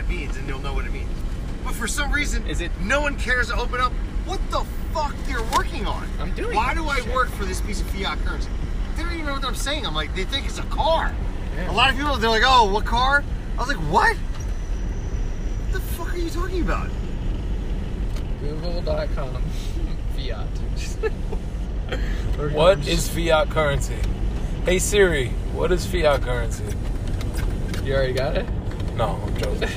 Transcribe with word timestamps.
and 0.00 0.08
means 0.08 0.36
and 0.36 0.48
you'll 0.48 0.60
know 0.60 0.74
what 0.74 0.84
it 0.84 0.92
means. 0.92 1.08
But 1.64 1.74
for 1.74 1.88
some 1.88 2.12
reason, 2.12 2.46
Is 2.46 2.60
it- 2.60 2.72
no 2.80 3.00
one 3.00 3.16
cares 3.16 3.48
to 3.48 3.56
open 3.56 3.80
up 3.80 3.92
what 4.24 4.40
the 4.50 4.64
fuck 4.92 5.14
they're 5.26 5.42
working 5.56 5.86
on. 5.86 6.06
I'm 6.20 6.32
doing 6.34 6.54
Why 6.56 6.74
that 6.74 6.80
do 6.80 6.88
I 6.88 6.96
shit. 7.00 7.12
work 7.14 7.28
for 7.30 7.44
this 7.44 7.60
piece 7.60 7.80
of 7.80 7.86
fiat 7.88 8.18
currency? 8.24 8.48
They 8.96 9.02
don't 9.02 9.12
even 9.14 9.26
know 9.26 9.32
what 9.32 9.44
I'm 9.44 9.54
saying. 9.54 9.86
I'm 9.86 9.94
like, 9.94 10.14
they 10.14 10.24
think 10.24 10.46
it's 10.46 10.58
a 10.58 10.62
car. 10.64 11.14
Yeah. 11.56 11.70
A 11.70 11.72
lot 11.72 11.90
of 11.90 11.96
people, 11.96 12.16
they're 12.16 12.30
like, 12.30 12.42
oh, 12.44 12.70
what 12.72 12.84
car? 12.84 13.24
I 13.56 13.60
was 13.60 13.68
like, 13.68 13.78
what? 13.90 14.16
What 14.16 15.72
the 15.72 15.80
fuck 15.80 16.14
are 16.14 16.18
you 16.18 16.30
talking 16.30 16.62
about? 16.62 16.88
Google.com. 18.40 19.42
Fiat. 20.16 20.46
What 22.52 22.86
is 22.86 23.08
fiat 23.08 23.48
currency? 23.50 23.96
Hey 24.66 24.78
Siri, 24.78 25.28
what 25.54 25.72
is 25.72 25.86
fiat 25.86 26.20
currency? 26.22 26.64
You 27.82 27.94
already 27.94 28.12
got 28.12 28.36
it? 28.36 28.46
No, 28.94 29.18
I'm 29.26 29.36
joking. 29.38 29.70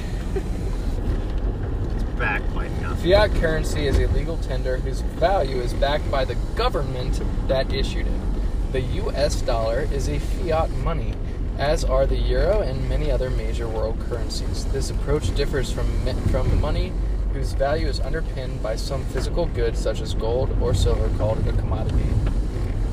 Back 2.21 2.43
by 2.53 2.67
nothing. 2.67 3.11
Fiat 3.11 3.31
currency 3.41 3.87
is 3.87 3.97
a 3.97 4.05
legal 4.09 4.37
tender 4.37 4.77
whose 4.77 5.01
value 5.01 5.57
is 5.57 5.73
backed 5.73 6.09
by 6.11 6.23
the 6.23 6.35
government 6.55 7.19
that 7.47 7.73
issued 7.73 8.05
it. 8.05 8.71
The 8.73 8.81
US 8.81 9.41
dollar 9.41 9.87
is 9.91 10.07
a 10.07 10.19
fiat 10.19 10.69
money, 10.69 11.15
as 11.57 11.83
are 11.83 12.05
the 12.05 12.17
euro 12.17 12.61
and 12.61 12.87
many 12.87 13.09
other 13.09 13.31
major 13.31 13.67
world 13.67 13.99
currencies. 14.07 14.65
This 14.65 14.91
approach 14.91 15.33
differs 15.35 15.71
from, 15.71 15.87
from 16.27 16.61
money 16.61 16.93
whose 17.33 17.53
value 17.53 17.87
is 17.87 17.99
underpinned 17.99 18.61
by 18.61 18.75
some 18.75 19.03
physical 19.05 19.47
good, 19.47 19.75
such 19.75 19.99
as 19.99 20.13
gold 20.13 20.55
or 20.61 20.75
silver, 20.75 21.09
called 21.17 21.39
a 21.47 21.53
commodity 21.53 22.05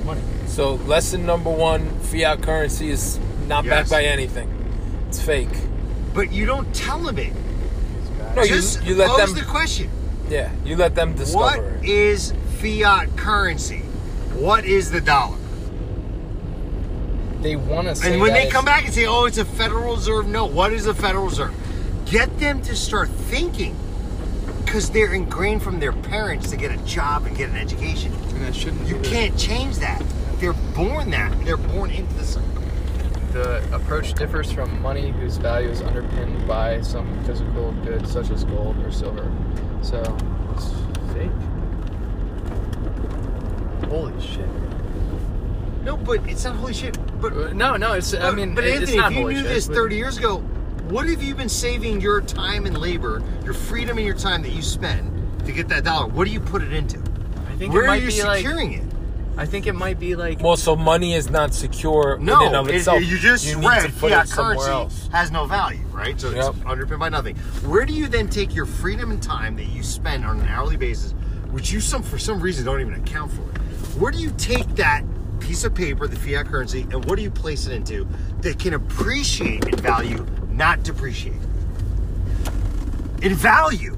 money. 0.06 0.22
So 0.46 0.76
lesson 0.86 1.26
number 1.26 1.50
one: 1.50 1.86
fiat 2.00 2.42
currency 2.42 2.88
is 2.88 3.20
not 3.46 3.66
Yes. 3.66 3.74
backed 3.74 3.90
by 3.90 4.04
anything. 4.04 4.48
It's 5.08 5.20
fake. 5.20 5.48
But 6.14 6.32
you 6.32 6.46
don't 6.46 6.74
tell 6.74 7.00
them 7.00 7.18
it. 7.18 7.34
No, 8.36 8.42
you, 8.42 8.48
Just 8.48 8.82
you 8.84 8.94
let 8.94 9.08
pose 9.10 9.32
them. 9.34 9.34
the 9.34 9.44
question. 9.50 9.90
Yeah, 10.28 10.50
you 10.64 10.76
let 10.76 10.94
them 10.94 11.10
What 11.10 11.18
discover 11.18 11.78
it. 11.82 11.88
is 11.88 12.32
fiat 12.60 13.16
currency? 13.16 13.78
What 14.34 14.64
is 14.64 14.90
the 14.90 15.00
dollar? 15.00 15.36
They 17.40 17.56
want 17.56 17.86
to 17.88 17.94
say 17.96 18.12
And 18.12 18.20
when 18.20 18.30
that 18.30 18.34
they 18.34 18.40
it's- 18.42 18.52
come 18.52 18.64
back 18.64 18.84
and 18.84 18.92
say, 18.94 19.06
"Oh, 19.06 19.24
it's 19.24 19.38
a 19.38 19.44
Federal 19.44 19.94
Reserve," 19.96 20.26
no. 20.26 20.44
What 20.44 20.72
is 20.72 20.86
a 20.86 20.94
Federal 20.94 21.26
Reserve? 21.26 21.54
Get 22.06 22.38
them 22.40 22.60
to 22.62 22.74
start 22.74 23.08
thinking, 23.08 23.76
because 24.64 24.90
they're 24.90 25.12
ingrained 25.14 25.62
from 25.62 25.78
their 25.80 25.92
parents 25.92 26.50
to 26.50 26.56
get 26.56 26.72
a 26.72 26.76
job 26.78 27.26
and 27.26 27.36
get 27.36 27.48
an 27.50 27.56
education. 27.56 28.12
And 28.30 28.42
that 28.44 28.54
shouldn't 28.54 28.86
You 28.88 28.96
be 28.96 29.02
the- 29.02 29.08
can't 29.08 29.36
change 29.38 29.76
that. 29.76 30.02
They're 30.40 30.52
born 30.52 31.10
that. 31.10 31.32
They're 31.44 31.56
born 31.56 31.90
into 31.90 32.12
the 32.14 32.24
circle. 32.24 32.57
The 33.32 33.62
approach 33.74 34.14
differs 34.14 34.50
from 34.50 34.80
money 34.80 35.10
whose 35.10 35.36
value 35.36 35.68
is 35.68 35.82
underpinned 35.82 36.46
by 36.48 36.80
some 36.80 37.06
physical 37.24 37.72
good 37.84 38.06
such 38.08 38.30
as 38.30 38.44
gold 38.44 38.76
or 38.84 38.90
silver. 38.90 39.30
So 39.82 40.00
it's 40.54 40.70
fake. 41.12 41.30
Holy 43.90 44.18
shit. 44.20 44.48
No, 45.84 45.96
but 45.96 46.20
it's 46.28 46.44
not 46.44 46.56
holy 46.56 46.74
shit. 46.74 46.96
But 47.20 47.32
Uh, 47.32 47.52
No, 47.52 47.76
no, 47.76 47.92
it's 47.92 48.14
I 48.14 48.30
mean 48.32 48.54
but 48.54 48.64
Anthony, 48.64 48.98
if 48.98 49.12
you 49.12 49.24
knew 49.28 49.36
shit, 49.36 49.44
this 49.44 49.66
but- 49.68 49.74
30 49.74 49.96
years 49.96 50.16
ago, 50.18 50.38
what 50.88 51.06
have 51.08 51.22
you 51.22 51.34
been 51.34 51.48
saving 51.48 52.00
your 52.00 52.20
time 52.20 52.64
and 52.66 52.78
labor, 52.78 53.22
your 53.44 53.54
freedom 53.54 53.98
and 53.98 54.06
your 54.06 54.16
time 54.16 54.42
that 54.42 54.52
you 54.52 54.62
spend 54.62 55.10
to 55.44 55.52
get 55.52 55.68
that 55.68 55.84
dollar? 55.84 56.06
What 56.08 56.26
do 56.26 56.30
you 56.32 56.40
put 56.40 56.62
it 56.62 56.72
into? 56.72 56.98
I 56.98 57.56
think 57.56 57.72
Where 57.72 57.84
it 57.84 57.88
are 57.88 57.96
you 57.96 58.08
be 58.08 58.22
like 58.22 58.38
securing 58.38 58.72
it? 58.72 58.82
I 59.38 59.46
think 59.46 59.68
it 59.68 59.74
might 59.74 60.00
be 60.00 60.16
like 60.16 60.40
Well, 60.40 60.56
so 60.56 60.74
money 60.74 61.14
is 61.14 61.30
not 61.30 61.54
secure 61.54 62.16
in 62.16 62.28
and 62.28 62.56
of 62.56 62.68
it- 62.68 62.74
itself. 62.74 63.04
you 63.04 63.18
just 63.18 63.46
need 63.46 63.64
read 63.64 63.82
to 63.86 63.92
put 63.92 64.10
fiat 64.10 64.24
it 64.26 64.28
somewhere 64.30 64.56
currency 64.56 64.70
else. 64.72 65.08
has 65.12 65.30
no 65.30 65.46
value, 65.46 65.84
right? 65.92 66.20
So 66.20 66.30
Yep. 66.30 66.56
it's 66.56 66.66
underpinned 66.66 66.98
by 66.98 67.08
nothing. 67.08 67.36
Where 67.64 67.86
do 67.86 67.92
you 67.92 68.08
then 68.08 68.28
take 68.28 68.52
your 68.54 68.66
freedom 68.66 69.12
and 69.12 69.22
time 69.22 69.54
that 69.56 69.66
you 69.66 69.84
spend 69.84 70.24
on 70.26 70.40
an 70.40 70.48
hourly 70.48 70.76
basis, 70.76 71.14
which 71.52 71.70
you 71.72 71.80
some 71.80 72.02
for 72.02 72.18
some 72.18 72.40
reason 72.40 72.64
don't 72.64 72.80
even 72.80 72.94
account 72.94 73.30
for? 73.32 73.42
Where 74.00 74.10
do 74.10 74.18
you 74.18 74.32
take 74.38 74.74
that 74.74 75.04
piece 75.38 75.62
of 75.62 75.72
paper, 75.72 76.08
the 76.08 76.16
fiat 76.16 76.46
currency, 76.48 76.82
and 76.90 77.04
what 77.04 77.14
do 77.16 77.22
you 77.22 77.30
place 77.30 77.66
it 77.66 77.72
into 77.72 78.08
that 78.40 78.58
can 78.58 78.74
appreciate 78.74 79.64
in 79.66 79.76
value, 79.76 80.26
not 80.50 80.82
depreciate? 80.82 81.32
In 83.22 83.34
value, 83.34 83.96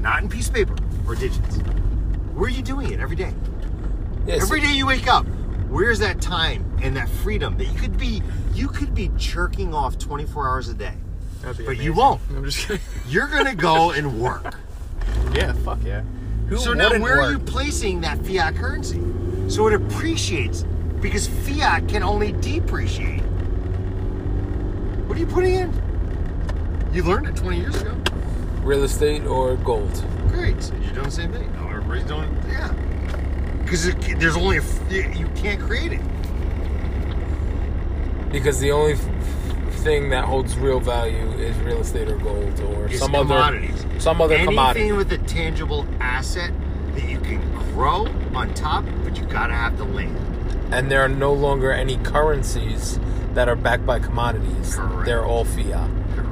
not 0.00 0.22
in 0.22 0.28
piece 0.28 0.46
of 0.46 0.54
paper 0.54 0.76
or 1.08 1.16
digits. 1.16 1.56
Where 2.34 2.46
are 2.46 2.50
you 2.50 2.62
doing 2.62 2.92
it 2.92 3.00
every 3.00 3.16
day? 3.16 3.32
Yeah, 4.26 4.38
so- 4.38 4.44
Every 4.44 4.60
day 4.60 4.72
you 4.72 4.86
wake 4.86 5.06
up, 5.08 5.26
where's 5.68 5.98
that 6.00 6.20
time 6.20 6.64
and 6.82 6.96
that 6.96 7.08
freedom 7.08 7.56
that 7.58 7.66
you 7.66 7.78
could 7.78 7.96
be 7.96 8.22
you 8.54 8.68
could 8.68 8.94
be 8.94 9.10
jerking 9.16 9.74
off 9.74 9.98
24 9.98 10.48
hours 10.48 10.68
a 10.68 10.74
day. 10.74 10.94
That'd 11.42 11.58
be 11.58 11.64
But 11.66 11.76
you 11.78 11.92
won't. 11.92 12.20
I'm 12.30 12.44
just 12.44 12.66
kidding. 12.66 12.82
You're 13.08 13.28
gonna 13.28 13.54
go 13.54 13.90
and 13.90 14.18
work. 14.20 14.54
yeah, 15.34 15.52
fuck 15.52 15.78
yeah. 15.84 16.02
Who 16.48 16.56
so 16.56 16.72
now 16.72 16.84
wouldn't 16.86 17.02
where 17.02 17.20
are 17.20 17.32
you 17.32 17.38
placing 17.38 18.00
that 18.02 18.24
fiat 18.24 18.54
currency? 18.56 19.02
So 19.48 19.66
it 19.68 19.74
appreciates 19.74 20.64
because 21.00 21.26
fiat 21.28 21.86
can 21.88 22.02
only 22.02 22.32
depreciate. 22.32 23.20
What 25.06 25.16
are 25.16 25.20
you 25.20 25.26
putting 25.26 25.54
in? 25.54 26.88
You 26.92 27.02
learned 27.02 27.26
it 27.26 27.36
20 27.36 27.58
years 27.58 27.80
ago. 27.80 27.94
real 28.62 28.82
estate 28.84 29.24
or 29.26 29.56
gold. 29.56 30.02
Great. 30.28 30.56
You're 30.82 30.92
doing 30.94 31.04
the 31.04 31.10
same 31.10 31.32
thing. 31.32 31.52
Oh, 31.60 31.68
everybody's 31.68 32.04
doing 32.04 32.34
yeah. 32.48 32.72
Because 33.66 33.92
there's 34.18 34.36
only 34.36 34.58
a 34.58 34.62
f- 34.62 34.92
you 34.92 35.26
can't 35.34 35.60
create 35.60 35.92
it. 35.92 36.00
Because 38.30 38.60
the 38.60 38.70
only 38.70 38.92
f- 38.92 39.00
thing 39.82 40.10
that 40.10 40.24
holds 40.24 40.56
real 40.56 40.78
value 40.78 41.30
is 41.32 41.56
real 41.58 41.80
estate 41.80 42.08
or 42.08 42.16
gold 42.18 42.60
or 42.60 42.86
It's 42.86 43.00
some 43.00 43.12
commodities. 43.12 43.84
other 43.84 44.00
some 44.00 44.20
other 44.20 44.34
Anything 44.34 44.50
commodity. 44.54 44.92
with 44.92 45.10
a 45.12 45.18
tangible 45.18 45.84
asset 46.00 46.52
that 46.94 47.08
you 47.08 47.18
can 47.18 47.40
grow 47.74 48.06
on 48.34 48.54
top, 48.54 48.84
but 49.02 49.18
you 49.18 49.24
gotta 49.26 49.52
have 49.54 49.76
the 49.78 49.84
land. 49.84 50.16
And 50.70 50.88
there 50.90 51.02
are 51.02 51.08
no 51.08 51.32
longer 51.32 51.72
any 51.72 51.96
currencies 51.98 53.00
that 53.34 53.48
are 53.48 53.56
backed 53.56 53.84
by 53.84 53.98
commodities. 53.98 54.76
Correct. 54.76 55.06
They're 55.06 55.24
all 55.24 55.44
fiat. 55.44 55.90
Correct. 56.14 56.30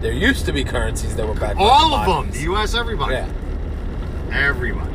There 0.00 0.12
used 0.12 0.46
to 0.46 0.52
be 0.52 0.62
currencies 0.64 1.16
that 1.16 1.26
were 1.26 1.34
backed 1.34 1.58
by 1.58 1.64
All 1.64 1.92
of 1.94 2.06
them, 2.06 2.30
the 2.32 2.40
U.S. 2.50 2.74
Everybody, 2.74 3.14
Yeah. 3.14 3.26
everybody. 4.32 4.90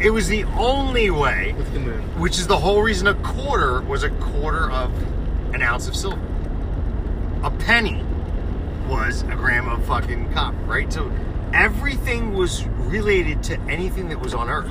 It 0.00 0.10
was 0.10 0.28
the 0.28 0.44
only 0.44 1.10
way, 1.10 1.54
With 1.56 1.72
the 1.72 1.80
moon. 1.80 2.02
which 2.20 2.38
is 2.38 2.46
the 2.46 2.58
whole 2.58 2.82
reason 2.82 3.06
a 3.08 3.14
quarter 3.14 3.80
was 3.80 4.04
a 4.04 4.10
quarter 4.10 4.70
of 4.70 4.92
an 5.54 5.62
ounce 5.62 5.88
of 5.88 5.96
silver. 5.96 6.20
A 7.42 7.50
penny 7.50 8.04
was 8.88 9.22
a 9.22 9.34
gram 9.34 9.68
of 9.68 9.84
fucking 9.86 10.32
copper, 10.32 10.56
right? 10.64 10.92
So 10.92 11.10
everything 11.52 12.34
was 12.34 12.64
related 12.66 13.42
to 13.44 13.58
anything 13.62 14.08
that 14.10 14.20
was 14.20 14.34
on 14.34 14.48
Earth. 14.48 14.70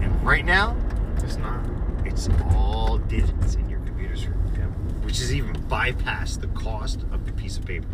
And 0.00 0.24
right 0.24 0.44
now, 0.44 0.76
It's 1.22 1.36
not. 1.38 1.64
It's 2.04 2.28
all 2.52 2.98
digits 2.98 3.54
in 3.54 3.68
your 3.70 3.80
computer 3.80 4.14
screen, 4.16 4.34
which 5.04 5.20
is 5.20 5.32
even 5.34 5.52
bypass 5.68 6.36
the 6.36 6.48
cost 6.48 7.02
of 7.12 7.24
the 7.26 7.32
piece 7.32 7.56
of 7.56 7.64
paper. 7.64 7.86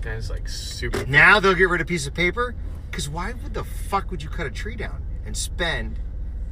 That 0.00 0.16
is 0.16 0.28
like 0.30 0.48
super. 0.48 1.04
Now 1.06 1.38
they'll 1.38 1.54
get 1.54 1.68
rid 1.68 1.80
of 1.80 1.86
piece 1.86 2.06
of 2.06 2.14
paper 2.14 2.54
because 2.94 3.08
why 3.08 3.32
would 3.42 3.52
the 3.54 3.64
fuck 3.64 4.08
would 4.12 4.22
you 4.22 4.28
cut 4.28 4.46
a 4.46 4.50
tree 4.50 4.76
down 4.76 5.02
and 5.26 5.36
spend 5.36 5.98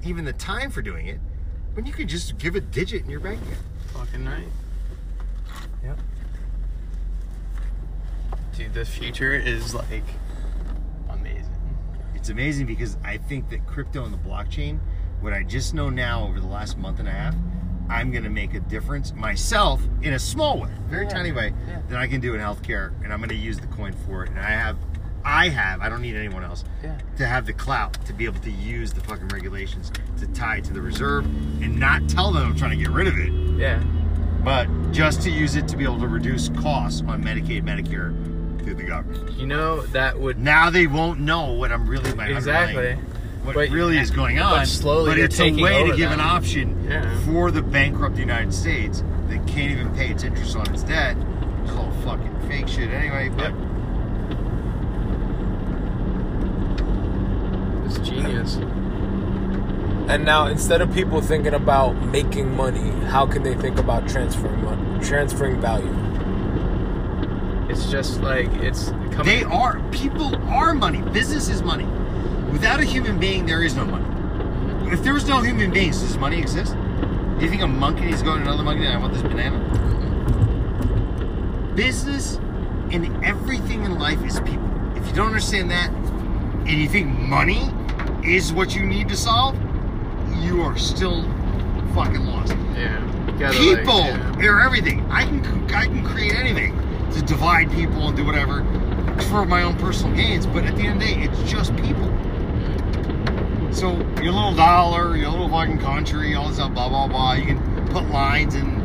even 0.04 0.24
the 0.24 0.32
time 0.32 0.72
for 0.72 0.82
doing 0.82 1.06
it 1.06 1.20
when 1.74 1.86
you 1.86 1.92
could 1.92 2.08
just 2.08 2.36
give 2.36 2.56
a 2.56 2.60
digit 2.60 3.04
in 3.04 3.08
your 3.10 3.20
bank 3.20 3.40
account? 3.42 3.58
Fucking 3.94 4.26
right. 4.26 4.48
Yep. 5.84 5.98
Dude, 8.56 8.74
the 8.74 8.84
future 8.84 9.32
is 9.34 9.72
like 9.72 10.02
amazing. 11.10 11.54
It's 12.16 12.28
amazing 12.28 12.66
because 12.66 12.96
I 13.04 13.18
think 13.18 13.48
that 13.50 13.64
crypto 13.64 14.04
and 14.04 14.12
the 14.12 14.18
blockchain, 14.18 14.80
what 15.20 15.32
I 15.32 15.44
just 15.44 15.74
know 15.74 15.90
now 15.90 16.24
over 16.26 16.40
the 16.40 16.48
last 16.48 16.76
month 16.76 16.98
and 16.98 17.06
a 17.06 17.12
half, 17.12 17.36
I'm 17.88 18.10
going 18.10 18.24
to 18.24 18.30
make 18.30 18.54
a 18.54 18.60
difference 18.60 19.14
myself 19.14 19.80
in 20.02 20.14
a 20.14 20.18
small 20.18 20.58
way, 20.60 20.70
very 20.88 21.04
Yeah. 21.04 21.10
tiny 21.10 21.30
way, 21.30 21.54
Yeah. 21.68 21.82
that 21.88 21.98
I 22.00 22.08
can 22.08 22.20
do 22.20 22.34
in 22.34 22.40
healthcare, 22.40 22.90
and 23.04 23.12
I'm 23.12 23.20
going 23.20 23.28
to 23.28 23.36
use 23.36 23.60
the 23.60 23.68
coin 23.68 23.92
for 23.92 24.24
it. 24.24 24.30
And 24.30 24.40
I 24.40 24.50
have, 24.50 24.76
I 25.24 25.48
have, 25.48 25.80
I 25.80 25.88
don't 25.88 26.02
need 26.02 26.16
anyone 26.16 26.44
else 26.44 26.64
Yeah. 26.82 26.96
to 27.18 27.26
have 27.26 27.46
the 27.46 27.52
clout 27.52 27.94
to 28.06 28.12
be 28.12 28.24
able 28.24 28.40
to 28.40 28.50
use 28.50 28.92
the 28.92 29.00
fucking 29.00 29.28
regulations 29.28 29.92
to 30.18 30.26
tie 30.28 30.56
it 30.56 30.64
to 30.64 30.72
the 30.72 30.80
reserve 30.82 31.24
and 31.62 31.78
not 31.78 32.08
tell 32.08 32.32
them 32.32 32.46
I'm 32.48 32.56
trying 32.56 32.72
to 32.72 32.76
get 32.84 32.90
rid 32.90 33.06
of 33.06 33.16
it, 33.18 33.32
Yeah. 33.58 33.80
but 34.44 34.66
just 34.92 35.22
to 35.22 35.30
use 35.30 35.56
it 35.56 35.68
to 35.68 35.76
be 35.76 35.84
able 35.84 36.00
to 36.00 36.08
reduce 36.08 36.48
costs 36.60 37.02
on 37.06 37.22
Medicaid, 37.22 37.62
Medicare 37.64 38.12
through 38.62 38.74
the 38.74 38.82
government. 38.84 39.32
You 39.38 39.46
know 39.46 39.82
that 39.88 40.18
would 40.18 40.38
Now 40.38 40.70
they 40.70 40.86
won't 40.86 41.20
know 41.20 41.52
what 41.52 41.72
I'm 41.72 41.86
really 41.88 42.14
my 42.14 42.26
exactly. 42.28 42.96
what 43.44 43.54
But- 43.54 43.70
really 43.70 43.98
is 43.98 44.10
going 44.10 44.36
but 44.36 44.44
on. 44.60 44.66
slowly 44.66 45.10
but 45.10 45.18
it's 45.18 45.40
a 45.40 45.50
way 45.52 45.88
to 45.90 45.96
give 45.96 46.10
an 46.12 46.20
option 46.20 46.86
Yeah. 46.88 47.04
for 47.26 47.50
the 47.50 47.62
bankrupt 47.62 48.16
United 48.18 48.54
States 48.54 49.02
that 49.28 49.44
can't 49.48 49.72
even 49.72 49.90
pay 49.94 50.08
its 50.10 50.22
interest 50.22 50.54
on 50.56 50.66
its 50.72 50.82
debt. 50.84 51.16
It's 51.64 51.72
all 51.72 51.90
fucking 52.04 52.48
fake 52.48 52.68
shit 52.68 52.90
anyway. 52.90 53.30
But 53.30 53.50
Yep. 53.50 53.54
It's 57.96 58.08
genius. 58.08 58.56
And 60.08 60.24
now 60.24 60.46
instead 60.46 60.80
of 60.80 60.92
people 60.94 61.20
thinking 61.20 61.54
about 61.54 61.92
making 62.06 62.56
money, 62.56 62.90
how 63.06 63.26
can 63.26 63.42
they 63.42 63.54
think 63.54 63.78
about 63.78 64.08
transferring 64.08 64.64
money, 64.64 65.04
transferring 65.04 65.60
value? 65.60 65.94
It's 67.70 67.90
just 67.90 68.22
like 68.22 68.48
it's 68.54 68.90
coming. 69.12 69.24
They 69.24 69.42
are 69.44 69.80
people 69.90 70.34
are 70.48 70.74
money. 70.74 71.02
Business 71.12 71.48
is 71.48 71.62
money. 71.62 71.86
Without 72.50 72.80
a 72.80 72.84
human 72.84 73.18
being, 73.18 73.46
there 73.46 73.62
is 73.62 73.74
no 73.74 73.84
money. 73.84 74.04
Mm-hmm. 74.04 74.92
If 74.92 75.02
there 75.02 75.14
was 75.14 75.26
no 75.28 75.40
human 75.40 75.70
beings, 75.70 76.00
does 76.00 76.16
money 76.16 76.38
exist? 76.38 76.74
Do 76.74 77.44
you 77.44 77.50
think 77.50 77.62
a 77.62 77.66
monkey 77.66 78.10
is 78.10 78.22
going 78.22 78.42
to 78.42 78.48
another 78.48 78.62
monkey 78.62 78.86
and 78.86 78.94
I 78.94 78.98
want 78.98 79.12
this 79.12 79.22
banana? 79.22 79.58
Mm-hmm. 79.58 81.76
Business 81.76 82.38
and 82.90 83.24
everything 83.24 83.84
in 83.84 83.98
life 83.98 84.22
is 84.24 84.40
people. 84.40 84.70
If 84.96 85.06
you 85.06 85.12
don't 85.12 85.28
understand 85.28 85.70
that, 85.70 85.90
and 85.90 86.70
you 86.70 86.88
think 86.88 87.18
money 87.18 87.70
is 88.24 88.52
what 88.52 88.74
you 88.74 88.84
need 88.84 89.08
to 89.08 89.16
solve, 89.16 89.56
you 90.40 90.62
are 90.62 90.76
still 90.78 91.22
fucking 91.94 92.24
lost. 92.24 92.54
Yeah. 92.76 93.00
Gotta, 93.38 93.58
like, 93.58 93.78
people 93.78 94.00
yeah. 94.00 94.46
are 94.46 94.60
everything. 94.60 95.04
I 95.10 95.24
can 95.24 95.44
I 95.72 95.84
can 95.84 96.04
create 96.04 96.34
anything 96.34 96.76
to 97.12 97.22
divide 97.22 97.70
people 97.72 98.08
and 98.08 98.16
do 98.16 98.24
whatever 98.24 98.64
for 99.30 99.44
my 99.44 99.62
own 99.62 99.76
personal 99.78 100.14
gains. 100.14 100.46
But 100.46 100.64
at 100.64 100.76
the 100.76 100.82
end 100.82 101.02
of 101.02 101.08
the 101.08 101.14
day, 101.14 101.22
it's 101.22 101.50
just 101.50 101.74
people. 101.76 102.06
So 103.72 103.92
your 104.22 104.32
little 104.32 104.54
dollar, 104.54 105.16
your 105.16 105.30
little 105.30 105.48
fucking 105.48 105.78
country, 105.78 106.34
all 106.34 106.48
this 106.48 106.56
stuff, 106.56 106.74
blah 106.74 106.88
blah 106.88 107.08
blah. 107.08 107.32
You 107.34 107.46
can 107.46 107.88
put 107.88 108.08
lines 108.10 108.54
and 108.54 108.80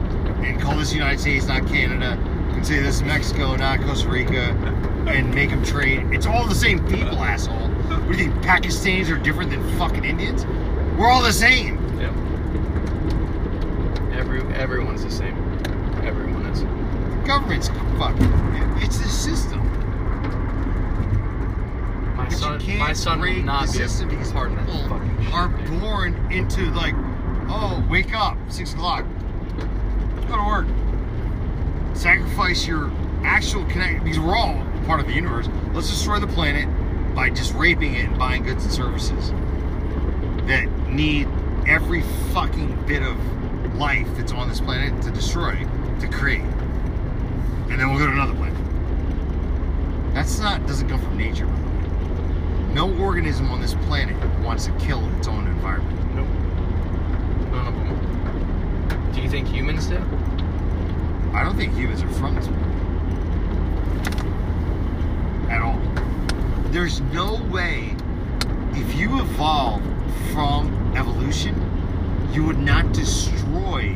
and 0.45 0.59
call 0.61 0.77
this 0.77 0.93
United 0.93 1.19
States, 1.19 1.47
not 1.47 1.67
Canada. 1.67 2.17
You 2.47 2.53
can 2.53 2.63
say 2.63 2.79
this 2.79 2.95
is 2.95 3.03
Mexico, 3.03 3.55
not 3.55 3.81
Costa 3.81 4.09
Rica, 4.09 4.51
and 5.07 5.33
make 5.33 5.49
them 5.49 5.63
trade. 5.63 6.07
It's 6.11 6.25
all 6.25 6.47
the 6.47 6.55
same 6.55 6.85
people, 6.87 7.17
asshole. 7.17 7.76
What 8.07 8.17
do 8.17 8.23
you 8.23 8.31
think? 8.31 8.43
Pakistanis 8.45 9.09
are 9.13 9.17
different 9.21 9.51
than 9.51 9.77
fucking 9.77 10.05
Indians? 10.05 10.45
We're 10.97 11.09
all 11.11 11.21
the 11.21 11.33
same. 11.33 11.75
Yep. 11.99 12.13
Every 14.13 14.41
everyone's 14.55 15.03
the 15.03 15.11
same. 15.11 15.35
Everyone 16.03 16.45
is. 16.47 16.61
government's 17.27 17.67
fucking. 17.99 18.33
It's 18.81 18.97
the 18.99 19.09
system. 19.09 19.59
My 22.15 22.23
But 22.25 22.33
son, 22.33 22.59
you 22.61 22.65
can't 22.65 22.79
my 22.79 22.93
son 22.93 23.19
will 23.19 23.33
not 23.43 23.67
the 23.67 23.73
be 23.73 23.77
system 23.79 24.07
a 24.07 24.11
because 24.11 24.31
part 24.31 24.51
of 24.51 24.55
that 24.55 24.65
people 24.65 24.87
fucking 24.87 25.23
shit. 25.23 25.33
are 25.33 25.47
dude. 25.49 25.79
born 25.81 26.31
into 26.31 26.71
like, 26.71 26.95
oh, 27.49 27.85
wake 27.89 28.13
up, 28.15 28.37
six 28.49 28.73
o'clock, 28.73 29.05
go 30.27 30.37
to 30.37 30.43
work, 30.47 30.67
sacrifice 31.93 32.65
your 32.65 32.89
actual 33.23 33.65
connect 33.65 34.03
because 34.03 34.19
we're 34.19 34.35
all 34.35 34.63
part 34.85 34.99
of 35.01 35.07
the 35.07 35.13
universe. 35.13 35.47
Let's 35.73 35.89
destroy 35.89 36.19
the 36.19 36.27
planet 36.27 36.67
by 37.17 37.31
just 37.31 37.51
raping 37.55 37.95
it 37.95 38.05
and 38.05 38.19
buying 38.19 38.43
goods 38.43 38.63
and 38.63 38.71
services 38.71 39.31
that 40.45 40.67
need 40.87 41.27
every 41.67 42.03
fucking 42.31 42.85
bit 42.85 43.01
of 43.01 43.17
life 43.73 44.07
that's 44.15 44.31
on 44.31 44.47
this 44.47 44.59
planet 44.59 45.01
to 45.01 45.09
destroy, 45.09 45.55
to 45.99 46.07
create, 46.07 46.41
and 47.71 47.79
then 47.79 47.89
we'll 47.89 47.97
go 47.97 48.05
to 48.05 48.11
another 48.11 48.35
planet. 48.35 48.53
That's 50.13 50.37
not 50.37 50.67
doesn't 50.67 50.89
come 50.89 51.01
from 51.01 51.17
nature. 51.17 51.47
By 51.47 51.53
the 51.53 51.63
way. 51.63 52.73
No 52.75 52.95
organism 52.99 53.49
on 53.49 53.61
this 53.61 53.73
planet 53.87 54.15
wants 54.41 54.65
to 54.67 54.71
kill 54.73 55.03
its 55.17 55.27
own 55.27 55.47
environment. 55.47 56.15
Nope. 56.15 56.27
None 57.51 57.67
of 57.67 57.73
them. 57.73 59.11
Do 59.15 59.21
you 59.21 59.29
think 59.29 59.47
humans 59.47 59.87
do? 59.87 59.97
I 61.33 61.43
don't 61.43 61.57
think 61.57 61.73
humans 61.73 62.03
are 62.03 62.09
from 62.09 62.35
this 62.35 62.45
planet 62.45 62.67
at 65.49 65.63
all. 65.63 65.81
There's 66.71 67.01
no 67.01 67.41
way 67.49 67.95
if 68.73 68.95
you 68.95 69.19
evolved 69.19 69.85
from 70.31 70.93
evolution, 70.95 71.55
you 72.33 72.43
would 72.43 72.59
not 72.59 72.91
destroy 72.93 73.93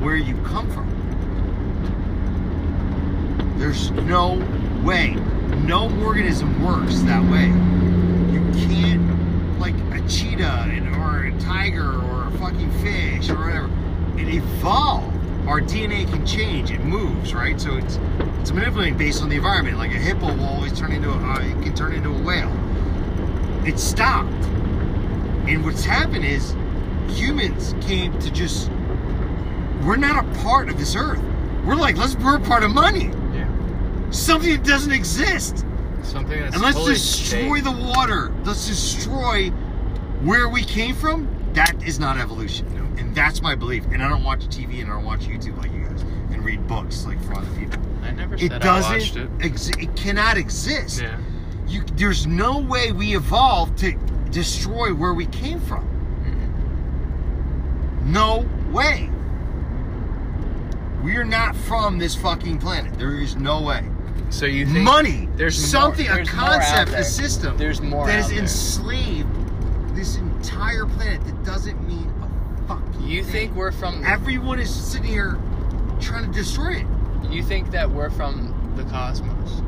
where 0.00 0.16
you 0.16 0.36
come 0.42 0.70
from. 0.70 0.86
There's 3.58 3.90
no 3.92 4.34
way. 4.84 5.14
No 5.64 5.88
organism 6.04 6.62
works 6.62 7.00
that 7.02 7.22
way. 7.30 7.46
You 8.32 8.40
can't, 8.68 9.58
like 9.58 9.74
a 9.92 10.06
cheetah 10.08 10.68
or 10.98 11.26
a 11.26 11.40
tiger 11.40 11.94
or 12.02 12.26
a 12.26 12.30
fucking 12.38 12.70
fish 12.82 13.30
or 13.30 13.36
whatever. 13.36 13.70
It 14.20 14.28
evolved. 14.34 15.15
Our 15.46 15.60
DNA 15.60 16.08
can 16.10 16.26
change. 16.26 16.72
It 16.72 16.80
moves, 16.80 17.32
right? 17.32 17.60
So 17.60 17.76
it's 17.76 17.98
it's 18.40 18.50
manipulating 18.50 18.98
based 18.98 19.22
on 19.22 19.28
the 19.28 19.36
environment. 19.36 19.78
Like 19.78 19.92
a 19.92 19.98
hippo 19.98 20.34
will 20.34 20.44
always 20.44 20.78
turn 20.78 20.90
into 20.90 21.10
a, 21.10 21.16
uh, 21.16 21.38
it 21.40 21.62
can 21.62 21.74
turn 21.74 21.92
into 21.92 22.10
a 22.10 22.22
whale. 22.22 22.52
It 23.64 23.78
stopped. 23.78 24.32
And 25.48 25.64
what's 25.64 25.84
happened 25.84 26.24
is 26.24 26.54
humans 27.08 27.74
came 27.80 28.18
to 28.18 28.30
just 28.32 28.70
we're 29.84 29.96
not 29.96 30.24
a 30.24 30.38
part 30.40 30.68
of 30.68 30.78
this 30.78 30.96
earth. 30.96 31.22
We're 31.64 31.76
like, 31.76 31.96
let's 31.96 32.16
we're 32.16 32.38
a 32.38 32.40
part 32.40 32.64
of 32.64 32.72
money. 32.72 33.10
Yeah. 33.32 33.48
Something 34.10 34.50
that 34.50 34.64
doesn't 34.64 34.92
exist. 34.92 35.64
Something 36.02 36.40
that's 36.40 36.54
And 36.54 36.62
let's 36.62 36.84
destroy 36.84 37.60
the 37.60 37.70
water. 37.70 38.32
Let's 38.44 38.66
destroy 38.66 39.50
where 40.22 40.48
we 40.48 40.64
came 40.64 40.96
from. 40.96 41.28
That 41.52 41.80
is 41.84 42.00
not 42.00 42.18
evolution. 42.18 42.85
And 42.98 43.14
that's 43.14 43.42
my 43.42 43.54
belief. 43.54 43.84
And 43.92 44.02
I 44.02 44.08
don't 44.08 44.24
watch 44.24 44.40
TV 44.48 44.80
and 44.80 44.90
I 44.90 44.94
don't 44.94 45.04
watch 45.04 45.20
YouTube 45.20 45.56
like 45.58 45.72
you 45.72 45.84
guys 45.84 46.02
and 46.02 46.44
read 46.44 46.66
books 46.66 47.04
like 47.06 47.22
from 47.24 47.38
other 47.38 47.50
people. 47.58 47.80
I 48.02 48.10
never 48.12 48.34
It 48.36 48.50
said 48.50 48.62
I 48.64 48.80
watched 48.80 49.14
doesn't 49.14 49.40
it. 49.42 49.52
exi- 49.52 49.82
it 49.82 49.96
cannot 49.96 50.36
exist. 50.36 51.00
Yeah. 51.02 51.18
You 51.66 51.82
there's 51.96 52.26
no 52.26 52.58
way 52.60 52.92
we 52.92 53.16
evolved 53.16 53.78
to 53.78 53.92
destroy 54.30 54.94
where 54.94 55.12
we 55.14 55.26
came 55.26 55.60
from. 55.60 55.84
Mm-hmm. 55.84 58.12
No 58.12 58.46
way. 58.72 59.10
We 61.02 61.16
are 61.16 61.24
not 61.24 61.54
from 61.56 61.98
this 61.98 62.14
fucking 62.14 62.58
planet. 62.58 62.98
There 62.98 63.14
is 63.20 63.36
no 63.36 63.62
way. 63.62 63.84
So 64.30 64.46
you 64.46 64.64
think 64.66 64.78
Money, 64.84 65.28
there's 65.36 65.58
more- 65.60 65.68
something, 65.82 66.06
there's 66.06 66.28
a 66.28 66.32
concept, 66.32 66.92
a 66.92 67.04
system 67.04 67.56
There's 67.56 67.80
more 67.80 68.06
that 68.06 68.12
has 68.14 68.30
enslaved 68.32 69.28
this 69.94 70.16
entire 70.16 70.84
planet 70.86 71.24
that 71.24 71.44
doesn't 71.44 71.80
mean 71.86 72.05
a 72.70 72.76
fucking 72.76 73.08
You 73.08 73.22
thing. 73.22 73.32
think 73.32 73.54
we're 73.54 73.72
from? 73.72 74.04
everyone 74.04 74.58
is 74.58 74.72
sitting 74.74 75.06
here 75.08 75.38
trying 76.00 76.26
to 76.26 76.32
destroy 76.32 76.76
it? 76.76 76.86
You 77.30 77.42
think 77.42 77.70
that 77.72 77.90
we're 77.90 78.10
from 78.10 78.52
the 78.76 78.84
cosmos? 78.84 79.62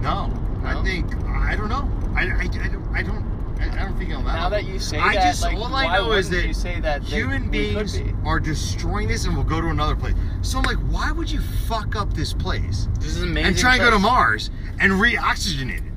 No, 0.00 0.32
I 0.64 0.82
think 0.82 1.14
I 1.26 1.54
don't 1.56 1.68
know. 1.68 1.88
I, 2.14 2.22
I, 2.22 2.40
I 2.42 2.46
don't 2.68 2.88
I 2.94 3.02
don't 3.02 3.36
I, 3.58 3.84
don't 3.84 3.96
think 3.96 4.12
I'm 4.12 4.22
Now 4.24 4.50
that 4.50 4.64
you 4.66 4.78
say 4.78 4.98
I 4.98 5.14
that, 5.14 5.22
just 5.22 5.40
like, 5.42 5.56
all 5.56 5.70
why 5.70 5.86
I 5.86 5.96
know 5.98 6.12
is 6.12 6.28
that 6.28 6.46
you 6.46 6.52
say 6.52 6.78
that 6.80 7.02
human 7.02 7.48
beings 7.50 7.98
be? 7.98 8.12
are 8.26 8.38
destroying 8.38 9.08
this 9.08 9.24
and 9.24 9.34
will 9.34 9.44
go 9.44 9.62
to 9.62 9.68
another 9.68 9.96
place. 9.96 10.12
So 10.42 10.58
I'm 10.58 10.64
like, 10.64 10.76
why 10.92 11.10
would 11.10 11.30
you 11.30 11.40
fuck 11.66 11.96
up 11.96 12.12
this 12.12 12.34
place 12.34 12.86
This 13.00 13.16
is 13.16 13.22
amazing. 13.22 13.46
and 13.48 13.56
try 13.58 13.76
and 13.76 13.80
go 13.82 13.90
to. 13.90 13.98
Mars 13.98 14.50
and 14.78 15.00
re-oxygenate 15.00 15.78
it? 15.78 15.92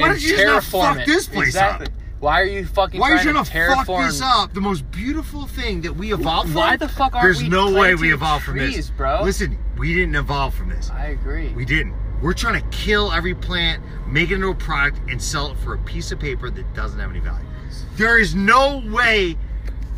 Why 0.00 0.08
And 0.08 0.14
don't 0.14 0.22
you 0.22 0.36
just 0.36 0.44
not 0.44 0.64
fuck 0.64 0.98
it. 0.98 1.06
this 1.06 1.28
place 1.28 1.48
exactly. 1.48 1.86
up? 1.86 1.92
Why 2.24 2.40
are 2.40 2.46
you 2.46 2.64
fucking 2.64 2.98
Why 2.98 3.10
are 3.10 3.16
you 3.16 3.32
trying, 3.32 3.44
trying 3.44 3.78
to 3.80 3.84
fuck 3.84 4.06
this 4.06 4.22
up? 4.22 4.54
The 4.54 4.60
most 4.62 4.90
beautiful 4.90 5.46
thing 5.46 5.82
that 5.82 5.94
we 5.94 6.14
evolved 6.14 6.48
from. 6.48 6.56
Why 6.56 6.78
the 6.78 6.88
fuck 6.88 7.14
aren't 7.14 7.22
There's 7.22 7.42
we 7.42 7.50
no 7.50 7.70
way 7.70 7.94
we 7.96 8.14
evolved 8.14 8.46
from 8.46 8.56
this, 8.56 8.88
bro? 8.88 9.20
Listen, 9.22 9.58
we 9.76 9.92
didn't 9.92 10.14
evolve 10.14 10.54
from 10.54 10.70
this. 10.70 10.88
I 10.88 11.08
agree. 11.08 11.50
We 11.50 11.66
didn't. 11.66 11.94
We're 12.22 12.32
trying 12.32 12.62
to 12.62 12.66
kill 12.74 13.12
every 13.12 13.34
plant, 13.34 13.82
make 14.06 14.30
it 14.30 14.36
into 14.36 14.48
a 14.48 14.54
product, 14.54 15.00
and 15.10 15.20
sell 15.20 15.52
it 15.52 15.58
for 15.58 15.74
a 15.74 15.78
piece 15.80 16.12
of 16.12 16.18
paper 16.18 16.48
that 16.48 16.74
doesn't 16.74 16.98
have 16.98 17.10
any 17.10 17.20
value. 17.20 17.46
There 17.96 18.18
is 18.18 18.34
no 18.34 18.82
way 18.86 19.36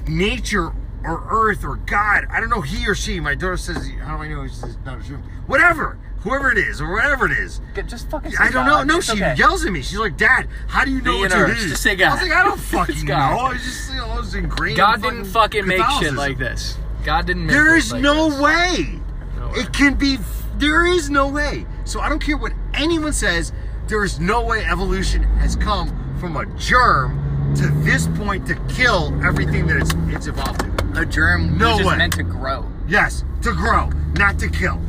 nature 0.08 0.72
or 1.04 1.28
earth 1.30 1.62
or 1.62 1.76
God, 1.76 2.24
I 2.28 2.40
don't 2.40 2.50
know, 2.50 2.60
he 2.60 2.88
or 2.88 2.96
she, 2.96 3.20
my 3.20 3.36
daughter 3.36 3.56
says, 3.56 3.88
how 4.02 4.16
do 4.16 4.24
I 4.24 4.26
know 4.26 4.42
he's 4.42 4.76
not 4.84 4.98
a 4.98 5.02
human? 5.04 5.22
Whatever, 5.46 5.96
whoever 6.26 6.50
it 6.50 6.58
is, 6.58 6.80
or 6.80 6.92
whatever 6.92 7.26
it 7.26 7.38
is. 7.38 7.60
Just 7.86 8.10
fucking. 8.10 8.32
Say 8.32 8.36
I 8.44 8.50
don't 8.50 8.66
know. 8.66 8.82
No, 8.82 8.98
It's 8.98 9.06
she 9.06 9.12
okay. 9.12 9.34
yells 9.36 9.64
at 9.64 9.72
me. 9.72 9.80
She's 9.82 9.98
like, 9.98 10.16
Dad, 10.16 10.48
how 10.66 10.84
do 10.84 10.90
you 10.90 11.00
know 11.00 11.18
what 11.18 11.30
it 11.32 11.50
is? 11.56 11.70
Just 11.70 11.82
say 11.82 11.92
I 12.02 12.12
was 12.12 12.22
like, 12.22 12.32
I 12.32 12.42
don't 12.44 12.58
fucking 12.76 13.00
know. 13.04 13.14
God. 13.14 13.38
I 13.40 13.52
was 13.52 13.62
just, 13.62 13.90
you 13.90 13.96
know, 13.98 14.06
I 14.08 14.16
was 14.18 14.34
ingrained 14.34 14.76
God 14.76 14.96
in 14.96 15.02
didn't 15.02 15.24
fucking 15.26 15.66
make 15.66 15.82
shit 16.00 16.14
like 16.14 16.38
this. 16.38 16.76
God 17.04 17.26
didn't 17.26 17.46
make 17.46 17.54
There 17.54 17.76
is 17.76 17.92
like 17.92 18.02
no 18.02 18.28
way. 18.42 18.98
No 19.36 19.48
way. 19.50 19.60
It 19.60 19.72
can 19.72 19.94
be. 19.94 20.18
There 20.56 20.86
is 20.86 21.08
no 21.10 21.28
way. 21.28 21.64
So 21.84 22.00
I 22.00 22.08
don't 22.08 22.20
care 22.20 22.36
what 22.36 22.52
anyone 22.74 23.12
says. 23.12 23.52
There 23.86 24.02
is 24.02 24.18
no 24.18 24.42
way 24.44 24.64
evolution 24.64 25.22
has 25.38 25.54
come 25.54 25.88
from 26.18 26.36
a 26.36 26.46
germ 26.56 27.22
to 27.54 27.68
this 27.84 28.08
point 28.18 28.44
to 28.48 28.54
kill 28.74 29.14
everything 29.24 29.66
that 29.68 29.76
it's 29.76 29.94
it's 30.08 30.26
evolved 30.26 30.60
to. 30.60 31.00
A 31.00 31.06
germ 31.06 31.56
No 31.58 31.68
was 31.68 31.78
just 31.78 31.90
way. 31.90 31.96
meant 31.98 32.14
to 32.14 32.22
grow. 32.24 32.68
Yes, 32.88 33.22
to 33.42 33.52
grow, 33.52 33.90
not 34.14 34.38
to 34.40 34.48
kill. 34.48 34.80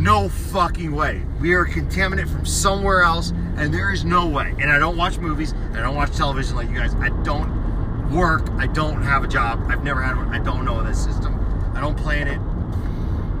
No 0.00 0.30
fucking 0.30 0.92
way. 0.92 1.20
We 1.40 1.52
are 1.52 1.62
a 1.64 1.70
contaminant 1.70 2.32
from 2.32 2.46
somewhere 2.46 3.02
else, 3.02 3.32
and 3.58 3.72
there 3.72 3.92
is 3.92 4.02
no 4.02 4.26
way. 4.26 4.54
And 4.58 4.72
I 4.72 4.78
don't 4.78 4.96
watch 4.96 5.18
movies. 5.18 5.52
I 5.74 5.80
don't 5.80 5.94
watch 5.94 6.16
television 6.16 6.56
like 6.56 6.70
you 6.70 6.74
guys. 6.76 6.94
I 6.94 7.10
don't 7.22 8.10
work. 8.10 8.48
I 8.56 8.66
don't 8.66 9.02
have 9.02 9.24
a 9.24 9.28
job. 9.28 9.62
I've 9.68 9.84
never 9.84 10.00
had 10.00 10.16
one. 10.16 10.28
I 10.30 10.38
don't 10.38 10.64
know 10.64 10.82
this 10.82 11.04
system. 11.04 11.34
I 11.74 11.82
don't 11.82 11.98
plan 11.98 12.28
it. 12.28 12.40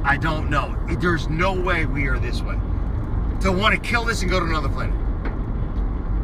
I 0.04 0.18
don't 0.18 0.50
know. 0.50 0.76
There's 0.98 1.30
no 1.30 1.54
way 1.58 1.86
we 1.86 2.06
are 2.08 2.18
this 2.18 2.42
way. 2.42 2.56
To 3.40 3.50
want 3.52 3.74
to 3.74 3.80
kill 3.80 4.04
this 4.04 4.20
and 4.20 4.30
go 4.30 4.38
to 4.38 4.44
another 4.44 4.68
planet. 4.68 4.94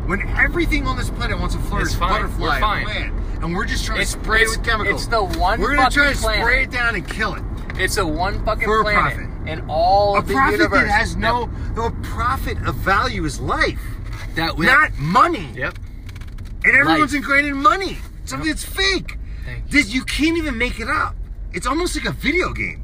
When 0.06 0.20
everything 0.36 0.86
on 0.86 0.98
this 0.98 1.08
planet 1.08 1.38
wants 1.38 1.54
to 1.54 1.60
flourish, 1.62 1.86
It's 1.86 1.94
fine. 1.94 2.10
butterfly, 2.10 2.46
We're 2.56 2.60
fine. 2.60 2.84
plant, 2.84 3.14
and 3.42 3.54
we're 3.56 3.64
just 3.64 3.86
trying 3.86 4.00
It's- 4.02 4.12
to 4.14 4.20
spray 4.20 4.40
it 4.40 4.42
it's- 4.42 4.58
with 4.58 4.66
chemicals. 4.66 5.00
it's 5.02 5.10
the 5.10 5.22
one. 5.24 5.60
We're 5.60 5.74
gonna 5.76 5.90
try 5.90 6.12
to 6.12 6.14
fucking 6.18 6.40
spray 6.42 6.62
it 6.64 6.70
down 6.70 6.94
and 6.94 7.08
kill 7.08 7.34
it 7.34 7.42
It's 7.78 7.96
a 7.96 8.06
one 8.06 8.44
fucking 8.44 8.64
for 8.66 8.82
planet. 8.84 9.00
profit. 9.14 9.25
In 9.46 9.64
all 9.68 10.16
A 10.16 10.18
of 10.18 10.26
the 10.26 10.34
profit 10.34 10.58
universe. 10.58 10.80
that 10.82 10.88
has 10.90 11.10
Yep. 11.12 11.18
no, 11.20 11.46
no 11.74 11.90
profit 12.02 12.58
of 12.66 12.74
value 12.76 13.24
is 13.24 13.40
life, 13.40 13.80
that 14.34 14.56
we 14.56 14.66
not 14.66 14.96
money. 14.98 15.52
Yep. 15.54 15.78
And 16.64 16.74
everyone's 16.76 17.12
Life. 17.12 17.22
ingrained 17.22 17.46
in 17.48 17.56
money. 17.62 17.98
Something 18.24 18.48
that's 18.48 18.64
fake. 18.64 19.18
This 19.70 19.94
you 19.94 20.02
can't 20.04 20.36
even 20.36 20.58
make 20.58 20.80
it 20.80 20.88
up. 20.88 21.14
It's 21.52 21.66
almost 21.66 21.94
like 21.96 22.06
a 22.06 22.12
video 22.12 22.52
game. 22.52 22.82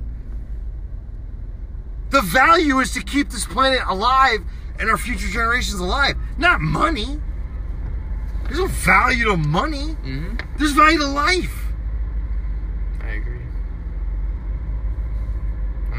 The 2.10 2.20
value 2.22 2.78
is 2.78 2.92
to 2.92 3.02
keep 3.02 3.30
this 3.30 3.44
planet 3.46 3.80
alive 3.88 4.40
and 4.78 4.88
our 4.88 4.96
future 4.98 5.26
generations 5.28 5.80
alive, 5.80 6.16
not 6.38 6.60
money. 6.60 7.20
There's 8.44 8.58
no 8.58 8.66
value 8.66 9.24
to 9.30 9.36
money. 9.36 9.92
hmm 10.04 10.34
There's 10.58 10.72
value 10.72 10.98
to 10.98 11.06
life. 11.06 11.72
I 13.00 13.08
agree. 13.12 13.38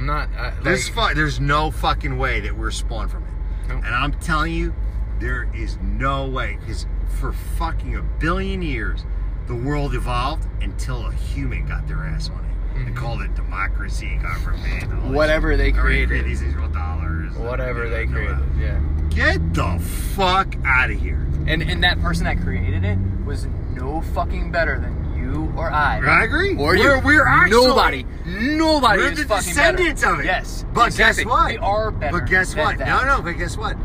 I'm 0.04 0.08
not. 0.08 0.30
I, 0.38 0.50
like, 0.50 0.64
There's 0.64 0.90
fu- 0.90 1.14
there's 1.14 1.40
no 1.40 1.72
fucking 1.72 2.18
way 2.18 2.42
that 2.42 2.58
we're 2.58 2.72
spawned 2.72 3.10
from 3.12 3.24
it. 3.24 3.30
Nope. 3.70 3.84
And 3.86 3.96
I'm 3.96 4.12
telling 4.14 4.52
you, 4.54 4.74
there 5.20 5.50
is 5.56 5.78
no 5.82 6.28
way 6.28 6.58
because 6.60 6.86
for 7.20 7.32
fucking 7.32 7.96
a 7.96 8.02
billion 8.02 8.62
years, 8.62 9.06
the 9.48 9.56
world 9.56 9.94
evolved 9.96 10.46
until 10.62 11.06
a 11.08 11.12
human 11.14 11.66
got 11.68 11.88
their 11.88 12.04
ass 12.04 12.30
on 12.30 12.40
it. 12.44 12.86
They 12.86 12.92
Mhm. 12.92 12.96
called 12.96 13.22
it 13.22 13.34
democracy, 13.36 14.18
government, 14.22 14.92
all 14.94 15.08
this 15.10 15.16
Whatever 15.16 15.52
shit. 15.54 15.58
they 15.60 15.80
Or 15.80 15.84
created. 15.84 16.26
these 16.26 16.42
Israel 16.42 16.68
dollars, 16.68 17.32
whatever 17.36 17.88
they 17.88 18.06
no, 18.06 18.12
created. 18.12 18.38
Yeah. 18.60 18.80
Get 19.10 19.54
the 19.54 19.80
fuck 19.80 20.56
out 20.66 20.90
of 20.90 21.00
here. 21.00 21.26
And 21.48 21.62
and 21.62 21.82
that 21.84 22.02
person 22.02 22.26
that 22.26 22.42
created 22.42 22.84
it 22.84 22.98
was 23.26 23.48
no 23.74 24.02
fucking 24.02 24.52
better 24.52 24.80
than 24.80 25.03
you 25.34 25.54
or 25.56 25.72
I. 25.72 26.00
I 26.00 26.24
agree. 26.24 26.52
Or 26.56 26.70
We're- 26.76 26.80
you. 26.98 27.02
we're 27.04 27.28
actually- 27.28 27.66
nobody. 27.68 28.06
Nobody 28.26 29.00
We're 29.02 29.12
is 29.12 29.20
the 29.20 29.36
descendants 29.36 30.02
better. 30.02 30.14
of 30.14 30.20
it. 30.22 30.26
Yes. 30.26 30.66
But 30.74 30.88
exactly. 30.88 31.24
guess 31.26 31.32
what? 31.32 31.52
We 31.52 31.58
are 31.58 31.92
better. 31.92 32.20
But 32.20 32.30
guess 32.30 32.56
what? 32.56 32.78
that. 32.78 32.88
No, 32.88 33.04
no. 33.18 33.22
But 33.22 33.38
guess 33.38 33.58
what? 33.58 33.76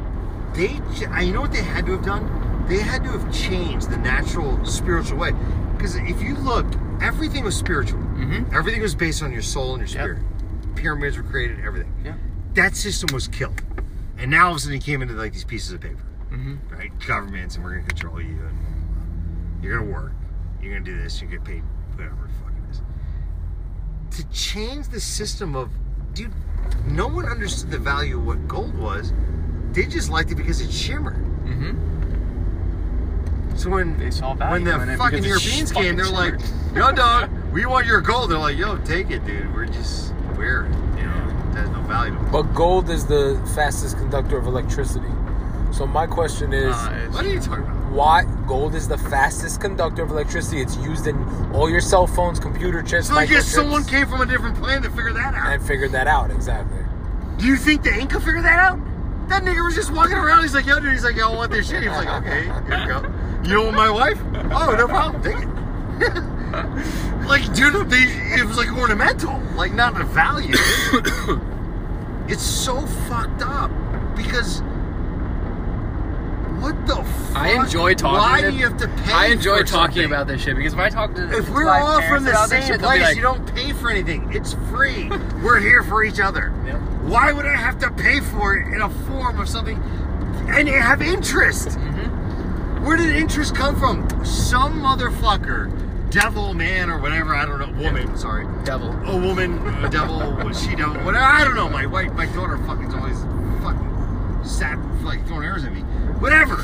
They, 0.54 0.80
uh, 1.06 1.20
you 1.20 1.32
know 1.32 1.40
what 1.42 1.52
they 1.52 1.62
had 1.62 1.86
to 1.86 1.92
have 1.92 2.04
done? 2.04 2.66
They 2.68 2.78
had 2.78 3.02
to 3.04 3.10
have 3.10 3.32
changed 3.32 3.90
the 3.90 3.96
natural 3.96 4.64
spiritual 4.64 5.18
way. 5.18 5.32
Because 5.76 5.94
if 5.96 6.20
you 6.22 6.34
look, 6.36 6.66
everything 7.00 7.44
was 7.44 7.56
spiritual. 7.56 8.00
Mhm. 8.00 8.52
Everything 8.54 8.82
was 8.82 8.94
based 8.94 9.22
on 9.22 9.32
your 9.32 9.42
soul 9.42 9.74
and 9.74 9.80
your 9.88 9.88
Yep. 9.88 10.16
spirit. 10.18 10.74
Pyramids 10.74 11.16
were 11.16 11.22
created. 11.22 11.58
Everything. 11.64 11.92
Yeah. 12.04 12.12
That 12.54 12.76
system 12.76 13.08
was 13.12 13.28
killed. 13.28 13.62
And 14.18 14.30
now 14.30 14.46
all 14.46 14.50
of 14.52 14.56
a 14.56 14.60
sudden 14.60 14.74
he 14.74 14.80
came 14.80 15.00
into 15.02 15.14
like 15.14 15.32
these 15.32 15.44
pieces 15.44 15.72
of 15.72 15.80
paper, 15.80 16.02
hmm 16.30 16.56
right? 16.70 16.90
Governments, 17.06 17.54
and 17.54 17.64
we're 17.64 17.74
gonna 17.76 17.86
control 17.86 18.20
you, 18.20 18.38
and 18.48 19.62
you're 19.62 19.78
gonna 19.78 19.90
work, 19.90 20.12
you're 20.62 20.72
gonna 20.72 20.84
do 20.84 20.96
this, 21.00 21.20
you 21.20 21.28
get 21.28 21.44
paid, 21.44 21.62
whatever 21.94 22.16
the 22.26 22.32
fuck 22.42 22.52
it 22.52 22.70
is. 22.70 22.80
To 24.16 24.24
change 24.30 24.88
the 24.88 25.00
system 25.00 25.54
of, 25.54 25.70
dude, 26.14 26.32
no 26.86 27.06
one 27.08 27.26
understood 27.26 27.70
the 27.70 27.78
value 27.78 28.18
of 28.18 28.26
what 28.26 28.48
gold 28.48 28.76
was. 28.78 29.12
They 29.72 29.86
just 29.86 30.10
liked 30.10 30.30
it 30.30 30.36
because 30.36 30.60
it 30.60 30.72
shimmered. 30.72 31.16
Mm-hmm. 31.44 33.56
So 33.56 33.70
when 33.70 33.98
They 33.98 34.10
saw 34.10 34.34
value 34.34 34.52
when 34.52 34.64
the 34.64 34.82
in 34.82 34.88
it 34.90 34.98
fucking 34.98 35.24
Europeans 35.24 35.72
fucking 35.72 35.88
came, 35.88 35.96
they're 35.96 36.06
like, 36.06 36.38
shimmered. 36.40 36.76
"Yo, 36.76 36.92
dog, 36.92 37.30
we 37.52 37.66
want 37.66 37.86
your 37.86 38.00
gold." 38.00 38.30
They're 38.30 38.38
like, 38.38 38.56
"Yo, 38.56 38.76
take 38.78 39.10
it, 39.10 39.24
dude. 39.24 39.52
We're 39.54 39.66
just 39.66 40.12
wear 40.36 40.66
it. 40.66 40.72
You 40.98 41.06
know, 41.06 41.50
it 41.50 41.56
has 41.56 41.68
no 41.70 41.80
value." 41.82 42.16
But 42.30 42.42
gold 42.54 42.88
is 42.88 43.06
the 43.06 43.40
fastest 43.54 43.98
conductor 43.98 44.38
of 44.38 44.46
electricity. 44.46 45.08
So 45.72 45.86
my 45.86 46.06
question 46.06 46.52
is, 46.52 46.74
Uh, 46.74 47.08
What 47.10 47.24
are 47.24 47.28
you 47.28 47.40
talking 47.40 47.64
about? 47.64 47.76
Why 47.90 48.24
gold 48.46 48.74
is 48.74 48.88
the 48.88 48.98
fastest 48.98 49.60
conductor 49.60 50.02
of 50.02 50.10
electricity? 50.10 50.60
It's 50.60 50.76
used 50.76 51.06
in 51.06 51.16
all 51.52 51.68
your 51.70 51.80
cell 51.80 52.06
phones, 52.06 52.38
computer 52.38 52.82
chips, 52.82 53.08
So 53.08 53.14
I 53.14 53.26
guess 53.26 53.46
someone 53.46 53.84
came 53.84 54.06
from 54.06 54.20
a 54.20 54.26
different 54.26 54.56
planet 54.56 54.84
to 54.84 54.90
figure 54.90 55.12
that 55.12 55.34
out. 55.34 55.52
and 55.52 55.62
figured 55.66 55.92
that 55.92 56.06
out 56.06 56.30
exactly. 56.30 56.78
Do 57.38 57.46
you 57.46 57.56
think 57.56 57.82
the 57.82 57.94
Inca 57.94 58.20
figured 58.20 58.44
that 58.44 58.58
out? 58.58 58.78
That 59.28 59.42
nigga 59.42 59.62
was 59.64 59.74
just 59.74 59.92
walking 59.92 60.16
around. 60.16 60.42
He's 60.42 60.54
like, 60.54 60.66
yo, 60.66 60.80
dude. 60.80 60.92
He's 60.92 61.04
like, 61.04 61.16
yo, 61.16 61.30
I 61.32 61.36
want 61.36 61.52
this 61.52 61.68
shit. 61.68 61.82
He 61.82 61.88
was 61.88 61.98
like, 62.04 62.22
okay, 62.22 62.44
here 62.44 62.80
you 62.80 62.86
go. 62.88 63.02
You 63.44 63.54
know 63.64 63.72
my 63.72 63.90
wife? 63.90 64.18
Oh, 64.52 64.74
no 64.76 64.88
problem. 64.88 65.22
Take 65.22 65.36
it. 65.36 65.48
like, 67.26 67.52
dude, 67.54 67.90
they, 67.90 68.04
it 68.40 68.44
was 68.46 68.56
like 68.56 68.72
ornamental, 68.72 69.38
like 69.54 69.72
not 69.72 70.00
a 70.00 70.04
value. 70.04 70.54
it's 72.28 72.42
so 72.42 72.80
fucked 73.08 73.42
up 73.42 73.70
because 74.16 74.62
what 76.60 76.86
the 76.86 76.96
fuck? 76.96 77.36
I 77.36 77.50
enjoy 77.52 77.94
talking. 77.94 78.18
Why 78.18 78.40
to- 78.42 78.50
do 78.50 78.56
you 78.56 78.64
have 78.68 78.76
to 78.78 78.88
pay? 78.88 79.12
I 79.12 79.26
enjoy 79.26 79.62
talking 79.62 79.68
something? 79.68 80.04
about 80.06 80.26
this 80.26 80.42
shit 80.42 80.56
because 80.56 80.72
if 80.72 80.78
I 80.78 80.88
talk 80.88 81.14
to 81.14 81.36
If 81.36 81.48
we're 81.50 81.68
all 81.68 82.00
from 82.02 82.24
the 82.24 82.34
same 82.46 82.62
shit, 82.62 82.80
place, 82.80 83.02
like, 83.02 83.16
you 83.16 83.22
don't 83.22 83.54
pay 83.54 83.72
for 83.72 83.90
anything. 83.90 84.32
It's 84.32 84.54
free. 84.70 85.08
we're 85.42 85.60
here 85.60 85.82
for 85.82 86.02
each 86.04 86.20
other. 86.20 86.52
Yep. 86.66 86.76
Why 87.02 87.32
would 87.32 87.46
I 87.46 87.56
have 87.56 87.78
to 87.80 87.90
pay 87.90 88.20
for 88.20 88.54
it 88.56 88.72
in 88.74 88.80
a 88.82 88.90
form 88.90 89.40
of 89.40 89.48
something 89.48 89.76
and 90.48 90.68
have 90.68 91.00
interest? 91.02 91.78
Mhm. 91.78 92.80
Where 92.84 92.96
did 92.96 93.14
interest 93.16 93.54
come 93.54 93.76
from? 93.76 94.06
Some 94.24 94.80
motherfucker, 94.82 95.70
devil, 96.10 96.54
man, 96.54 96.90
or 96.90 96.98
whatever, 97.00 97.34
I 97.34 97.44
don't 97.44 97.58
know, 97.60 97.82
woman, 97.82 98.16
sorry. 98.16 98.46
devil. 98.64 98.90
A 99.06 99.16
woman, 99.16 99.58
a 99.84 99.88
devil, 99.90 100.52
she 100.52 100.74
devil, 100.74 100.94
whatever, 101.04 101.24
I 101.24 101.44
don't 101.44 101.54
know. 101.54 101.68
My 101.68 101.86
wife, 101.86 102.12
my 102.12 102.26
daughter 102.26 102.56
fucking 102.58 102.92
always 102.94 103.18
fucking 103.62 104.40
sat, 104.44 104.78
like 105.04 105.26
throwing 105.26 105.44
arrows 105.44 105.64
at 105.64 105.72
me. 105.72 105.84
Whatever. 106.20 106.56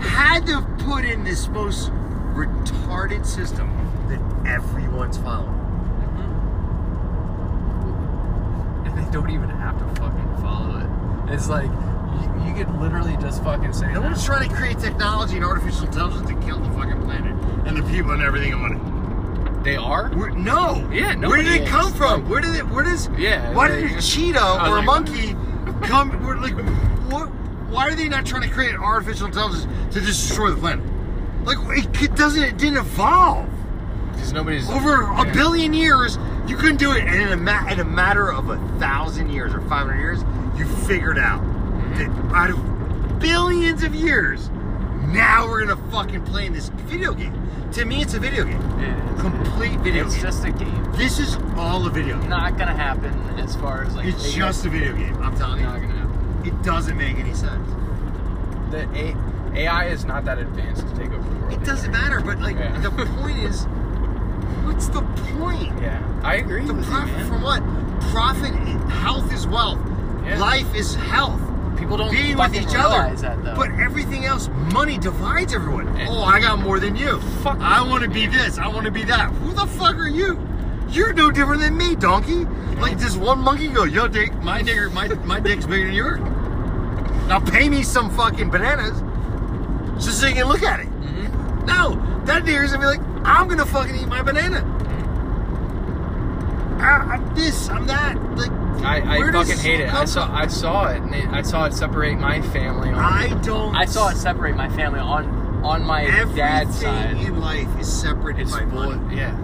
Had 0.00 0.46
to 0.46 0.62
put 0.84 1.04
in 1.04 1.24
this 1.24 1.48
most 1.48 1.90
retarded 2.34 3.26
system 3.26 3.68
that 4.08 4.20
everyone's 4.48 5.18
following. 5.18 5.48
Mm-hmm. 7.60 8.86
And 8.86 8.98
they 8.98 9.10
don't 9.10 9.30
even 9.30 9.48
have 9.50 9.78
to 9.78 9.84
fucking 10.00 10.36
follow 10.42 10.78
it. 10.78 10.86
It's 11.34 11.48
like 11.48 11.66
you, 11.70 12.48
you 12.48 12.54
could 12.54 12.70
literally 12.80 13.16
just 13.18 13.42
fucking 13.44 13.72
say. 13.72 13.86
No 13.92 14.00
that. 14.00 14.02
one's 14.10 14.24
trying 14.24 14.48
to 14.48 14.54
create 14.54 14.78
technology 14.78 15.36
and 15.36 15.44
artificial 15.44 15.86
intelligence 15.86 16.28
to 16.28 16.34
kill 16.46 16.58
the 16.58 16.70
fucking 16.70 17.00
planet 17.02 17.32
and 17.66 17.76
the 17.76 17.82
people 17.90 18.10
and 18.12 18.22
everything 18.22 18.54
on 18.54 18.72
it. 18.76 18.80
They 19.64 19.76
are. 19.76 20.08
Where, 20.10 20.30
no. 20.30 20.88
Yeah, 20.90 21.14
no. 21.14 21.28
Where 21.28 21.42
did 21.42 21.52
it 21.62 21.68
come 21.68 21.92
from? 21.92 22.22
Like- 22.22 22.30
where 22.30 22.40
did 22.40 22.56
it? 22.56 22.66
Where 22.68 22.84
does? 22.84 23.08
Yeah, 23.18 23.52
Why 23.54 23.68
like- 23.68 23.80
did 23.88 23.98
a 23.98 24.02
cheetah 24.02 24.66
or 24.70 24.78
a 24.78 24.82
monkey 24.82 25.34
come? 25.82 26.10
Where, 26.24 26.36
like, 26.36 26.54
what? 27.10 27.28
Why 27.70 27.88
are 27.88 27.94
they 27.94 28.08
not 28.08 28.26
trying 28.26 28.42
to 28.42 28.48
create 28.48 28.74
artificial 28.74 29.26
intelligence 29.26 29.66
to 29.94 30.00
just 30.00 30.28
destroy 30.28 30.50
the 30.50 30.56
planet? 30.56 30.84
Like, 31.44 31.58
it, 32.02 32.14
doesn't. 32.16 32.42
It 32.42 32.58
didn't 32.58 32.78
evolve 32.78 33.48
Because 34.12 34.32
nobody's 34.32 34.68
over 34.68 35.02
a 35.02 35.24
yeah. 35.26 35.32
billion 35.32 35.72
years. 35.72 36.18
You 36.46 36.56
couldn't 36.56 36.78
do 36.78 36.92
it, 36.92 37.04
and 37.04 37.14
in 37.22 37.28
a, 37.32 37.36
ma- 37.36 37.66
in 37.68 37.78
a 37.80 37.84
matter 37.84 38.30
of 38.32 38.50
a 38.50 38.58
thousand 38.78 39.30
years 39.30 39.54
or 39.54 39.60
five 39.62 39.86
hundred 39.86 40.00
years, 40.00 40.20
you 40.58 40.66
figured 40.86 41.18
out 41.18 41.40
Mm-hmm. 41.42 42.28
that 42.28 42.34
out 42.36 42.50
of 42.50 43.18
billions 43.18 43.82
of 43.82 43.94
years, 43.94 44.48
now 45.08 45.46
we're 45.48 45.64
gonna 45.64 45.90
fucking 45.90 46.24
play 46.24 46.46
in 46.46 46.52
this 46.52 46.68
video 46.86 47.12
game. 47.14 47.34
To 47.72 47.84
me, 47.84 48.02
it's 48.02 48.14
a 48.14 48.20
video 48.20 48.44
game. 48.44 48.60
It 48.80 48.88
is. 49.14 49.20
Complete 49.20 49.78
video 49.80 50.04
It's 50.06 50.14
game. 50.14 50.22
just 50.22 50.44
a 50.44 50.50
game. 50.52 50.92
This 50.92 51.18
is 51.18 51.36
all 51.56 51.86
a 51.86 51.90
video 51.90 52.18
game. 52.20 52.28
Not 52.28 52.58
gonna 52.58 52.74
happen 52.76 53.12
as 53.38 53.56
far 53.56 53.84
as 53.84 53.94
like. 53.96 54.06
It's 54.06 54.32
just 54.32 54.64
a 54.66 54.68
video 54.68 54.94
game. 54.94 55.16
I'm 55.22 55.36
telling 55.36 55.60
you. 55.62 55.66
It 56.44 56.62
doesn't 56.62 56.96
make 56.96 57.18
any 57.18 57.34
sense. 57.34 57.68
The 58.70 58.88
A- 58.94 59.16
AI 59.56 59.84
is 59.86 60.04
not 60.04 60.24
that 60.24 60.38
advanced 60.38 60.86
to 60.88 60.94
take 60.96 61.12
over 61.12 61.28
the 61.28 61.36
world. 61.40 61.52
It 61.52 61.64
doesn't 61.64 61.90
either. 61.94 62.02
matter, 62.02 62.20
but 62.20 62.40
like 62.40 62.56
Yeah. 62.56 62.78
the 62.80 62.90
point 62.90 63.38
is, 63.38 63.64
what's 64.64 64.88
the 64.88 65.02
point? 65.38 65.72
Yeah, 65.82 65.98
I 66.22 66.36
agree 66.36 66.64
The 66.64 66.74
with 66.74 66.86
you, 66.86 66.90
profit 66.92 67.16
man. 67.16 67.26
from 67.28 67.42
what? 67.42 67.62
Profit, 68.12 68.54
health 68.90 69.32
is 69.32 69.46
wealth. 69.46 69.78
Yeah. 70.24 70.38
Life 70.38 70.74
is 70.74 70.94
health. 70.94 71.40
People 71.76 71.96
don't 71.96 72.10
Being 72.10 72.36
with 72.36 72.54
each 72.54 72.74
other. 72.76 73.14
that 73.16 73.42
though. 73.42 73.54
But 73.56 73.70
everything 73.80 74.24
else, 74.26 74.48
money 74.72 74.98
divides 74.98 75.54
everyone. 75.54 75.88
And- 75.96 76.08
oh, 76.10 76.22
I 76.22 76.40
got 76.40 76.60
more 76.60 76.78
than 76.78 76.94
you. 76.94 77.18
Fuck 77.42 77.58
I 77.60 77.82
want 77.82 78.04
to 78.04 78.10
be 78.10 78.26
this. 78.26 78.58
I 78.58 78.68
want 78.68 78.84
to 78.84 78.90
be 78.92 79.02
that. 79.04 79.30
Who 79.42 79.52
the 79.52 79.66
fuck 79.66 79.96
are 79.96 80.06
you? 80.08 80.38
You're 80.90 81.12
no 81.12 81.30
different 81.30 81.60
than 81.60 81.76
me, 81.76 81.94
donkey. 81.94 82.44
Like 82.80 82.98
this 82.98 83.16
one 83.16 83.38
monkey 83.40 83.68
go, 83.68 83.84
yo, 83.84 84.08
dick, 84.08 84.32
my 84.42 84.62
dick, 84.62 84.92
my 84.92 85.08
my 85.08 85.38
dick's 85.40 85.66
bigger 85.66 85.86
than 85.86 85.94
yours. 85.94 86.20
Now 87.28 87.38
pay 87.40 87.68
me 87.68 87.82
some 87.82 88.10
fucking 88.10 88.50
bananas, 88.50 89.00
just 90.04 90.20
so 90.20 90.26
you 90.26 90.34
can 90.34 90.48
look 90.48 90.62
at 90.62 90.80
it. 90.80 90.88
Mhm. 90.88 91.66
No, 91.66 92.24
that 92.24 92.44
nigger's 92.44 92.72
gonna 92.72 92.80
be 92.80 92.98
like, 92.98 93.00
I'm 93.24 93.48
gonna 93.48 93.66
fucking 93.66 93.94
eat 93.96 94.08
my 94.08 94.22
banana. 94.22 94.64
I, 96.80 97.14
I'm 97.14 97.34
this, 97.34 97.68
I'm 97.68 97.86
that. 97.86 98.16
Like, 98.36 98.50
I, 98.82 99.18
I 99.18 99.32
fucking 99.32 99.58
hate 99.58 99.80
it. 99.80 99.92
I 99.92 100.06
saw 100.06 100.26
from? 100.26 100.34
I 100.34 100.46
saw 100.46 100.88
it. 100.88 101.02
And 101.02 101.14
it. 101.14 101.26
I 101.28 101.42
saw 101.42 101.66
it 101.66 101.74
separate 101.74 102.18
my 102.18 102.40
family. 102.40 102.88
On, 102.88 102.94
I 102.96 103.28
don't. 103.42 103.76
I 103.76 103.84
saw 103.84 104.08
it 104.08 104.16
separate 104.16 104.56
my 104.56 104.70
family 104.70 105.00
on 105.00 105.26
on 105.62 105.84
my 105.84 106.04
dad's 106.34 106.80
side. 106.80 107.18
in 107.18 107.38
life 107.38 107.68
is 107.78 107.92
separated 107.92 108.42
It's 108.42 108.52
by 108.52 108.64
money. 108.64 109.16
Yeah. 109.16 109.36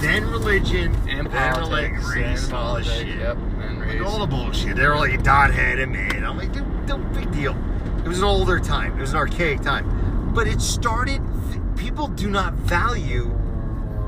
Then 0.00 0.28
religion, 0.30 0.94
and 1.08 1.30
politics, 1.30 2.04
race, 2.14 2.44
and 2.44 2.52
all 2.54 2.76
this 2.76 2.92
shit. 2.92 3.18
Yep, 3.18 3.36
and 3.36 3.78
Like 3.80 4.00
all 4.00 4.18
the 4.18 4.26
bullshit. 4.26 4.76
They're 4.76 4.96
like 4.96 5.22
dot 5.22 5.52
head 5.52 5.78
and 5.78 5.92
man. 5.92 6.24
I'm 6.24 6.36
like, 6.36 6.52
dude, 6.52 6.66
no 6.88 6.98
big 6.98 7.30
deal. 7.32 7.56
It 8.04 8.08
was 8.08 8.18
an 8.18 8.24
older 8.24 8.60
time. 8.60 8.98
It 8.98 9.00
was 9.00 9.12
an 9.12 9.16
archaic 9.16 9.62
time. 9.62 10.32
But 10.34 10.46
it 10.46 10.60
started. 10.60 11.22
People 11.76 12.08
do 12.08 12.28
not 12.28 12.54
value 12.54 13.38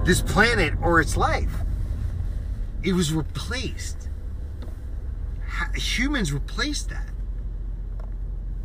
this 0.04 0.20
planet 0.20 0.74
or 0.82 1.00
its 1.00 1.16
life. 1.16 1.52
It 2.82 2.92
was 2.92 3.12
replaced. 3.12 4.08
Humans 5.74 6.32
replaced 6.32 6.90
that. 6.90 7.08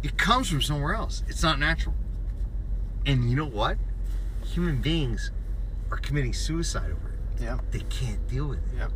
It 0.03 0.17
comes 0.17 0.49
from 0.49 0.61
somewhere 0.61 0.93
else. 0.93 1.23
It's 1.27 1.43
not 1.43 1.59
natural. 1.59 1.95
And 3.05 3.29
you 3.29 3.35
know 3.35 3.45
what? 3.45 3.77
Human 4.45 4.81
beings 4.81 5.31
are 5.89 5.97
committing 5.97 6.33
suicide 6.33 6.91
over 6.91 7.09
it. 7.09 7.10
Yeah. 7.41 7.57
They 7.71 7.79
can't 7.89 8.25
deal 8.27 8.47
with 8.47 8.59
it 8.59 8.77
Yeah. 8.77 8.87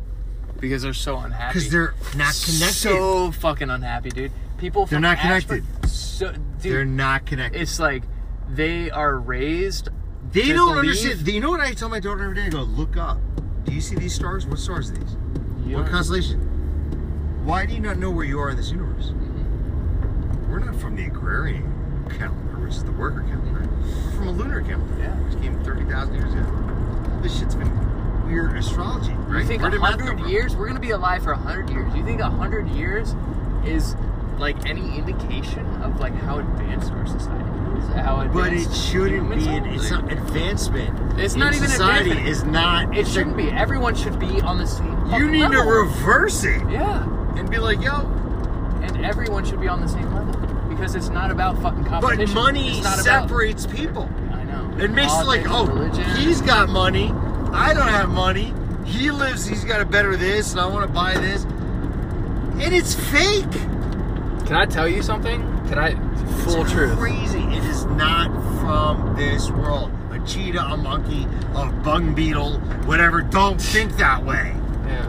Because 0.60 0.82
they're 0.82 0.94
so 0.94 1.18
unhappy. 1.18 1.54
because 1.58 1.70
they're 1.70 1.94
not 2.16 2.32
connected. 2.44 2.74
So 2.74 3.30
fucking 3.32 3.68
unhappy, 3.68 4.10
dude. 4.10 4.32
People. 4.58 4.86
They're 4.86 5.00
not 5.00 5.18
connected. 5.18 5.64
So, 5.88 6.32
dude, 6.32 6.40
they're 6.60 6.84
not 6.86 7.26
connected. 7.26 7.60
it's 7.60 7.78
like 7.78 8.04
they 8.48 8.90
are 8.90 9.16
raised. 9.18 9.90
they 10.32 10.52
don't 10.52 10.74
believe- 10.74 10.90
understand. 10.90 11.28
You 11.28 11.40
know 11.40 11.50
what 11.50 11.60
I 11.60 11.74
tell 11.74 11.88
my 11.90 12.00
daughter 12.00 12.22
every 12.24 12.36
day? 12.36 12.46
I 12.46 12.48
go, 12.48 12.62
look 12.62 12.96
up. 12.96 13.18
Do 13.64 13.72
you 13.74 13.80
see 13.82 13.96
these 13.96 14.14
stars? 14.14 14.46
What 14.46 14.58
stars 14.58 14.90
are 14.90 14.94
these? 14.94 15.16
What 15.74 15.88
constellation? 15.88 16.40
Why 17.44 17.66
do 17.66 17.74
you 17.74 17.80
not 17.80 17.98
know 17.98 18.10
where 18.10 18.24
you 18.24 18.38
are 18.40 18.50
in 18.50 18.56
this 18.56 18.70
universe? 18.70 19.10
Mm-hmm. 19.10 20.50
We're 20.50 20.60
not 20.60 20.76
from 20.76 20.96
the 20.96 21.04
agrarian 21.06 21.64
calendar, 22.18 22.58
which 22.64 22.74
is 22.76 22.84
the 22.84 22.92
worker 22.92 23.22
calendar. 23.22 23.68
We're 24.04 24.10
from 24.12 24.28
a 24.28 24.32
lunar 24.32 24.62
calendar, 24.62 24.94
Yeah. 24.98 25.14
which 25.28 25.40
came 25.42 25.62
30,000 25.64 26.14
years 26.14 26.32
ago. 26.32 27.20
This 27.22 27.38
shit's 27.38 27.54
been 27.54 27.68
weird 28.26 28.56
astrology, 28.56 29.12
right? 29.12 29.42
You 29.42 29.46
think 29.46 29.62
a 29.62 29.70
did 29.70 29.80
math 29.80 29.98
come 29.98 30.06
hundred 30.18 30.28
years? 30.30 30.54
We're 30.56 30.66
gonna 30.66 30.80
be 30.80 30.90
alive 30.90 31.22
for 31.22 31.32
a 31.32 31.36
hundred 31.36 31.70
years. 31.70 31.94
You 31.94 32.04
think 32.04 32.20
a 32.20 32.30
hundred 32.30 32.68
years 32.68 33.14
is 33.64 33.94
like 34.38 34.68
any 34.68 34.98
indication 34.98 35.64
of 35.82 35.98
like 36.00 36.14
how 36.14 36.38
advanced 36.38 36.92
our 36.92 37.06
society 37.06 37.44
is? 37.78 37.88
How 37.94 38.20
advanced 38.20 38.34
But 38.34 38.52
it 38.52 38.74
shouldn't 38.76 39.30
be. 39.34 39.46
An, 39.48 39.64
it's 39.66 39.90
not 39.90 40.12
advancement. 40.12 41.18
It's 41.20 41.34
not 41.36 41.54
even 41.54 41.68
society. 41.68 42.10
advancement. 42.10 42.28
Is 42.28 42.44
not. 42.44 42.96
It 42.96 43.06
shouldn't 43.08 43.36
be. 43.36 43.48
Everyone 43.50 43.94
should 43.94 44.18
be 44.18 44.40
on 44.42 44.58
the 44.58 44.66
same. 44.66 45.06
You 45.14 45.30
need 45.30 45.50
to 45.52 45.60
reverse 45.62 46.44
it 46.44 46.68
Yeah, 46.68 47.02
and 47.38 47.48
be 47.50 47.58
like, 47.58 47.80
yo. 47.80 48.00
and 48.82 49.04
everyone 49.04 49.44
should 49.44 49.60
be 49.60 49.68
on 49.68 49.80
the 49.80 49.88
same 49.88 50.12
level 50.12 50.34
because 50.68 50.94
it's 50.94 51.08
not 51.08 51.30
about 51.30 51.60
fucking 51.62 51.84
competition. 51.84 52.26
But 52.26 52.34
money 52.34 52.82
separates 52.82 53.66
people. 53.66 54.10
I 54.32 54.44
know. 54.44 54.76
It 54.78 54.90
makes 54.90 55.12
it 55.14 55.24
like, 55.26 55.46
oh, 55.48 55.66
religion. 55.66 56.04
he's 56.16 56.42
got 56.42 56.68
money. 56.68 57.12
I 57.56 57.72
don't 57.72 57.88
have 57.88 58.10
money. 58.10 58.52
He 58.84 59.10
lives. 59.10 59.46
He's 59.46 59.64
got 59.64 59.80
a 59.80 59.86
better 59.86 60.14
this, 60.16 60.52
and 60.52 60.60
I 60.60 60.66
want 60.66 60.86
to 60.86 60.92
buy 60.92 61.14
this. 61.14 61.44
And 61.44 62.74
it's 62.74 62.94
fake. 62.94 63.50
Can 64.46 64.54
I 64.54 64.66
tell 64.66 64.86
you 64.86 65.02
something? 65.02 65.40
Can 65.68 65.78
I? 65.78 65.94
Full 66.44 66.62
it's 66.62 66.72
truth. 66.72 66.96
Crazy. 66.98 67.42
It 67.42 67.64
is 67.64 67.84
not 67.86 68.30
from 68.60 69.16
this 69.16 69.50
world. 69.50 69.90
A 70.12 70.18
cheetah, 70.26 70.62
a 70.64 70.76
monkey, 70.76 71.26
a 71.54 71.66
bung 71.82 72.14
beetle, 72.14 72.58
whatever. 72.84 73.22
Don't 73.22 73.60
think 73.60 73.96
that 73.96 74.24
way. 74.24 74.54
Yeah. 74.86 75.08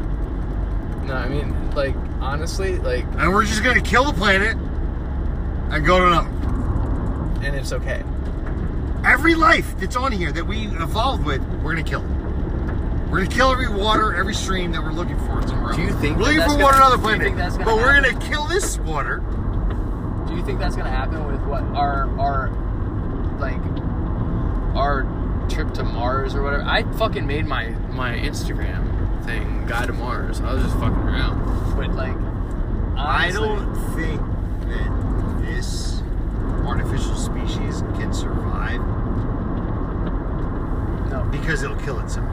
No, 1.06 1.14
I 1.14 1.28
mean, 1.28 1.72
like 1.76 1.96
honestly, 2.22 2.78
like, 2.80 3.06
And 3.18 3.32
we're 3.34 3.46
just 3.46 3.64
gonna 3.64 3.82
kill 3.82 4.06
the 4.06 4.14
planet 4.14 4.56
and 4.56 5.86
go 5.86 6.00
to 6.00 6.08
another. 6.08 6.30
and 7.46 7.56
it's 7.56 7.72
okay. 7.74 8.04
Every 9.06 9.36
life 9.36 9.78
that's 9.80 9.96
on 9.96 10.12
here 10.12 10.32
that 10.32 10.46
we 10.46 10.68
evolved 10.68 11.26
with, 11.26 11.42
we're 11.62 11.76
gonna 11.76 11.84
kill 11.84 12.02
it. 12.04 12.17
We're 13.10 13.24
gonna 13.24 13.30
kill 13.36 13.52
every 13.52 13.70
water, 13.70 14.14
every 14.16 14.34
stream 14.34 14.72
that 14.74 14.84
we're 14.84 14.92
looking 14.92 15.18
for 15.20 15.42
somewhere 15.48 15.70
else. 15.70 15.76
Do 15.78 15.82
you 15.84 15.94
think 15.94 16.18
we're 16.18 16.24
looking 16.26 16.40
that's 16.40 16.54
for 16.54 16.60
water 16.64 16.76
on 16.76 16.82
do 16.82 16.86
other 16.88 16.96
you 16.98 17.02
planet? 17.04 17.24
think 17.24 17.38
that's 17.38 17.54
gonna 17.58 17.66
but 17.66 17.76
we're 17.78 17.94
happen? 17.94 18.14
gonna 18.20 18.26
kill 18.30 18.46
this 18.48 18.78
water. 18.80 19.18
Do 20.28 20.36
you 20.36 20.44
think 20.44 20.60
that's 20.60 20.76
gonna 20.76 20.90
happen 20.90 21.26
with 21.26 21.42
what 21.44 21.64
our 21.64 22.10
our 22.20 22.50
like 23.40 23.62
our 24.76 25.04
trip 25.50 25.74
to 25.76 25.84
Mars 25.84 26.36
or 26.36 26.44
whatever? 26.44 26.64
I 26.64 26.84
fucking 26.94 27.26
made 27.26 27.46
my 27.46 27.70
my 27.92 28.12
Instagram 28.14 29.24
thing 29.24 29.66
guy 29.68 29.86
to 29.86 29.94
Mars. 29.94 30.42
I 30.42 30.54
was 30.54 30.64
just 30.64 30.76
fucking 30.76 30.98
around, 30.98 31.76
but 31.78 31.94
like, 31.96 32.16
I 32.98 33.32
don't 33.32 33.74
think 33.96 34.20
that 34.68 35.42
this 35.46 36.02
artificial 36.66 37.16
species 37.16 37.82
can 37.98 38.14
survive 38.14 38.82
No, 41.18 41.30
because 41.32 41.64
it'll 41.64 41.78
kill 41.78 42.00
itself. 42.00 42.28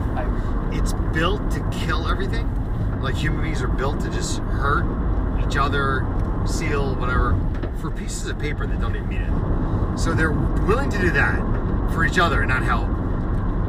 It's 0.72 0.92
built 1.12 1.50
to 1.52 1.60
kill 1.70 2.08
everything. 2.08 2.50
Like 3.00 3.14
human 3.14 3.42
beings 3.42 3.62
are 3.62 3.68
built 3.68 4.00
to 4.00 4.10
just 4.10 4.38
hurt 4.40 4.84
each 5.46 5.56
other, 5.56 6.06
seal, 6.46 6.94
whatever, 6.96 7.38
for 7.80 7.90
pieces 7.90 8.28
of 8.28 8.38
paper 8.38 8.66
that 8.66 8.80
don't 8.80 8.96
even 8.96 9.08
mean 9.08 9.22
it. 9.22 9.98
So 9.98 10.12
they're 10.14 10.32
willing 10.32 10.90
to 10.90 10.98
do 10.98 11.10
that 11.10 11.38
for 11.92 12.04
each 12.04 12.18
other 12.18 12.40
and 12.40 12.48
not 12.48 12.62
help. 12.62 12.88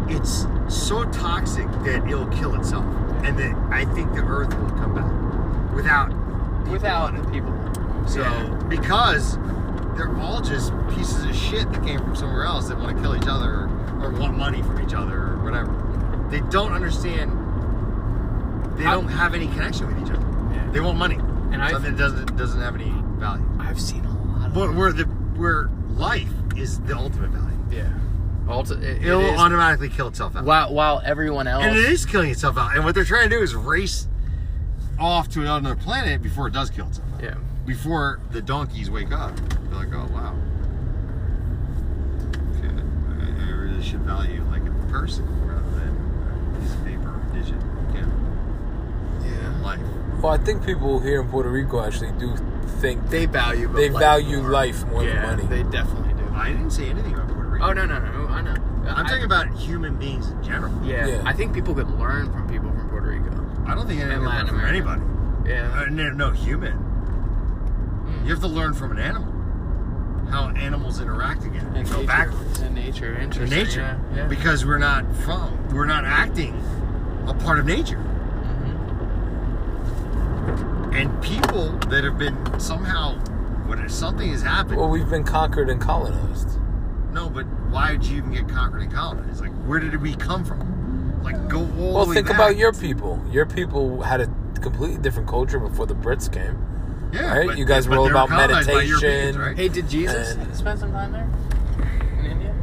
It's 0.10 0.48
so 0.68 1.04
toxic 1.12 1.68
that 1.84 2.08
it'll 2.08 2.28
kill 2.28 2.56
itself, 2.56 2.86
and 3.24 3.38
that 3.38 3.56
I 3.72 3.86
think 3.94 4.14
the 4.14 4.22
Earth 4.22 4.54
will 4.58 4.70
come 4.72 4.96
back 4.96 5.76
without 5.76 6.10
people 6.10 6.72
without 6.72 7.14
on 7.14 7.32
people. 7.32 8.08
So 8.08 8.22
Yeah. 8.22 8.54
because 8.70 9.38
they're 9.96 10.16
all 10.18 10.42
just 10.42 10.74
pieces 10.90 11.26
of 11.26 11.36
shit 11.36 11.72
that 11.72 11.84
came 11.84 12.00
from 12.00 12.16
somewhere 12.16 12.44
else 12.46 12.68
that 12.70 12.78
want 12.80 12.96
to 12.96 13.02
kill 13.02 13.16
each 13.16 13.28
other 13.28 13.70
or 14.02 14.12
want 14.12 14.38
money 14.38 14.62
from 14.62 14.82
each 14.82 14.94
other 14.94 15.16
or 15.34 15.38
whatever. 15.44 16.28
They 16.30 16.40
don't 16.52 16.74
understand. 16.74 17.32
They 18.78 18.84
How- 18.84 18.96
don't 18.96 19.08
have 19.10 19.34
any 19.34 19.48
connection 19.48 19.88
with 19.88 19.98
each 20.06 20.14
other. 20.14 20.26
Yeah. 20.54 20.70
They 20.72 20.80
want 20.82 20.98
money. 20.98 21.16
And 21.52 21.62
I've- 21.62 21.74
something 21.74 21.96
that 21.96 21.98
doesn't 22.02 22.36
doesn't 22.38 22.62
have 22.62 22.76
any 22.76 22.94
value. 23.18 23.46
I've 23.60 23.80
seen 23.80 24.04
a 24.06 24.10
lot 24.38 24.48
of. 24.48 24.54
But 24.54 24.74
where 24.76 24.92
the 24.92 25.04
where 25.38 25.70
life 25.92 26.28
is 26.56 26.80
the 26.82 26.96
ultimate 26.98 27.30
value. 27.32 27.58
yeah, 27.72 27.90
Ulti- 28.48 28.82
it, 28.82 28.98
it 29.02 29.06
It'll 29.08 29.38
automatically 29.40 29.90
kill 29.90 30.08
itself 30.08 30.36
out. 30.36 30.44
while 30.46 30.74
while 30.74 31.02
everyone 31.06 31.48
else. 31.48 31.64
And 31.64 31.76
it 31.78 31.86
is 31.86 32.06
killing 32.06 32.30
itself 32.32 32.58
out. 32.58 32.76
And 32.76 32.84
what 32.84 32.96
they're 32.96 33.06
trying 33.06 33.30
to 33.30 33.36
do 33.38 33.42
is 33.42 33.56
race 33.56 34.08
off 35.00 35.30
to 35.30 35.42
another 35.42 35.76
planet 35.76 36.22
before 36.22 36.48
it 36.48 36.54
does 36.54 36.70
kill 36.70 36.88
itself 36.88 37.08
out. 37.16 37.24
Yeah. 37.24 37.36
before 37.66 38.20
the 38.32 38.42
donkeys 38.42 38.90
wake 38.92 39.12
up. 39.12 39.36
They're 39.70 39.80
like, 39.80 39.94
oh 39.94 40.08
wow. 40.14 40.36
Okay, 42.58 42.70
I, 42.70 43.46
I 43.48 43.50
really 43.52 43.75
should 43.86 44.02
value 44.02 44.44
like 44.52 44.64
a 44.66 44.92
person 44.92 45.26
rather 45.48 45.70
than 45.80 46.56
a 46.56 46.60
piece 46.60 46.74
of 46.74 46.86
paper 46.86 47.10
or 47.10 47.34
digit. 47.34 47.62
Yeah, 47.94 48.06
Yeah. 49.24 49.62
life. 49.64 49.80
Well, 50.22 50.34
I 50.34 50.38
think 50.38 50.66
people 50.66 51.00
here 51.00 51.22
in 51.22 51.28
Puerto 51.30 51.50
Rico 51.50 51.84
actually 51.86 52.12
do 52.20 52.36
think 52.82 53.10
They 53.10 53.26
value. 53.28 53.68
they 53.74 53.90
life 53.90 54.00
value 54.02 54.42
more. 54.42 54.50
life 54.52 54.86
more 54.88 55.04
yeah, 55.04 55.26
than 55.36 55.38
money. 55.48 55.64
They 55.64 55.64
definitely 55.70 56.14
do. 56.14 56.24
I 56.34 56.50
didn't 56.50 56.72
say 56.72 56.90
anything 56.90 57.14
about 57.14 57.28
Puerto 57.30 57.50
Rico. 57.50 57.66
Oh 57.66 57.74
no 57.74 57.86
no 57.86 58.00
no! 58.00 58.28
I 58.28 58.42
know. 58.42 58.56
I'm 58.88 59.06
I- 59.06 59.10
talking 59.10 59.24
about 59.26 59.50
human 59.54 59.96
beings 59.98 60.30
in 60.30 60.44
general. 60.44 60.74
Yeah, 60.84 61.06
Yeah. 61.08 61.22
I 61.26 61.34
think 61.34 61.54
people 61.54 61.74
could 61.76 61.90
learn 62.00 62.32
from 62.32 62.48
people 62.50 62.72
from 62.72 62.90
Puerto 62.90 63.10
Rico. 63.10 63.32
I 63.68 63.76
don't 63.76 63.88
think 63.88 64.00
anything 64.02 64.18
And 64.18 64.26
learn 64.26 64.48
from 64.48 64.60
America. 64.60 64.76
anybody. 64.78 65.02
Yeah. 65.50 65.70
Uh, 65.80 65.86
no, 65.90 66.10
no 66.10 66.32
human. 66.32 66.74
You 68.24 68.32
have 68.32 68.42
to 68.42 68.48
learn 68.48 68.74
from 68.74 68.92
an 68.92 69.00
animal. 69.00 69.32
How 70.30 70.50
animals 70.50 71.00
interact 71.00 71.44
together. 71.44 71.68
In 71.70 71.76
And 71.78 71.88
go 71.90 71.96
nature. 71.98 72.08
backwards. 72.08 72.62
In 72.62 72.74
nature, 72.74 73.16
In 73.16 73.22
interesting. 73.24 73.58
nature. 73.60 74.00
Yeah. 74.12 74.18
yeah. 74.18 74.28
Because 74.28 74.66
we're 74.66 74.78
not 74.80 75.06
from 75.18 75.58
we're 75.74 75.86
not 75.86 76.04
acting 76.06 76.62
a 77.28 77.34
part 77.34 77.60
of 77.60 77.66
nature. 77.66 77.98
Mhm. 77.98 78.06
and 80.96 81.22
people 81.22 81.72
that 81.90 82.04
have 82.04 82.18
been 82.18 82.36
somehow 82.60 83.16
when 83.68 83.88
something 83.90 84.30
has 84.30 84.42
happened 84.42 84.78
Well, 84.78 84.90
we've 84.90 85.10
been 85.10 85.24
conquered 85.26 85.70
and 85.70 85.82
colonized. 85.82 86.58
no 87.12 87.30
but 87.30 87.46
why 87.70 87.92
did 87.92 88.06
you 88.06 88.18
even 88.18 88.32
get 88.32 88.48
conquered 88.48 88.82
and 88.82 88.94
colonized 88.94 89.42
like 89.42 89.52
where 89.66 89.80
did 89.80 90.02
we 90.02 90.16
come 90.16 90.46
from 90.46 91.22
like 91.24 91.50
go 91.50 91.60
all 91.80 91.94
Well, 91.96 92.04
the 92.06 92.10
way 92.12 92.16
think 92.16 92.28
back. 92.28 92.36
about 92.36 92.56
your 92.58 92.72
people. 92.72 93.20
Your 93.32 93.46
people 93.48 94.04
had 94.04 94.22
a 94.22 94.28
completely 94.62 94.98
different 94.98 95.28
culture 95.28 95.60
before 95.60 95.88
the 95.88 95.96
Brits 95.96 96.32
came. 96.32 96.56
Yeah 97.16 97.38
right? 97.38 97.48
but- 97.48 97.58
You 97.58 97.66
guys 97.66 97.88
were 97.88 97.98
all 97.98 98.10
about 98.10 98.30
colonized 98.30 98.68
Europeans, 98.68 99.02
meditation. 99.02 99.42
right? 99.42 99.58
Hey, 99.58 99.68
did 99.70 99.90
Jesus 99.90 100.34
And- 100.36 100.56
spend 100.56 100.80
some 100.80 100.92
time 100.92 101.12
there 101.12 101.28
in 102.20 102.26
India? 102.32 102.54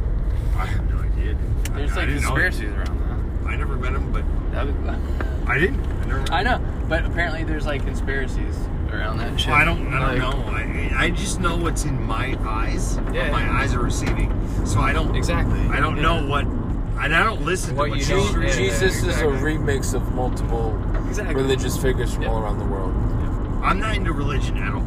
I 0.57 0.65
have 0.65 0.89
no 0.89 0.99
idea 0.99 1.35
There's 1.73 1.91
I, 1.91 1.95
like 2.01 2.09
I 2.09 2.11
conspiracies 2.13 2.73
around 2.73 2.87
him. 2.87 3.47
I 3.47 3.55
never 3.55 3.75
met 3.75 3.93
him 3.93 4.11
but 4.11 4.23
that. 4.51 4.67
That 4.85 4.99
I 5.47 5.59
didn't 5.59 5.79
I 5.85 6.05
never 6.05 6.31
I 6.33 6.43
know, 6.43 6.61
but 6.87 7.05
apparently 7.05 7.43
there's 7.43 7.65
like 7.65 7.83
conspiracies 7.85 8.55
around 8.91 9.17
that 9.17 9.39
shit. 9.39 9.49
Well, 9.49 9.57
I 9.57 9.65
don't. 9.65 9.91
I 9.91 10.17
don't 10.19 10.45
Like, 10.53 10.67
know. 10.67 10.95
I, 10.97 11.05
I 11.05 11.09
just 11.09 11.39
know 11.39 11.55
what's 11.57 11.83
in 11.83 12.01
my 12.03 12.37
eyes. 12.47 12.99
Yeah. 13.11 13.31
my 13.31 13.49
eyes 13.61 13.73
are 13.73 13.79
receiving. 13.81 14.29
So 14.67 14.79
I 14.79 14.93
don't. 14.93 15.15
Exactly. 15.15 15.59
I 15.69 15.79
don't 15.79 15.95
Yeah. 15.97 16.03
know 16.03 16.27
what. 16.27 16.45
And 16.45 17.13
I 17.15 17.23
don't 17.23 17.41
listen 17.43 17.75
What 17.75 17.85
to 17.85 17.89
what 17.89 17.99
you 17.99 18.05
you 18.17 18.31
don't- 18.33 18.41
yeah, 18.43 18.53
Jesus 18.55 19.03
is 19.03 19.17
a 19.19 19.25
remix 19.25 19.95
of 19.95 20.13
multiple 20.13 20.79
Exactly. 21.07 21.33
religious 21.35 21.75
figures 21.75 22.13
from 22.13 22.23
Yeah. 22.23 22.29
all 22.29 22.37
around 22.43 22.59
the 22.59 22.65
world. 22.65 22.93
I'm 23.63 23.79
not 23.79 23.95
into 23.95 24.11
religion 24.11 24.57
at 24.57 24.73
all. 24.73 24.81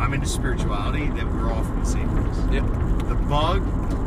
I'm 0.00 0.14
into 0.14 0.26
spirituality. 0.26 1.06
That 1.08 1.26
we're 1.32 1.52
all 1.52 1.62
from 1.62 1.80
the 1.80 1.86
same 1.86 2.08
place. 2.08 2.38
Yep. 2.52 2.64
The 3.08 3.14
bug 3.14 3.62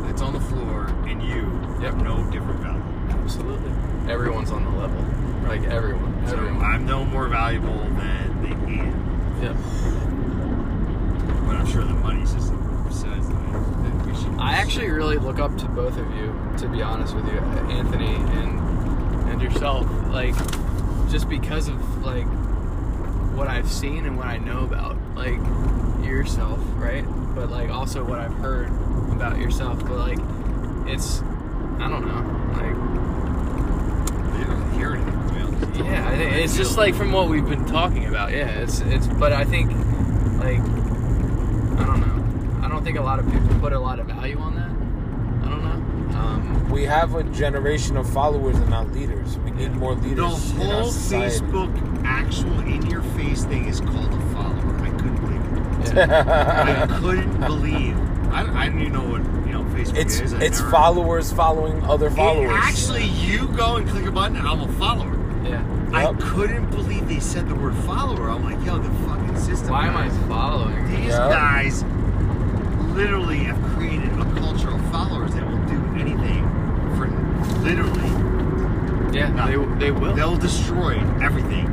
that's 0.06 0.20
on 0.20 0.32
the 0.32 0.40
floor 0.40 0.86
and 1.06 1.22
you 1.22 1.42
Yep. 1.80 1.94
have 1.94 2.02
no 2.02 2.28
different 2.30 2.60
value. 2.60 2.82
Absolutely. 3.10 3.72
Everyone's 4.12 4.50
on 4.50 4.64
the 4.64 4.70
level. 4.70 5.02
Like 5.48 5.62
everyone. 5.70 6.26
So 6.26 6.36
Everyone. 6.36 6.64
I'm 6.64 6.86
no 6.86 7.04
more 7.04 7.28
valuable 7.28 7.78
than 7.78 8.42
the 8.42 8.72
ant. 8.72 9.42
Yep. 9.42 9.56
But 11.46 11.56
I'm 11.56 11.66
sure 11.66 11.84
the 11.84 11.94
money 11.94 12.26
system 12.26 12.86
says 12.90 13.28
that, 13.28 13.82
that 13.84 14.06
we 14.06 14.14
should. 14.16 14.38
I 14.38 14.54
actually 14.54 14.90
really 14.90 15.18
look 15.18 15.38
up 15.38 15.56
to 15.58 15.66
both 15.68 15.96
of 15.96 16.10
you, 16.16 16.34
to 16.58 16.68
be 16.68 16.82
honest 16.82 17.14
with 17.14 17.26
you, 17.26 17.38
Anthony 17.70 18.14
and 18.16 18.60
and 19.30 19.40
yourself. 19.42 19.86
Like, 20.08 20.34
just 21.10 21.28
because 21.28 21.68
of 21.68 22.04
like 22.04 22.26
what 23.36 23.48
I've 23.48 23.70
seen 23.70 24.06
and 24.06 24.16
what 24.16 24.26
I 24.26 24.38
know 24.38 24.64
about 24.64 24.96
like 25.14 25.38
yourself, 26.04 26.58
right? 26.76 27.04
But 27.34 27.50
like 27.50 27.70
also 27.70 28.02
what 28.04 28.18
I've 28.18 28.34
heard 28.34 28.68
about 29.12 29.38
yourself. 29.38 29.78
But 29.80 29.98
like 29.98 30.18
it's 30.86 31.20
I 31.78 31.88
don't 31.88 32.06
know. 32.06 32.22
Like 32.54 32.76
You 34.38 34.44
don't 34.44 34.72
hear 34.78 34.94
anything. 34.94 35.12
to 35.28 35.34
be 35.34 35.40
honest. 35.80 35.80
yeah, 35.84 36.08
I 36.08 36.16
think 36.16 36.32
it's 36.36 36.56
just 36.56 36.76
like 36.78 36.94
from 36.94 37.12
what 37.12 37.28
we've 37.28 37.46
been 37.48 37.66
talking 37.66 38.06
about. 38.06 38.32
Yeah, 38.32 38.48
it's 38.48 38.80
it's 38.80 39.06
but 39.06 39.32
I 39.32 39.44
think 39.44 39.70
like 40.38 40.60
I 40.60 41.84
don't 41.86 42.00
know. 42.00 42.64
I 42.64 42.68
don't 42.68 42.84
think 42.84 42.98
a 42.98 43.02
lot 43.02 43.18
of 43.18 43.30
people 43.30 43.48
put 43.60 43.72
a 43.72 43.78
lot 43.78 43.98
of 43.98 44.06
value 44.06 44.38
on 44.38 44.54
that. 44.54 44.70
I 45.46 45.50
don't 45.50 45.62
know. 45.64 46.18
Um, 46.18 46.70
We 46.70 46.84
have 46.84 47.14
a 47.14 47.22
generation 47.24 47.96
of 47.96 48.08
followers 48.10 48.56
and 48.56 48.70
not 48.70 48.90
leaders. 48.92 49.38
We 49.38 49.50
need 49.50 49.72
more 49.74 49.94
The 49.94 50.08
leaders 50.08 50.50
in 50.52 50.62
our 50.62 50.82
whole 50.82 50.90
society. 50.90 51.44
Facebook 51.44 51.95
actual 52.16 52.58
in 52.60 52.84
your 52.90 53.02
face 53.02 53.44
thing 53.44 53.66
is 53.66 53.80
called 53.80 54.12
a 54.12 54.20
follower. 54.32 54.76
I 54.80 54.90
couldn't 54.90 55.20
believe 55.20 55.88
it. 55.90 55.96
yeah. 55.96 56.86
I 56.88 56.98
couldn't 57.00 57.40
believe. 57.40 57.96
I, 58.32 58.64
I 58.64 58.68
don't 58.68 58.80
even 58.80 58.92
know 58.92 59.04
what 59.04 59.22
you 59.46 59.52
know 59.52 59.64
Facebook 59.74 59.96
It's 59.98 60.20
is. 60.20 60.34
I 60.34 60.40
it's 60.40 60.58
never- 60.58 60.70
followers 60.70 61.32
following 61.32 61.82
other 61.84 62.08
It 62.08 62.12
followers. 62.14 62.50
actually, 62.54 63.04
you 63.04 63.48
go 63.48 63.76
and 63.76 63.88
click 63.88 64.06
a 64.06 64.10
button, 64.10 64.36
and 64.36 64.46
I'm 64.48 64.60
a 64.60 64.72
follower. 64.74 65.14
yeah. 65.44 65.62
I 65.92 66.02
Yep. 66.10 66.18
couldn't 66.20 66.70
believe 66.70 67.08
they 67.08 67.20
said 67.20 67.48
the 67.48 67.54
word 67.54 67.74
follower. 67.84 68.28
I'm 68.30 68.42
like, 68.44 68.62
yo, 68.66 68.78
the 68.78 68.90
fucking 69.06 69.36
system. 69.38 69.70
Why 69.70 69.86
am 69.86 69.96
I 69.96 70.08
following? 70.28 70.84
These 70.90 71.08
Yeah. 71.14 71.28
guys 71.30 71.84
literally 72.94 73.38
have 73.44 73.60
created 73.76 74.10
a 74.18 74.24
culture 74.40 74.70
of 74.70 74.80
followers 74.90 75.32
that 75.34 75.46
will 75.48 75.64
do 75.66 75.80
anything 76.00 76.42
for 76.96 77.06
literally. 77.62 78.10
Yeah, 79.16 79.28
No. 79.28 79.46
they, 79.46 79.78
they 79.86 79.90
will. 79.92 80.14
They'll 80.14 80.36
destroy 80.36 80.98
everything 81.22 81.66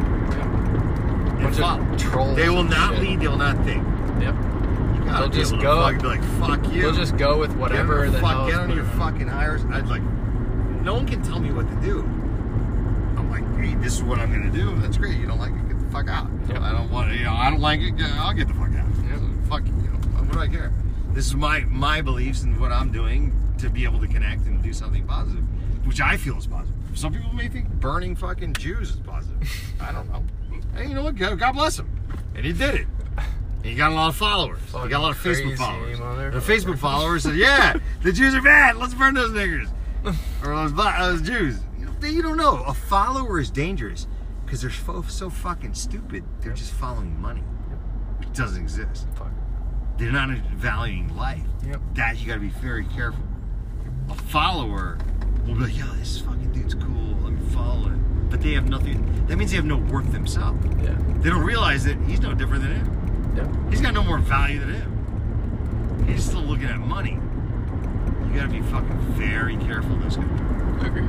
trolls 1.55 2.35
They 2.35 2.49
will 2.49 2.63
not 2.63 2.93
shit. 2.95 3.01
lead. 3.03 3.19
They 3.21 3.27
will 3.27 3.37
not 3.37 3.57
think. 3.65 3.83
Yep. 4.21 4.35
You 4.35 5.05
gotta 5.05 5.19
They'll 5.19 5.29
just 5.29 5.53
go- 5.59 5.81
fucking 5.81 6.01
be 6.01 6.07
like, 6.07 6.23
fuck 6.39 6.73
you. 6.73 6.81
They'll 6.83 6.93
just 6.93 7.17
go 7.17 7.37
with 7.39 7.53
whatever 7.55 8.05
get 8.05 8.13
the 8.13 8.19
fuck. 8.19 8.47
Get 8.49 8.59
on 8.59 8.71
your 8.75 8.85
fucking 8.85 9.27
hires. 9.27 9.63
I'd 9.65 9.87
like. 9.87 10.01
No 10.81 10.95
one 10.95 11.05
can 11.07 11.21
tell 11.23 11.39
me 11.39 11.51
what 11.51 11.67
to 11.69 11.75
do. 11.81 12.01
I'm 12.01 13.29
like, 13.29 13.43
hey, 13.57 13.75
this 13.75 13.93
is 13.95 14.03
what 14.03 14.19
I'm 14.19 14.31
gonna 14.31 14.51
do. 14.51 14.75
That's 14.81 14.97
great. 14.97 15.17
You 15.17 15.27
don't 15.27 15.39
like 15.39 15.51
it? 15.53 15.67
Get 15.69 15.79
the 15.79 15.85
fuck 15.91 16.09
out. 16.09 16.27
Yep. 16.49 16.61
I 16.61 16.71
don't 16.71 16.89
want. 16.91 17.13
You 17.13 17.23
know, 17.25 17.33
I 17.33 17.49
don't 17.49 17.61
like 17.61 17.79
it. 17.79 17.93
I'll 18.01 18.33
get 18.33 18.47
the 18.47 18.53
fuck 18.53 18.69
out. 18.75 18.87
Yep. 19.09 19.19
Fuck 19.49 19.65
you. 19.65 19.71
know, 19.73 19.97
What 20.19 20.31
do 20.31 20.39
I 20.39 20.47
care? 20.47 20.71
This 21.13 21.27
is 21.27 21.35
my 21.35 21.61
my 21.69 22.01
beliefs 22.01 22.43
and 22.43 22.59
what 22.59 22.71
I'm 22.71 22.91
doing 22.91 23.31
to 23.59 23.69
be 23.69 23.83
able 23.85 23.99
to 23.99 24.07
connect 24.07 24.45
and 24.47 24.61
do 24.63 24.73
something 24.73 25.05
positive, 25.05 25.43
which 25.85 26.01
I 26.01 26.17
feel 26.17 26.37
is 26.37 26.47
positive. 26.47 26.73
Some 26.95 27.13
people 27.13 27.33
may 27.33 27.47
think 27.47 27.67
burning 27.79 28.15
fucking 28.15 28.53
Jews 28.53 28.89
is 28.91 28.95
positive. 28.97 29.47
I 29.81 29.91
don't 29.91 30.09
know. 30.11 30.23
Hey, 30.75 30.87
you 30.87 30.95
know 30.95 31.03
what? 31.03 31.15
God 31.15 31.53
bless 31.53 31.77
him, 31.77 31.89
and 32.35 32.45
he 32.45 32.53
did 32.53 32.75
it. 32.75 32.87
And 33.17 33.65
he 33.65 33.75
got 33.75 33.91
a 33.91 33.95
lot 33.95 34.09
of 34.09 34.15
followers. 34.15 34.59
he 34.65 34.89
got 34.89 34.99
a 34.99 34.99
lot 34.99 35.11
of 35.11 35.17
Facebook 35.17 35.57
followers. 35.57 35.97
The 35.97 36.53
Facebook 36.53 36.77
followers 36.77 37.23
said, 37.23 37.35
"Yeah, 37.35 37.77
the 38.01 38.11
Jews 38.11 38.35
are 38.35 38.41
bad. 38.41 38.75
Let's 38.75 38.93
burn 38.93 39.13
those 39.13 39.31
niggers 39.31 39.69
or 40.43 40.55
those, 40.55 40.73
those 40.73 41.21
Jews." 41.21 41.59
You, 41.79 41.85
know, 41.85 41.93
they, 41.99 42.09
you 42.09 42.21
don't 42.21 42.37
know. 42.37 42.63
A 42.63 42.73
follower 42.73 43.39
is 43.39 43.49
dangerous 43.49 44.07
because 44.45 44.61
they're 44.61 44.71
so, 44.71 45.03
so 45.03 45.29
fucking 45.29 45.75
stupid. 45.75 46.23
They're 46.41 46.53
just 46.53 46.73
following 46.73 47.19
money, 47.21 47.41
which 48.17 48.33
doesn't 48.33 48.61
exist. 48.61 49.07
Fuck. 49.15 49.31
They're 49.97 50.11
not 50.11 50.29
valuing 50.55 51.15
life. 51.15 51.45
Yep. 51.65 51.81
That 51.93 52.19
you 52.19 52.27
got 52.27 52.35
to 52.35 52.39
be 52.41 52.49
very 52.49 52.85
careful. 52.85 53.23
A 54.09 54.15
follower 54.15 54.97
will 55.45 55.55
be 55.55 55.61
like, 55.61 55.77
yeah, 55.77 55.89
this 55.97 56.19
fucking 56.21 56.51
dude's 56.51 56.73
cool. 56.75 57.17
Let 57.21 57.33
me 57.33 57.41
follow 57.51 57.89
him," 57.89 58.27
but 58.29 58.41
they 58.41 58.53
have 58.53 58.67
nothing. 58.69 59.25
That 59.27 59.37
means 59.37 59.51
they 59.51 59.57
have 59.57 59.65
no 59.65 59.77
worth 59.77 60.11
themselves. 60.11 60.65
Yeah. 60.81 60.95
They 61.19 61.29
don't 61.29 61.43
realize 61.43 61.83
that 61.85 61.97
he's 62.03 62.19
no 62.19 62.33
different 62.33 62.63
than 62.63 62.73
him. 62.75 63.33
Yep. 63.35 63.71
He's 63.71 63.81
got 63.81 63.93
no 63.93 64.03
more 64.03 64.17
value 64.19 64.59
than 64.59 64.73
him. 64.73 66.05
He's 66.07 66.23
still 66.23 66.41
looking 66.41 66.65
at 66.65 66.79
money. 66.79 67.19
You 68.27 68.39
gotta 68.39 68.51
be 68.51 68.61
fucking 68.61 68.97
very 69.13 69.57
careful 69.57 69.95
this 69.97 70.15
country. 70.15 70.87
Agree. 70.87 71.07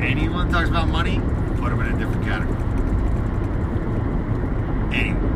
Anyone 0.00 0.50
talks 0.50 0.68
about 0.68 0.88
money, 0.88 1.20
put 1.58 1.72
him 1.72 1.80
in 1.80 1.94
a 1.94 1.98
different 1.98 2.24
category. 2.24 2.56
Anyone. 4.92 5.29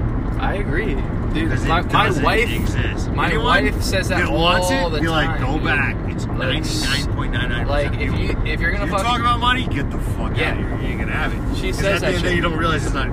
I 0.44 0.54
agree, 0.54 0.94
dude. 0.94 1.48
My, 1.66 1.80
it 1.80 1.92
my 1.92 2.10
wife, 2.22 2.50
exist. 2.52 3.10
my 3.10 3.26
Anyone 3.28 3.44
wife 3.46 3.82
says 3.82 4.08
that 4.08 4.28
all 4.28 4.38
wants 4.38 4.70
it, 4.70 4.90
the 4.90 5.00
be 5.00 5.08
like, 5.08 5.40
go 5.40 5.54
dude. 5.54 5.64
back. 5.64 5.96
It's 6.10 6.26
Like, 6.26 6.62
99.99%. 6.62 7.66
Like 7.66 7.92
if 8.00 8.18
you 8.18 8.36
if 8.52 8.60
you're 8.60 8.72
gonna 8.72 8.84
you 8.86 8.90
fuck, 8.92 9.02
talk 9.02 9.20
about 9.20 9.40
money, 9.40 9.66
get 9.66 9.90
the 9.90 9.98
fuck 9.98 10.36
Yeah. 10.36 10.52
out 10.52 10.58
of 10.60 10.68
here. 10.68 10.78
You 10.80 10.86
ain't 10.88 11.00
gonna 11.00 11.12
have 11.12 11.32
it. 11.32 11.56
She 11.58 11.72
says 11.72 11.84
at 11.84 12.00
that 12.02 12.06
end 12.06 12.16
of 12.16 12.22
the 12.22 12.28
day, 12.28 12.28
shit. 12.28 12.36
you 12.36 12.42
don't 12.42 12.56
realize 12.58 12.84
it's 12.84 12.94
not 12.94 13.08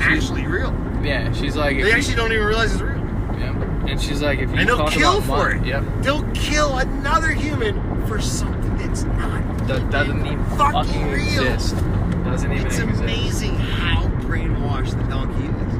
actually 0.00 0.46
real. 0.46 0.72
yeah, 1.02 1.32
she's 1.32 1.56
like, 1.56 1.76
They 1.76 1.88
you- 1.88 1.92
actually 1.96 2.14
don't 2.16 2.32
even 2.32 2.46
realize 2.46 2.72
it's 2.72 2.82
real. 2.82 2.98
yeah. 3.38 3.86
and 3.88 4.00
she's 4.00 4.22
like, 4.22 4.38
if 4.38 4.50
you 4.50 4.56
And 4.56 4.68
they'll 4.68 4.78
talk 4.78 4.90
kill 4.92 5.18
about 5.18 5.26
for 5.26 5.54
money, 5.54 5.60
it. 5.60 5.66
Yep. 5.72 5.84
They'll 6.02 6.30
kill 6.32 6.78
another 6.78 7.28
human 7.30 8.06
for 8.06 8.20
something 8.20 8.76
that's 8.78 9.02
not. 9.04 9.66
That 9.68 9.90
doesn't 9.90 10.26
even 10.26 10.44
Fucking 10.56 10.72
fucking 10.84 11.10
real. 11.10 11.44
exist. 11.52 11.76
Doesn't 12.24 12.52
even 12.52 12.66
It's 12.66 12.78
exist. 12.78 13.00
amazing 13.02 13.54
how 13.56 14.06
brainwashed 14.26 14.96
the 14.96 15.04
donkey 15.08 15.44
is. 15.44 15.71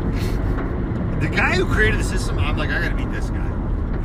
The 1.23 1.29
guy 1.29 1.55
who 1.55 1.67
created 1.67 2.01
the 2.01 2.05
system, 2.05 2.39
I'm 2.39 2.57
like, 2.57 2.71
I 2.71 2.81
gotta 2.83 2.95
meet 2.97 3.11
this 3.13 3.31
guy. 3.31 3.47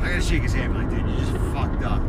I 0.02 0.08
gotta 0.10 0.22
shake 0.22 0.42
his 0.42 0.52
hand, 0.54 0.74
like, 0.74 0.88
dude, 0.90 1.00
you 1.10 1.16
just 1.16 1.32
fucked 1.52 1.82
up. 1.84 2.00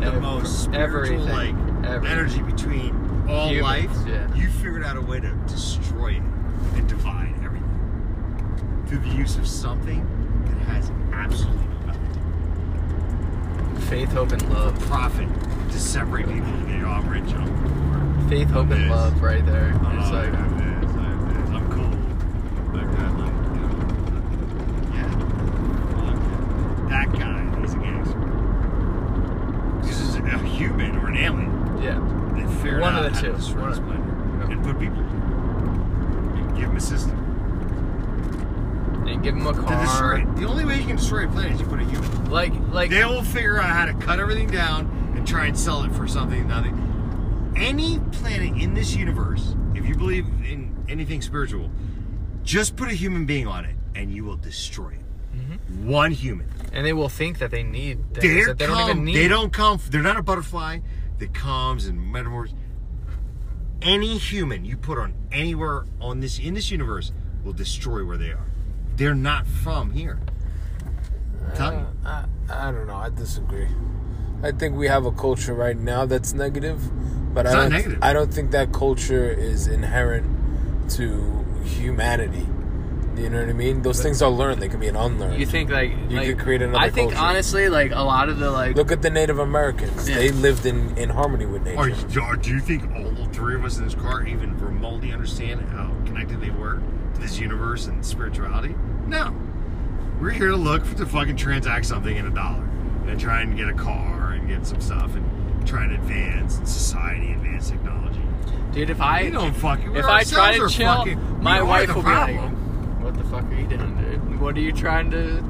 The 0.00 0.20
most 0.20 0.64
spiritual, 0.64 1.28
everything. 1.28 1.56
like, 1.56 1.86
Everything. 1.88 2.18
energy 2.18 2.42
between 2.42 3.26
all 3.28 3.48
Humans, 3.50 3.62
life. 3.62 3.90
yeah. 4.08 4.34
You 4.34 4.48
figured 4.48 4.82
out 4.82 4.96
a 4.96 5.00
way 5.00 5.20
to 5.20 5.30
destroy 5.46 6.14
it 6.14 6.22
and 6.74 6.88
divide 6.88 7.32
everything 7.44 8.84
through 8.88 8.98
the 8.98 9.10
use 9.14 9.36
of 9.36 9.46
something 9.46 10.04
that 10.46 10.58
has 10.66 10.90
absolutely 11.12 11.64
no 11.66 11.92
value. 11.92 13.80
Faith, 13.86 14.10
hope, 14.12 14.32
and 14.32 14.42
love. 14.52 14.76
Profit 14.80 15.28
to 15.70 15.78
separate 15.78 16.26
people. 16.26 16.50
You 16.68 16.78
know, 16.78 16.88
I'm 16.88 17.08
rich. 17.08 17.32
I'm 17.32 18.28
Faith, 18.28 18.50
hope, 18.50 18.70
and 18.70 18.90
love, 18.90 19.22
right 19.22 19.44
there. 19.46 19.68
It's 19.68 19.78
Oh, 19.78 19.84
like, 19.84 20.32
I 20.32 20.36
have 20.36 20.82
this, 20.82 20.90
I 20.96 21.02
have 21.04 21.28
this. 21.44 21.50
I'm 21.50 21.66
cool. 21.70 21.92
Like 22.76 22.90
that, 22.96 23.12
like, 23.18 23.34
you 23.54 23.60
know. 23.60 23.72
Yeah. 24.94 25.10
Fuck 25.94 26.18
yeah. 26.18 26.88
That 26.88 27.08
guy, 27.18 27.40
he's 27.60 27.74
a 27.74 27.76
gangster. 27.78 28.18
This 29.82 29.98
is 30.00 30.14
a 30.16 30.18
human 30.48 30.96
or 30.98 31.08
an 31.08 31.16
alien 31.16 31.50
yeah, 31.82 31.98
that 32.36 32.48
figured 32.62 32.80
One 32.80 32.94
out 32.94 32.98
of 33.04 33.10
the 33.10 33.10
how 33.10 33.10
to 33.10 33.10
two. 33.10 33.11
destroy 33.11 33.11
One 33.11 33.11
this 33.22 33.48
of- 33.50 33.54
planet 33.56 33.78
Yep. 34.40 34.50
and 34.50 34.64
put 34.64 34.78
people 34.80 34.98
and 34.98 36.56
give 36.56 36.64
him 36.70 36.76
a 36.76 36.80
system 36.80 37.18
and 39.06 39.22
give 39.22 39.34
them 39.34 39.46
a 39.46 39.52
to 39.52 39.60
destroy 39.60 40.22
car. 40.22 40.34
The 40.36 40.46
only 40.46 40.64
way 40.64 40.78
you 40.80 40.86
can 40.86 40.96
destroy 40.96 41.24
a 41.26 41.28
planet 41.28 41.52
is 41.52 41.60
you 41.60 41.66
put 41.66 41.80
a 41.80 41.84
human. 41.84 42.30
Like, 42.30 42.52
like, 42.70 42.90
They 42.90 43.04
will 43.04 43.22
figure 43.22 43.58
out 43.60 43.68
how 43.70 43.84
to 43.86 43.94
cut 43.94 44.18
everything 44.20 44.48
down 44.48 44.86
and 45.16 45.26
try 45.26 45.46
and 45.46 45.58
sell 45.58 45.82
it 45.84 45.92
for 45.92 46.06
something 46.08 46.46
nothing. 46.48 47.52
Any 47.56 47.98
planet 48.12 48.56
in 48.60 48.74
this 48.74 48.94
universe, 48.96 49.54
if 49.74 49.86
you 49.86 49.94
believe 49.94 50.26
in 50.44 50.74
anything 50.88 51.20
spiritual, 51.20 51.70
just 52.42 52.76
put 52.76 52.88
a 52.90 52.94
human 52.94 53.26
being 53.26 53.46
on 53.46 53.64
it 53.64 53.76
and 53.94 54.10
you 54.12 54.24
will 54.24 54.36
destroy 54.36 54.90
it. 54.90 55.36
Mm-hmm. 55.36 55.88
One 55.88 56.10
human. 56.12 56.48
and 56.72 56.86
they 56.86 56.92
will 56.94 57.08
think 57.10 57.38
that 57.38 57.50
they 57.50 57.62
need 57.62 58.14
things 58.14 58.46
they 58.56 58.66
don't 58.66 58.80
even 58.90 59.04
need. 59.04 59.14
They 59.16 59.28
don't 59.28 59.52
come. 59.52 59.78
They're 59.90 60.00
not 60.02 60.16
a 60.16 60.22
butterfly 60.22 60.78
that 61.18 61.34
comes 61.34 61.84
and 61.86 62.00
metamorphs. 62.00 62.54
Any 63.82 64.16
human 64.18 64.64
you 64.64 64.76
put 64.76 64.98
on 64.98 65.14
anywhere 65.32 65.84
on 66.00 66.20
this 66.20 66.38
in 66.38 66.54
this 66.54 66.70
universe 66.70 67.12
will 67.44 67.52
destroy 67.52 68.04
where 68.04 68.16
they 68.16 68.30
are. 68.30 68.46
They're 68.96 69.14
not 69.14 69.46
from 69.46 69.90
here. 69.92 70.20
I'm 71.58 71.72
you. 71.74 71.86
Uh, 72.04 72.26
I, 72.48 72.68
I 72.68 72.70
don't 72.70 72.86
know. 72.86 72.94
I 72.96 73.10
disagree. 73.10 73.68
I 74.42 74.52
think 74.52 74.76
we 74.76 74.86
have 74.88 75.06
a 75.06 75.12
culture 75.12 75.54
right 75.54 75.76
now 75.76 76.06
that's 76.06 76.32
negative, 76.32 76.80
but 77.34 77.46
It's 77.46 77.54
I 77.54 77.58
not 77.58 77.62
don't. 77.64 77.72
negative. 77.72 77.98
I 78.02 78.12
don't 78.12 78.32
think 78.32 78.50
that 78.52 78.72
culture 78.72 79.30
is 79.30 79.66
inherent 79.66 80.90
to 80.92 81.44
humanity. 81.64 82.46
You 83.16 83.28
know 83.28 83.40
what 83.40 83.50
I 83.50 83.52
mean? 83.52 83.82
Those 83.82 84.02
things 84.02 84.22
are 84.22 84.30
learned. 84.30 84.62
They 84.62 84.68
can 84.68 84.80
be 84.80 84.88
an 84.88 84.96
unlearned. 84.96 85.38
You 85.38 85.44
think 85.44 85.68
like 85.70 85.90
You 86.08 86.16
like, 86.16 86.26
could 86.28 86.38
create 86.38 86.62
another 86.62 86.78
I 86.82 86.88
think 86.90 87.12
culture. 87.12 87.24
honestly, 87.26 87.68
like 87.68 87.90
a 87.92 88.00
lot 88.02 88.30
of 88.30 88.38
the 88.38 88.50
like 88.50 88.74
Look 88.74 88.90
at 88.90 89.02
the 89.02 89.10
Native 89.10 89.38
Americans. 89.38 90.08
Yeah. 90.08 90.16
They 90.16 90.30
lived 90.30 90.64
in, 90.64 90.96
in 90.96 91.10
harmony 91.10 91.44
with 91.44 91.62
nature. 91.62 91.78
Are 92.20 92.22
are- 92.22 92.36
do 92.36 92.50
you 92.50 92.60
think 92.60 92.90
all 92.94 93.10
three 93.42 93.56
of 93.56 93.64
us 93.64 93.76
in 93.76 93.82
this 93.82 93.96
car 93.96 94.24
even 94.24 94.56
remotely 94.60 95.12
understand 95.12 95.60
how 95.70 95.88
connected 96.06 96.40
they 96.40 96.50
were 96.50 96.80
to 97.12 97.20
this 97.20 97.40
universe 97.40 97.88
and 97.88 98.06
spirituality? 98.06 98.72
No. 99.08 99.34
We're 100.20 100.30
here 100.30 100.50
to 100.50 100.56
look 100.56 100.84
for, 100.84 100.96
to 100.98 101.06
fucking 101.06 101.34
transact 101.38 101.86
something 101.86 102.16
in 102.16 102.24
a 102.26 102.30
dollar 102.30 102.62
and 103.08 103.18
try 103.18 103.40
and 103.40 103.56
get 103.56 103.68
a 103.68 103.72
car 103.72 104.30
and 104.34 104.46
get 104.46 104.64
some 104.64 104.80
stuff 104.80 105.16
and 105.16 105.66
try 105.66 105.82
and 105.82 105.92
advance 105.94 106.54
society, 106.58 107.32
advance 107.32 107.68
technology. 107.68 108.20
dude. 108.70 108.90
If 108.90 109.00
I 109.00 109.24
We 109.24 109.30
don't 109.30 109.54
fucking. 109.56 109.96
if 109.96 110.04
I 110.04 110.22
try 110.22 110.56
to 110.58 110.68
chill, 110.68 110.94
fucking, 110.98 111.42
my 111.42 111.60
wife 111.62 111.92
will 111.92 112.02
problem. 112.04 112.36
be 112.36 112.42
like, 112.44 113.02
"What 113.02 113.14
the 113.14 113.24
fuck 113.24 113.42
are 113.44 113.54
you 113.60 113.66
doing, 113.66 113.96
dude? 113.96 114.40
What 114.40 114.56
are 114.56 114.60
you 114.60 114.70
trying 114.70 115.10
to 115.10 115.42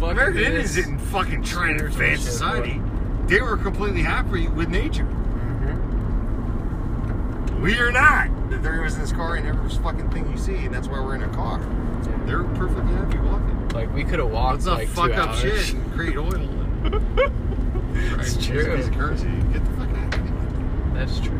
fucking 0.00 0.10
American 0.10 0.42
Indians 0.42 0.74
this?" 0.74 0.84
didn't 0.86 0.98
fucking 0.98 1.44
try 1.44 1.72
to 1.72 1.84
advance 1.86 2.22
society. 2.22 2.82
They 3.28 3.40
were 3.40 3.56
completely 3.56 4.02
happy 4.02 4.48
with 4.48 4.68
nature. 4.70 5.06
We 7.60 7.78
are 7.78 7.90
not. 7.90 8.50
The 8.50 8.58
three 8.60 8.78
of 8.78 8.84
us 8.86 8.94
in 8.94 9.00
this 9.00 9.12
car, 9.12 9.34
and 9.34 9.46
every 9.46 9.68
fucking 9.68 10.10
thing 10.10 10.30
you 10.30 10.38
see, 10.38 10.56
and 10.56 10.74
that's 10.74 10.88
why 10.88 11.00
we're 11.00 11.16
in 11.16 11.22
a 11.24 11.28
car. 11.34 11.58
They're 12.24 12.44
perfectly 12.44 12.92
happy 12.94 13.18
walking. 13.18 13.68
Like 13.70 13.92
we 13.92 14.04
could 14.04 14.18
have 14.20 14.30
walked 14.30 14.64
Let's 14.64 14.66
not 14.66 14.78
like 14.78 14.88
fuck 14.88 15.06
two 15.08 15.12
up 15.14 15.28
hours. 15.30 15.40
shit 15.40 15.74
and 15.74 15.92
create 15.92 16.16
oil. 16.16 16.32
And, 16.34 16.92
right, 18.16 18.20
It's 18.26 18.46
true. 18.46 18.76
piece 18.76 18.86
of 18.86 18.94
currency. 18.94 19.26
Get 19.52 19.64
the 19.64 19.70
fuck 19.76 19.88
out 19.96 20.14
of 20.14 20.20
here. 20.24 20.92
That's 20.94 21.20
true. 21.20 21.34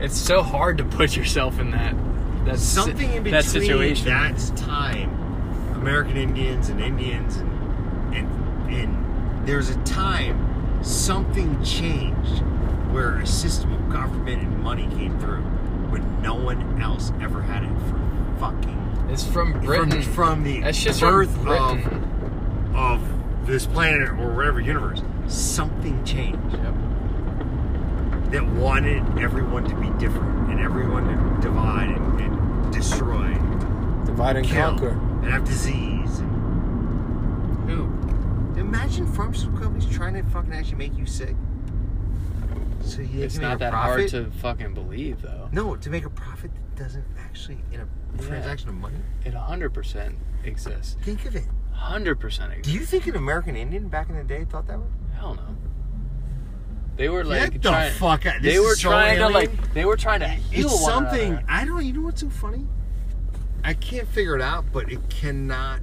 It's 0.00 0.16
so 0.16 0.42
hard 0.42 0.78
to 0.78 0.84
put 0.84 1.16
yourself 1.16 1.58
in 1.58 1.70
that 1.70 1.94
That's 2.44 2.62
Something 2.62 3.12
in 3.12 3.22
between 3.22 3.32
that 3.32 3.44
situation. 3.44 4.06
that's 4.06 4.50
time. 4.50 5.10
American 5.74 6.16
Indians 6.16 6.68
and 6.68 6.80
Indians 6.80 7.36
and 7.36 8.14
and 8.14 8.70
and 8.74 9.46
there's 9.48 9.70
a 9.70 9.76
time 9.84 10.82
something 10.82 11.62
changed 11.64 12.42
where 12.96 13.18
a 13.18 13.26
system 13.26 13.70
of 13.74 13.92
government 13.92 14.40
and 14.42 14.58
money 14.62 14.86
came 14.96 15.18
through 15.20 15.42
when 15.92 16.22
no 16.22 16.34
one 16.34 16.80
else 16.80 17.12
ever 17.20 17.42
had 17.42 17.62
it 17.62 17.68
for 17.90 18.00
fucking 18.40 19.06
It's 19.10 19.22
from 19.22 19.52
Britain. 19.60 19.90
from, 20.00 20.12
from 20.14 20.44
the 20.44 20.60
That's 20.62 20.82
just 20.82 21.02
birth 21.02 21.30
from 21.42 21.78
of 22.74 22.74
of 22.74 23.46
this 23.46 23.66
planet 23.66 24.08
or 24.08 24.34
whatever 24.34 24.60
universe. 24.60 25.02
Something 25.26 26.02
changed 26.04 26.54
Yep. 26.54 28.30
that 28.32 28.46
wanted 28.54 29.02
everyone 29.18 29.64
to 29.64 29.74
be 29.76 29.90
different 29.98 30.50
and 30.50 30.58
everyone 30.60 31.04
to 31.06 31.40
divide 31.42 31.90
and, 31.90 32.20
and 32.22 32.72
destroy, 32.72 33.28
Divide 34.06 34.36
and 34.38 34.46
kill, 34.46 34.70
conquer. 34.70 34.88
and 34.88 35.24
have 35.26 35.44
disease. 35.44 36.18
And 36.20 37.68
Who? 37.68 38.58
imagine 38.58 39.06
pharmaceutical 39.12 39.60
companies 39.60 39.86
trying 39.94 40.14
to 40.14 40.22
fucking 40.30 40.54
actually 40.54 40.76
make 40.78 40.96
you 40.96 41.04
sick. 41.04 41.36
So 42.86 43.02
you 43.02 43.22
It's 43.24 43.38
not 43.38 43.58
that 43.58 43.74
hard 43.74 44.08
to 44.10 44.30
fucking 44.40 44.74
believe, 44.74 45.20
though. 45.22 45.48
No, 45.52 45.76
to 45.76 45.90
make 45.90 46.04
a 46.04 46.10
profit 46.10 46.52
that 46.54 46.82
doesn't 46.84 47.04
actually 47.18 47.58
in 47.72 47.80
a 47.80 47.88
Yeah. 48.20 48.26
transaction 48.28 48.68
of 48.68 48.76
money. 48.76 48.98
It 49.24 49.34
100% 49.34 50.14
exists. 50.44 50.96
Think 51.02 51.24
of 51.26 51.34
it. 51.34 51.46
100% 51.72 52.52
exists. 52.52 52.68
Do 52.72 52.78
you 52.78 52.84
think 52.86 53.06
an 53.08 53.16
American 53.16 53.56
Indian 53.56 53.88
back 53.88 54.08
in 54.08 54.16
the 54.16 54.22
day 54.24 54.44
thought 54.44 54.66
that 54.68 54.78
way? 54.78 54.86
Hell 55.14 55.34
no. 55.34 55.56
They 56.96 57.08
were 57.10 57.24
like 57.24 57.52
Get 57.52 57.62
the 57.62 57.68
trying. 57.70 57.92
fuck 57.94 58.24
out. 58.24 58.40
They 58.40 58.58
were 58.58 58.74
so 58.74 58.88
trying 58.90 59.18
to 59.18 59.28
like. 59.28 59.74
They 59.74 59.84
were 59.84 59.96
trying 59.96 60.20
to 60.20 60.28
heal 60.28 60.66
It's 60.68 60.84
something. 60.84 61.32
another. 61.32 61.44
I 61.48 61.64
don't. 61.66 61.84
You 61.84 61.92
know 61.92 62.02
what's 62.02 62.22
so 62.22 62.30
funny? 62.30 62.66
I 63.64 63.74
can't 63.74 64.08
figure 64.08 64.34
it 64.34 64.40
out, 64.40 64.64
but 64.72 64.90
it 64.90 65.10
cannot. 65.10 65.80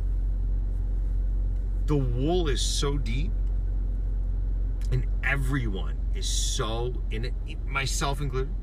The 1.85 1.97
wool 1.97 2.47
is 2.47 2.61
so 2.61 2.97
deep, 2.97 3.31
and 4.91 5.05
everyone 5.23 5.97
is 6.15 6.27
so 6.27 6.93
in 7.11 7.25
it, 7.25 7.33
myself 7.65 8.21
included. 8.21 8.53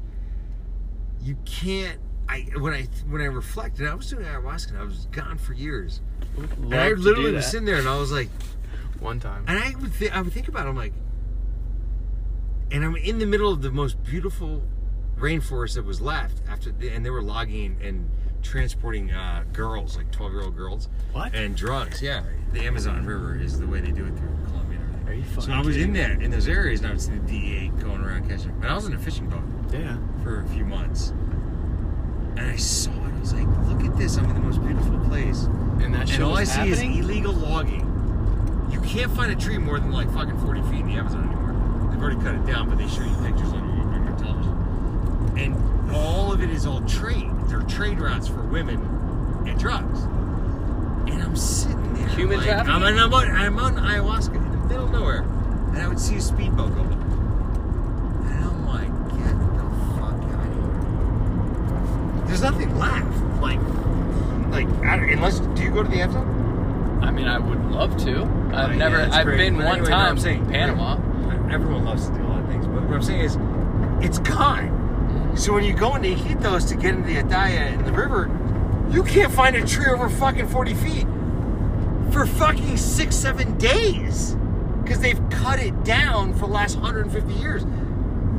You 1.22 1.36
can't. 1.44 1.98
I 2.28 2.46
when 2.58 2.72
I 2.72 2.86
when 3.08 3.20
I 3.20 3.26
reflect, 3.26 3.78
and 3.80 3.88
I 3.88 3.94
was 3.94 4.08
doing 4.08 4.24
ayahuasca, 4.24 4.70
and 4.70 4.78
I 4.78 4.84
was 4.84 5.06
gone 5.06 5.36
for 5.38 5.52
years, 5.52 6.00
and 6.36 6.74
I 6.74 6.90
literally 6.92 7.32
was 7.32 7.46
sitting 7.46 7.66
there, 7.66 7.76
and 7.76 7.88
I 7.88 7.98
was 7.98 8.12
like, 8.12 8.28
one 9.00 9.18
time. 9.20 9.44
and 9.48 9.58
I 9.58 9.74
would 9.80 9.92
th- 9.94 10.12
I 10.12 10.22
would 10.22 10.32
think 10.32 10.46
about 10.48 10.66
it. 10.66 10.70
I'm 10.70 10.76
like, 10.76 10.92
and 12.70 12.84
I'm 12.84 12.96
in 12.96 13.18
the 13.18 13.26
middle 13.26 13.52
of 13.52 13.62
the 13.62 13.70
most 13.72 14.02
beautiful 14.04 14.62
rainforest 15.18 15.74
that 15.74 15.84
was 15.84 16.00
left 16.00 16.40
after, 16.48 16.70
the, 16.72 16.88
and 16.90 17.04
they 17.04 17.10
were 17.10 17.22
logging 17.22 17.76
and 17.82 18.08
transporting 18.42 19.10
uh, 19.10 19.44
girls, 19.52 19.96
like 19.96 20.10
12 20.12 20.32
year 20.32 20.42
old 20.42 20.56
girls, 20.56 20.88
What? 21.12 21.34
and 21.34 21.56
drugs. 21.56 22.00
Yeah, 22.00 22.22
the 22.52 22.60
Amazon 22.64 23.04
River 23.04 23.36
is 23.38 23.58
the 23.58 23.66
way 23.66 23.80
they 23.80 23.90
do 23.90 24.04
it 24.06 24.16
through 24.16 24.28
Colombia 24.46 24.48
and 24.48 24.48
everything. 24.48 24.59
Are 25.10 25.14
you 25.14 25.24
fucking 25.24 25.42
So 25.42 25.52
I 25.52 25.60
was 25.60 25.76
in 25.76 25.92
that 25.94 26.22
in 26.22 26.30
those 26.30 26.46
areas, 26.46 26.80
and 26.80 26.88
I 26.88 26.92
would 26.92 27.00
see 27.00 27.10
the 27.10 27.18
DEA 27.18 27.72
going 27.80 28.00
around 28.00 28.28
catching. 28.28 28.50
And 28.50 28.66
I 28.66 28.74
was 28.74 28.86
in 28.86 28.94
a 28.94 28.98
fishing 28.98 29.28
boat 29.28 29.42
Yeah. 29.72 29.96
for 30.22 30.38
a 30.40 30.46
few 30.50 30.64
months, 30.64 31.12
and 32.36 32.46
I 32.46 32.54
saw 32.54 32.92
it. 32.92 33.12
I 33.16 33.18
was 33.18 33.34
like, 33.34 33.48
"Look 33.66 33.82
at 33.82 33.98
this! 33.98 34.16
I'm 34.18 34.26
in 34.26 34.34
the 34.34 34.40
most 34.40 34.62
beautiful 34.64 35.00
place." 35.00 35.48
And 35.82 35.92
that 35.94 36.08
shit 36.08 36.18
and 36.18 36.24
all 36.24 36.36
I 36.36 36.42
was 36.42 36.52
see 36.52 36.68
is 36.68 36.80
illegal 36.80 37.32
logging. 37.32 37.84
You 38.70 38.80
can't 38.82 39.10
find 39.10 39.32
a 39.32 39.34
tree 39.34 39.58
more 39.58 39.80
than 39.80 39.90
like 39.90 40.08
fucking 40.12 40.38
40 40.38 40.62
feet 40.62 40.80
in 40.80 40.86
the 40.86 40.94
Amazon 40.94 41.26
anymore. 41.26 41.90
They've 41.90 42.00
already 42.00 42.20
cut 42.20 42.36
it 42.36 42.46
down, 42.46 42.68
but 42.68 42.78
they 42.78 42.86
show 42.86 43.02
you 43.02 43.16
pictures 43.16 43.52
on 43.52 43.66
your, 43.66 43.86
on 43.88 44.06
your 44.06 44.16
television. 44.16 45.38
And 45.38 45.90
all 45.90 46.32
of 46.32 46.40
it 46.40 46.50
is 46.50 46.66
all 46.66 46.82
trade. 46.82 47.28
They're 47.48 47.62
trade 47.62 47.98
routes 47.98 48.28
for 48.28 48.42
women 48.42 48.80
and 49.44 49.58
drugs. 49.58 50.02
And 51.10 51.20
I'm 51.20 51.34
sitting 51.34 51.94
there. 51.94 52.06
Human 52.10 52.36
like, 52.36 52.46
trafficking? 52.46 52.72
I'm, 52.72 52.84
I'm, 52.84 53.12
on, 53.12 53.28
I'm 53.28 53.58
on 53.58 53.74
ayahuasca 53.74 54.49
middle 54.70 54.86
of 54.86 54.92
nowhere. 54.92 55.22
And 55.72 55.78
I 55.78 55.88
would 55.88 55.98
see 56.00 56.16
a 56.16 56.20
speedboat 56.20 56.74
go 56.74 56.84
by. 56.84 56.94
And 56.94 58.44
I'm 58.44 58.66
like, 58.66 58.88
get 59.18 59.34
the 59.36 59.66
fuck 59.96 60.14
out 60.30 60.46
of 60.46 60.52
here. 62.14 62.26
There's 62.26 62.42
nothing 62.42 62.78
left. 62.78 63.10
Like, 63.40 63.58
like 64.50 64.68
unless 65.10 65.40
do 65.40 65.62
you 65.62 65.70
go 65.70 65.82
to 65.82 65.88
the 65.88 66.00
Amazon? 66.00 67.00
I 67.02 67.10
mean, 67.10 67.26
I 67.26 67.38
would 67.38 67.64
love 67.70 67.96
to. 68.04 68.22
I've 68.54 68.76
never. 68.76 68.98
Yeah, 68.98 69.10
I've 69.12 69.26
great. 69.26 69.38
been 69.38 69.56
But 69.56 69.66
one 69.66 69.74
anyway, 69.78 69.90
time 69.90 70.10
I'm 70.10 70.18
saying, 70.18 70.46
Panama. 70.46 70.98
Everyone 71.52 71.84
loves 71.84 72.06
to 72.08 72.14
do 72.14 72.22
a 72.22 72.28
lot 72.28 72.40
of 72.40 72.46
things, 72.46 72.66
but 72.66 72.82
what 72.84 72.94
I'm 72.94 73.02
saying 73.02 73.22
is, 73.22 73.36
it's 74.00 74.20
gone. 74.20 75.32
So 75.36 75.52
when 75.52 75.64
you 75.64 75.74
go 75.74 75.96
into 75.96 76.10
Iquitos 76.10 76.68
to 76.68 76.76
get 76.76 76.94
into 76.94 77.08
the 77.08 77.16
Ataya 77.16 77.72
in 77.72 77.84
the 77.84 77.92
river, 77.92 78.30
you 78.90 79.02
can't 79.02 79.32
find 79.32 79.56
a 79.56 79.66
tree 79.66 79.86
over 79.86 80.08
fucking 80.08 80.46
40 80.46 80.74
feet 80.74 81.06
for 82.12 82.24
fucking 82.24 82.76
six, 82.76 83.16
seven 83.16 83.56
days 83.58 84.36
because 84.90 85.04
they've 85.04 85.30
cut 85.30 85.60
it 85.60 85.84
down 85.84 86.34
for 86.34 86.48
the 86.48 86.52
last 86.52 86.74
150 86.74 87.32
years. 87.34 87.64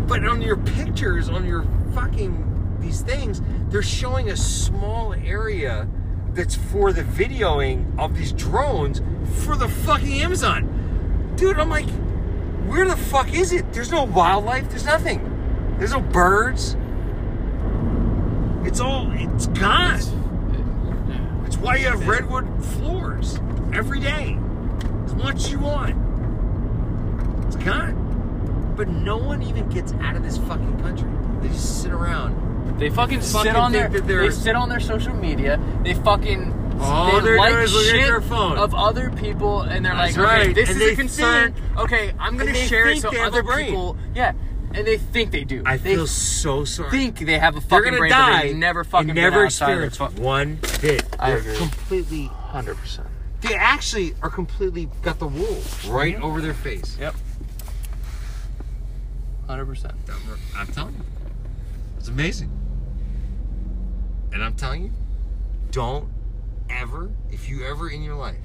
But 0.05 0.27
on 0.27 0.41
your 0.41 0.57
pictures, 0.57 1.29
on 1.29 1.45
your 1.45 1.65
fucking 1.93 2.77
these 2.81 2.99
things, 2.99 3.41
they're 3.69 3.81
showing 3.81 4.31
a 4.31 4.35
small 4.35 5.13
area 5.13 5.87
that's 6.33 6.53
for 6.55 6.91
the 6.91 7.03
videoing 7.03 7.97
of 7.97 8.17
these 8.17 8.33
drones 8.33 9.01
for 9.45 9.55
the 9.55 9.69
fucking 9.69 10.11
Amazon. 10.21 11.33
Dude, 11.37 11.57
I'm 11.57 11.69
like, 11.69 11.89
where 12.67 12.85
the 12.85 12.97
fuck 12.97 13.33
is 13.33 13.53
it? 13.53 13.71
There's 13.71 13.89
no 13.89 14.03
wildlife, 14.03 14.69
there's 14.71 14.85
nothing. 14.85 15.75
There's 15.77 15.93
no 15.93 16.01
birds. 16.01 16.75
It's 18.67 18.81
all, 18.81 19.09
it's 19.13 19.47
gone. 19.47 20.01
It's 21.45 21.55
why 21.55 21.77
you 21.77 21.85
have 21.85 22.05
redwood 22.09 22.61
floors 22.61 23.39
every 23.73 24.01
day. 24.01 24.37
As 25.05 25.15
much 25.15 25.35
as 25.35 25.51
you 25.53 25.59
want. 25.59 26.11
It's 27.53 27.63
gone. 27.65 28.73
But 28.77 28.87
no 28.87 29.17
one 29.17 29.43
even 29.43 29.67
gets 29.69 29.91
out 29.93 30.15
of 30.15 30.23
this 30.23 30.37
fucking 30.37 30.79
country. 30.79 31.09
They 31.41 31.49
just 31.49 31.81
sit 31.81 31.91
around. 31.91 32.79
They 32.79 32.89
fucking, 32.89 33.19
Fucking 33.21 33.43
sit 33.51 33.55
on 33.55 33.71
their. 33.73 33.89
they're- 33.89 34.31
sit 34.31 34.55
on 34.55 34.69
their 34.69 34.79
social 34.79 35.13
media. 35.13 35.59
They 35.83 35.93
fucking. 35.93 36.79
All 36.81 37.11
they 37.17 37.21
they're 37.21 37.37
like 37.37 37.53
is 37.55 37.73
looking 37.73 37.89
at 37.89 37.95
shit 37.95 38.07
their 38.07 38.21
phone. 38.21 38.57
of 38.57 38.73
other 38.73 39.11
people, 39.11 39.61
and 39.61 39.85
they're 39.85 39.93
That's 39.93 40.17
like, 40.17 40.41
okay, 40.43 40.53
this 40.53 40.69
And 40.71 40.81
is 40.81 40.91
a 40.93 40.95
concern. 40.95 41.53
think- 41.53 41.77
okay, 41.79 42.13
I'm 42.17 42.37
gonna 42.37 42.55
share 42.55 42.87
it 42.89 43.01
so 43.01 43.11
they 43.11 43.19
other 43.19 43.43
people. 43.43 43.97
Yeah, 44.15 44.31
and 44.73 44.87
they 44.87 44.97
think 44.97 45.29
they 45.31 45.43
do. 45.43 45.61
I 45.65 45.77
they 45.77 45.93
feel 45.95 46.07
so 46.07 46.63
sorry. 46.65 46.89
think 46.89 47.19
they 47.19 47.37
have 47.37 47.55
a 47.55 47.59
They're 47.59 47.67
fucking 47.69 47.83
gonna 47.85 47.97
brain, 47.97 48.11
die 48.11 48.41
they've 48.47 48.55
never 48.55 48.83
fucking 48.83 49.13
never 49.13 49.47
their 49.47 49.91
fu- 49.91 50.05
one 50.21 50.57
bit. 50.81 51.03
I 51.19 51.31
They're 51.31 51.39
agree. 51.39 51.57
completely. 51.57 52.25
Hundred 52.51 52.77
percent. 52.77 53.07
They 53.41 53.56
actually 53.56 54.15
are 54.21 54.30
completely 54.30 54.88
got 55.01 55.17
the 55.19 55.27
wool 55.27 55.62
right 55.88 56.15
Mhm. 56.17 56.21
over 56.21 56.41
their 56.41 56.54
face. 56.54 56.97
Yep. 56.99 57.15
Hundred 59.47 59.65
percent. 59.65 59.95
I'm 60.56 60.67
telling 60.67 60.93
you, 60.95 61.04
it's 61.97 62.08
amazing. 62.08 62.51
And 64.32 64.43
I'm 64.43 64.54
telling 64.54 64.84
you, 64.86 64.91
don't 65.71 66.10
ever, 66.69 67.10
if 67.32 67.49
you 67.49 67.65
ever 67.65 67.89
in 67.89 68.01
your 68.04 68.15
life, 68.15 68.38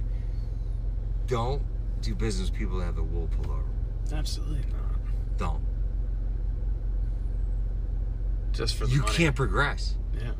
don't 1.27 1.63
do 2.01 2.15
business 2.15 2.51
with 2.51 2.59
people 2.59 2.79
that 2.79 2.87
have 2.87 2.97
the 2.97 3.03
wool 3.03 3.29
pulled 3.29 3.47
over. 3.49 3.63
Absolutely 4.13 4.61
not. 4.73 5.37
Don't. 5.37 5.63
Just 8.53 8.77
for 8.77 8.87
the 8.87 8.93
You 8.95 9.01
money. 9.03 9.13
can't 9.13 9.37
progress. 9.37 9.95
Yeah. 10.19 10.33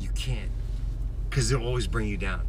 You 0.00 0.08
can't, 0.10 0.50
because 1.28 1.48
they'll 1.50 1.62
always 1.64 1.86
bring 1.86 2.08
you 2.08 2.16
down 2.16 2.42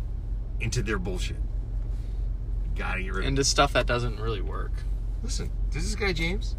into 0.59 0.81
their 0.81 0.97
bullshit. 0.99 1.37
You 1.37 2.71
gotta 2.75 3.01
get 3.03 3.13
rid 3.13 3.23
of. 3.23 3.27
Into 3.27 3.43
stuff 3.43 3.73
that 3.73 3.85
doesn't 3.85 4.19
really 4.19 4.41
work. 4.41 4.71
Listen, 5.23 5.49
does 5.71 5.83
this 5.83 5.95
guy 5.95 6.13
James. 6.13 6.55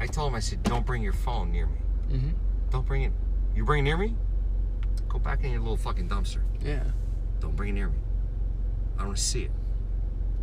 I 0.00 0.06
told 0.06 0.28
him, 0.30 0.34
I 0.36 0.40
said, 0.40 0.62
don't 0.62 0.86
bring 0.86 1.02
your 1.02 1.12
phone 1.12 1.50
near 1.50 1.66
me. 1.66 1.78
Mm-hmm. 2.12 2.28
Don't 2.70 2.86
bring 2.86 3.02
it. 3.02 3.12
You 3.56 3.64
bring 3.64 3.80
it 3.80 3.82
near 3.82 3.96
me, 3.96 4.14
go 5.08 5.18
back 5.18 5.42
in 5.42 5.50
your 5.50 5.60
little 5.60 5.76
fucking 5.76 6.08
dumpster. 6.08 6.42
Yeah. 6.64 6.84
Don't 7.40 7.56
bring 7.56 7.70
it 7.70 7.72
near 7.72 7.88
me. 7.88 7.98
I 8.96 8.98
don't 9.00 9.08
want 9.08 9.18
to 9.18 9.24
see 9.24 9.42
it. 9.44 9.50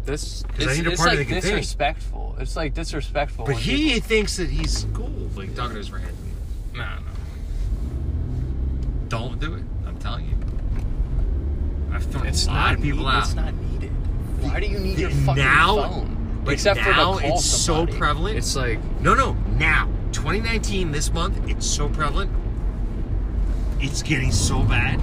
This 0.03 0.43
'Cause 0.43 0.67
I 0.67 0.75
need 0.75 0.88
a 0.88 0.95
part 0.95 1.13
of 1.13 1.17
like 1.19 1.27
the 1.27 1.33
container. 1.33 1.55
disrespectful. 1.57 2.35
It's 2.39 2.55
like 2.55 2.73
disrespectful. 2.73 3.45
But 3.45 3.55
he 3.55 3.99
thinks 3.99 4.38
that 4.38 4.49
he's 4.49 4.85
cool, 4.93 5.09
like 5.35 5.55
talking 5.55 5.71
to 5.71 5.77
his 5.77 5.88
friend. 5.88 6.05
people- 6.05 6.83
no, 6.85 6.95
no. 6.99 7.11
Don't 9.07 9.39
do 9.39 9.53
it. 9.55 9.63
I'm 9.88 9.97
telling 9.99 10.25
you. 10.27 10.35
I've 11.95 12.03
thrown 12.05 12.27
It's 12.27 12.45
a 12.45 12.49
lot 12.49 12.55
not 12.55 12.73
of 12.75 12.81
people 12.81 12.99
need- 12.99 13.05
out. 13.08 13.23
It's 13.23 13.36
not 13.36 13.53
needed. 13.71 13.91
Why 14.41 14.60
do 14.60 14.67
you 14.67 14.79
need 14.79 14.99
your 14.99 15.10
The- 15.10 15.15
fucking 15.15 15.43
now- 15.43 15.75
phone? 15.77 16.17
but 16.43 16.53
Except 16.53 16.79
for 16.79 16.86
to 16.86 16.91
now 16.91 17.03
call 17.03 17.17
it's 17.19 17.45
so 17.45 17.88
prevalent. 17.88 18.38
It's 18.38 18.55
like 18.55 18.79
No, 19.01 19.13
no. 19.15 19.36
Now, 19.58 19.88
2019, 20.12 20.91
this 20.91 21.12
month, 21.13 21.39
it's 21.47 21.65
so 21.65 21.88
prevalent. 21.89 22.29
It's 23.79 24.03
getting 24.03 24.31
so 24.31 24.62
bad. 24.63 24.99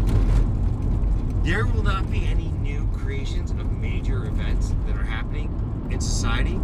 There 1.45 1.67
will 1.67 1.83
not 1.83 2.11
be 2.11 2.27
any 2.27 2.53
new 2.63 2.87
creations 2.97 3.51
of 3.51 3.71
major 3.81 4.27
events 4.27 4.75
that 4.87 4.97
are 4.97 5.05
happening 5.05 5.49
in 5.91 6.01
society. 6.01 6.59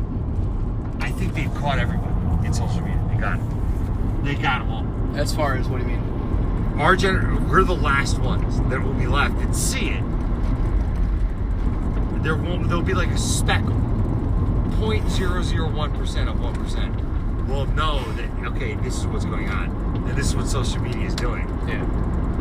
I 1.00 1.10
think 1.10 1.34
they've 1.34 1.52
caught 1.54 1.78
everyone 1.78 2.42
in 2.44 2.52
social 2.52 2.80
media. 2.82 3.00
They 3.12 3.20
got 3.20 3.38
it. 3.38 4.24
They 4.24 4.34
got 4.34 4.60
them 4.60 4.70
all. 4.70 4.86
As 5.18 5.34
far 5.34 5.54
as 5.56 5.68
what 5.68 5.80
do 5.80 5.84
you 5.88 5.96
mean? 5.96 6.78
Our 6.78 6.96
gener- 6.96 7.48
we're 7.48 7.64
the 7.64 7.74
last 7.74 8.18
ones 8.20 8.60
that 8.70 8.82
will 8.82 8.92
be 8.94 9.06
left 9.08 9.38
that 9.40 9.54
see 9.56 9.88
it. 9.90 10.04
There 12.22 12.36
won't. 12.36 12.68
There'll 12.68 12.82
be 12.82 12.94
like 12.94 13.10
a 13.10 13.18
speckle, 13.18 13.74
0.001 14.80 15.98
percent 15.98 16.28
of 16.28 16.40
one 16.40 16.54
percent 16.54 16.94
will 17.48 17.66
know 17.66 18.00
that 18.12 18.30
okay, 18.52 18.74
this 18.74 18.98
is 18.98 19.06
what's 19.06 19.24
going 19.24 19.48
on, 19.48 19.70
and 20.08 20.16
this 20.16 20.28
is 20.28 20.36
what 20.36 20.46
social 20.46 20.80
media 20.80 21.06
is 21.06 21.14
doing. 21.14 21.48
Yeah. 21.66 21.82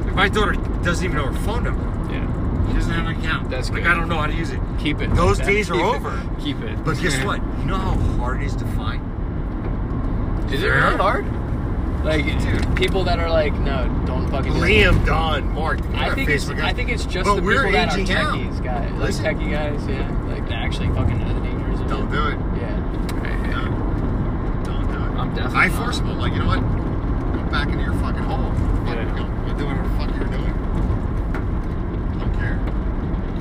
Like 0.03 0.13
my 0.13 0.29
daughter 0.29 0.53
doesn't 0.83 1.03
even 1.03 1.17
know 1.17 1.31
her 1.31 1.45
phone 1.45 1.63
number. 1.63 1.83
Yeah. 2.13 2.67
She 2.67 2.73
doesn't 2.73 2.91
have 2.91 3.07
an 3.07 3.19
account. 3.19 3.49
That's 3.49 3.69
like 3.69 3.83
good. 3.83 3.91
I 3.91 3.95
don't 3.95 4.09
know 4.09 4.17
how 4.17 4.27
to 4.27 4.33
use 4.35 4.51
it. 4.51 4.59
Keep 4.79 5.01
it. 5.01 5.15
Those 5.15 5.39
days 5.39 5.71
are 5.71 5.79
it. 5.79 5.95
over. 5.95 6.21
Keep 6.41 6.61
it. 6.61 6.83
But 6.83 6.99
guess 6.99 7.23
what? 7.25 7.41
You 7.59 7.65
know 7.65 7.77
how 7.77 7.95
hard 8.17 8.41
it 8.41 8.45
is 8.45 8.55
to 8.57 8.65
find. 8.67 9.01
Is 10.53 10.63
it 10.63 10.67
really 10.67 10.97
hard? 10.97 11.25
Like, 12.03 12.25
Dude. 12.25 12.75
people 12.77 13.03
that 13.03 13.19
are 13.19 13.29
like, 13.29 13.53
no, 13.53 13.85
don't 14.05 14.29
fucking. 14.29 14.53
do. 14.53 14.59
Liam, 14.59 15.05
Don, 15.05 15.51
Mark. 15.53 15.79
I 15.93 16.13
think 16.15 16.29
it's. 16.29 16.47
I 16.49 16.71
think 16.73 16.89
it's 16.89 17.05
just 17.05 17.25
But 17.25 17.35
the 17.35 17.41
people 17.41 17.71
that 17.71 17.93
are 17.93 17.97
techies, 17.97 18.63
guys. 18.63 18.91
Like 18.91 18.99
Listen. 19.01 19.25
techie 19.25 19.51
guys, 19.51 19.87
yeah. 19.87 20.11
Like 20.29 20.43
that 20.47 20.53
actually 20.63 20.87
fucking 20.89 21.17
know 21.19 21.33
the 21.33 21.41
dangers 21.41 21.79
of 21.81 21.87
Don't 21.89 22.07
it. 22.07 22.11
do 22.11 22.27
it. 22.27 22.37
Yeah. 22.61 23.19
Right, 23.19 23.49
No. 23.49 24.63
Don't 24.63 24.87
do 24.87 24.93
it. 24.93 25.19
I'm 25.19 25.29
definitely 25.35 25.59
I 25.59 25.67
not. 25.67 25.83
force 25.83 25.97
them. 25.97 26.09
I'm 26.11 26.19
like, 26.19 26.33
you 26.33 26.39
know 26.39 26.47
what? 26.47 26.61
Go 26.61 27.51
back 27.51 27.67
into 27.69 27.83
your 27.83 27.93
fucking 27.95 28.23
hole. 28.23 28.51
Fuck, 28.85 28.95
Yeah. 28.95 29.03
Go, 29.17 29.23
go 29.51 29.57
do 29.57 29.65
whatever 29.65 29.87
the 29.89 29.95
fuck 29.97 30.15
you're 30.15 30.31
doing. 30.31 30.53
I 32.13 32.19
don't 32.19 32.33
care. 32.35 32.59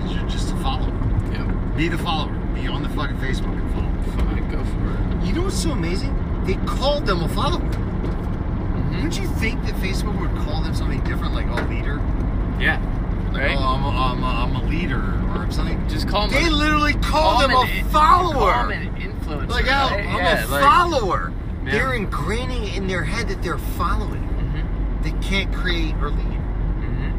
'Cause 0.00 0.12
you're 0.16 0.28
just 0.28 0.52
a 0.52 0.56
follower. 0.56 0.92
Yeah. 1.32 1.44
Be 1.76 1.88
the 1.88 1.98
follower. 1.98 2.32
Be 2.54 2.66
on 2.66 2.82
the 2.82 2.88
fucking 2.88 3.18
Facebook 3.18 3.52
and 3.52 3.70
follow. 3.74 4.24
Fine, 4.26 4.50
go 4.50 4.64
for 4.64 4.90
it. 4.90 5.26
You 5.26 5.34
know 5.34 5.42
what's 5.42 5.62
so 5.62 5.70
amazing? 5.70 6.14
They 6.44 6.54
called 6.66 7.06
them 7.06 7.22
a 7.22 7.28
follower. 7.28 7.62
Wouldn't 9.06 9.22
you 9.22 9.30
think 9.36 9.62
that 9.66 9.74
Facebook 9.74 10.18
would 10.18 10.34
call 10.44 10.62
them 10.62 10.74
something 10.74 10.98
different, 11.04 11.32
like 11.32 11.46
a 11.46 11.62
leader? 11.68 11.98
Yeah. 12.58 12.82
Like, 13.32 13.40
Right. 13.40 13.56
oh, 13.56 13.62
I'm 13.62 13.84
a, 13.84 13.88
I'm, 13.88 14.20
a, 14.24 14.26
I'm 14.26 14.56
a 14.56 14.64
leader 14.68 14.98
or 15.32 15.48
something. 15.52 15.88
Just 15.88 16.08
call 16.08 16.26
them. 16.26 16.42
They 16.42 16.50
literally 16.50 16.94
call 16.94 17.38
them 17.38 17.52
an 17.52 17.68
a 17.68 17.84
follower. 17.84 18.52
Call 18.52 18.68
them 18.68 18.82
an 18.82 18.96
influencer. 18.96 19.48
Like, 19.48 19.66
oh, 19.66 19.68
right? 19.68 20.06
I'm 20.06 20.16
yeah, 20.16 20.44
a 20.44 20.48
like, 20.48 20.60
follower. 20.60 21.32
Yeah. 21.64 21.70
They're 21.70 21.90
ingraining 21.90 22.76
in 22.76 22.88
their 22.88 23.04
head 23.04 23.28
that 23.28 23.44
they're 23.44 23.58
following. 23.58 24.22
Mm-hmm. 24.22 25.02
They 25.04 25.12
can't 25.24 25.54
create 25.54 25.94
or 26.02 26.10
lead. 26.10 26.40
Mm-hmm. 26.82 27.12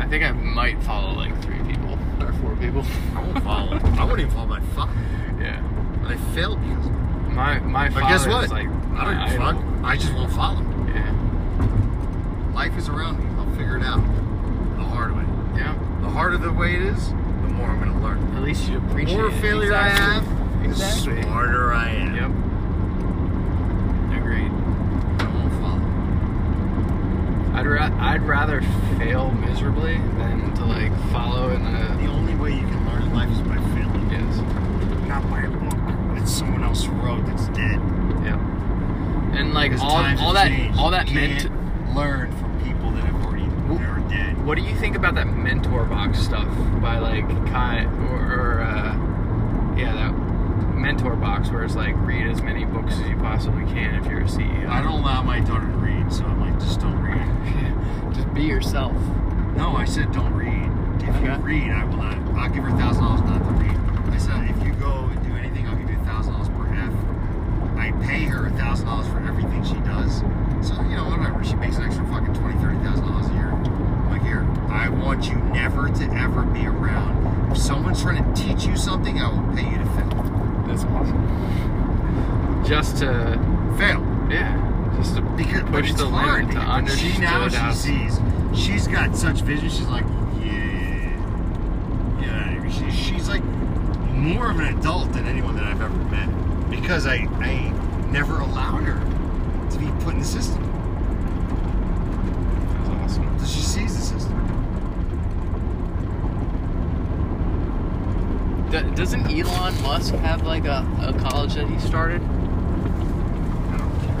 I 0.00 0.08
think 0.08 0.24
I 0.24 0.32
might 0.32 0.82
follow 0.82 1.12
like 1.14 1.40
three 1.44 1.60
people 1.60 1.96
or 2.20 2.32
four 2.32 2.56
people. 2.56 2.84
I 3.14 3.22
won't 3.22 3.44
follow. 3.44 3.76
I 3.96 4.04
won't 4.04 4.18
even 4.18 4.32
follow 4.32 4.48
my 4.48 4.60
father. 4.74 4.92
Yeah. 5.38 5.62
I 6.04 6.16
failed 6.34 6.60
because 6.62 6.86
of 6.86 6.92
it. 6.92 7.07
My 7.38 7.58
my 7.60 7.88
But 7.88 8.00
father 8.00 8.08
guess 8.14 8.26
what? 8.26 8.50
like 8.50 8.66
I 8.96 9.04
don't 9.04 9.16
a 9.16 9.38
fuck. 9.38 9.56
I 9.84 9.96
just 9.96 10.12
won't 10.12 10.32
follow. 10.32 10.60
Yeah. 10.88 11.14
Life 12.52 12.76
is 12.76 12.88
around 12.88 13.20
me. 13.20 13.26
I'll 13.38 13.48
figure 13.56 13.76
it 13.76 13.84
out. 13.84 14.00
The 14.76 14.82
hard 14.82 15.14
way. 15.16 15.22
Yeah. 15.56 15.74
The 16.00 16.08
harder 16.08 16.36
the 16.36 16.52
way 16.52 16.74
it 16.74 16.82
is, 16.82 17.10
the 17.10 17.14
more 17.54 17.68
I'm 17.68 17.78
going 17.78 17.92
to 17.92 17.98
learn. 18.00 18.18
At 18.36 18.42
least 18.42 18.68
you 18.68 18.80
The 18.80 18.86
appreciate 18.88 19.16
more 19.16 19.28
it. 19.28 19.40
failure 19.40 19.72
I 19.72 19.88
Exactly. 19.88 20.64
have, 20.64 20.76
the 21.22 21.22
smarter 21.22 21.72
I 21.72 21.88
am. 21.90 22.14
Yep. 22.16 22.30
Agreed. 24.20 24.50
I 25.20 25.28
won't 25.32 25.52
follow. 25.62 25.82
I'd 27.56 27.66
ra- 27.68 27.96
I'd 28.00 28.22
rather 28.22 28.62
fail 28.98 29.30
miserably 29.30 29.98
than 30.18 30.52
to 30.54 30.64
like 30.64 30.92
follow 31.12 31.50
in 31.50 31.64
a 31.64 31.96
The 32.02 32.08
only 32.08 32.34
way 32.34 32.50
you 32.54 32.66
can 32.66 32.84
learn 32.88 33.02
in 33.02 33.14
life 33.14 33.30
is 33.30 33.38
by 33.42 33.56
failing. 33.76 34.10
yes. 34.10 34.38
Not 35.06 35.22
by 35.30 35.42
a 35.42 35.48
book 35.50 35.78
that 36.16 36.17
someone 36.28 36.62
else 36.62 36.86
wrote 36.86 37.24
that's 37.26 37.46
dead. 37.48 37.80
Yeah. 38.24 38.38
And 39.36 39.52
like 39.54 39.70
Because 39.72 39.82
all 39.82 40.26
all 40.26 40.32
that 40.34 40.48
changed. 40.48 40.78
all 40.78 40.90
that 40.90 41.08
you 41.08 41.14
meant. 41.14 41.42
can't 41.42 41.94
learn 41.94 42.32
from 42.38 42.62
people 42.64 42.90
that 42.92 43.04
have 43.04 43.24
already 43.24 43.44
that 43.46 43.88
are 43.88 44.00
dead. 44.08 44.44
What 44.46 44.56
do 44.58 44.62
you 44.64 44.74
think 44.76 44.96
about 44.96 45.14
that 45.16 45.26
mentor 45.26 45.84
box 45.84 46.18
stuff 46.20 46.48
by 46.80 46.98
like 46.98 47.26
Kai 47.46 47.84
or, 47.84 48.16
or 48.16 48.60
uh, 48.60 49.76
yeah 49.76 49.92
that 49.94 50.12
mentor 50.76 51.16
box 51.16 51.50
where 51.50 51.64
it's 51.64 51.74
like 51.76 51.94
read 51.98 52.26
as 52.26 52.40
many 52.42 52.64
books 52.64 52.94
as 52.94 53.08
you 53.08 53.16
possibly 53.16 53.64
can 53.72 53.94
if 53.96 54.06
you're 54.10 54.20
a 54.20 54.24
CEO. 54.24 54.68
I 54.68 54.80
don't 54.82 55.00
allow 55.00 55.22
my 55.22 55.40
daughter 55.40 55.66
to 55.66 55.72
read, 55.76 56.12
so 56.12 56.24
I'm 56.24 56.40
like, 56.40 56.58
just 56.60 56.80
don't 56.80 56.98
read. 57.02 57.18
Just 58.14 58.32
be 58.32 58.42
yourself. 58.42 58.92
No, 59.56 59.76
I 59.76 59.84
said 59.84 60.10
don't 60.12 60.32
read. 60.34 60.64
If 61.02 61.22
you 61.22 61.30
read, 61.44 61.70
I 61.70 61.84
will 61.84 61.98
not. 61.98 62.16
I'll 62.38 62.48
give 62.50 62.64
her 62.64 62.70
a 62.70 62.78
thousand 62.78 63.04
dollars 63.04 63.20
not 63.22 63.38
to 63.38 63.50
read. 63.62 63.76
I 64.12 64.18
said 64.18 64.48
if 64.50 64.64
you 64.64 64.72
go 64.74 65.04
and 65.04 65.22
do 65.26 65.34
anything, 65.36 65.66
I'll 65.68 65.76
give 65.76 65.90
you 65.90 65.96
a 66.00 66.04
thousand 66.04 66.32
dollars 66.32 66.48
per 66.48 66.66
F. 66.74 66.92
I 67.76 67.92
pay 68.08 68.24
her 68.24 68.46
a 68.46 68.50
thousand 68.50 68.86
dollars 68.86 69.06
for 69.08 69.18
everything 69.20 69.62
she 69.64 69.74
does. 69.86 70.20
So 70.66 70.74
you 70.82 70.96
know 70.96 71.04
whatever. 71.10 71.44
She 71.44 71.54
makes 71.56 71.76
an 71.76 71.84
extra 71.84 72.04
fucking 72.06 72.34
twenty, 72.34 72.58
thirty 72.60 72.78
thousand 72.78 73.06
dollars 73.06 73.26
a 73.28 73.34
year. 73.34 73.48
I'm 73.50 74.10
like 74.10 74.22
here, 74.22 74.46
I 74.70 74.88
want 74.88 75.26
you 75.28 75.36
never 75.36 75.88
to 75.88 76.04
ever 76.16 76.42
be 76.42 76.66
around. 76.66 77.52
If 77.52 77.58
someone's 77.58 78.00
trying 78.02 78.22
to 78.24 78.42
teach 78.42 78.64
you 78.66 78.76
something, 78.76 79.20
I 79.20 79.28
will 79.30 79.54
pay 79.54 79.70
you 79.70 79.78
to 79.78 79.84
fail. 79.86 80.64
That's 80.66 80.84
awesome. 80.84 82.64
Just 82.66 82.96
to 82.98 83.38
Fail. 83.78 84.00
yeah, 84.30 84.92
just 84.96 85.14
to 85.16 85.22
Because 85.22 85.62
push 85.70 85.92
the 85.94 86.06
hard. 86.08 86.46
limit 86.48 86.54
to 86.56 86.60
understand 86.60 87.14
she 87.14 87.20
now 87.20 87.48
she 87.48 87.76
sees 87.76 88.20
she's 88.54 88.86
got 88.88 89.14
such 89.16 89.40
vision. 89.42 89.68
She's 89.70 89.86
like, 89.86 90.04
yeah, 90.42 91.12
yeah. 92.20 92.68
She, 92.68 92.90
she's 92.90 93.28
like 93.28 93.42
more 94.12 94.50
of 94.50 94.58
an 94.58 94.76
adult 94.76 95.12
than 95.12 95.26
anyone 95.26 95.54
that 95.56 95.64
I've 95.64 95.80
ever 95.80 95.94
met 96.10 96.28
because 96.70 97.06
I 97.06 97.26
I 97.40 97.72
never 98.10 98.38
allowed 98.40 98.82
her 98.84 99.70
to 99.70 99.78
be 99.78 99.86
put 100.04 100.14
in 100.14 100.20
the 100.20 100.24
system. 100.24 100.62
That's 102.74 102.88
awesome. 102.90 103.38
So 103.38 103.46
she 103.46 103.60
sees 103.60 103.96
the 103.96 104.02
system. 104.02 104.34
D- 108.70 108.82
doesn't 108.94 109.26
Elon 109.30 109.80
Musk 109.82 110.14
have 110.16 110.42
like 110.46 110.64
a, 110.66 110.86
a 111.00 111.12
college 111.18 111.54
that 111.54 111.68
he 111.68 111.78
started? 111.78 112.20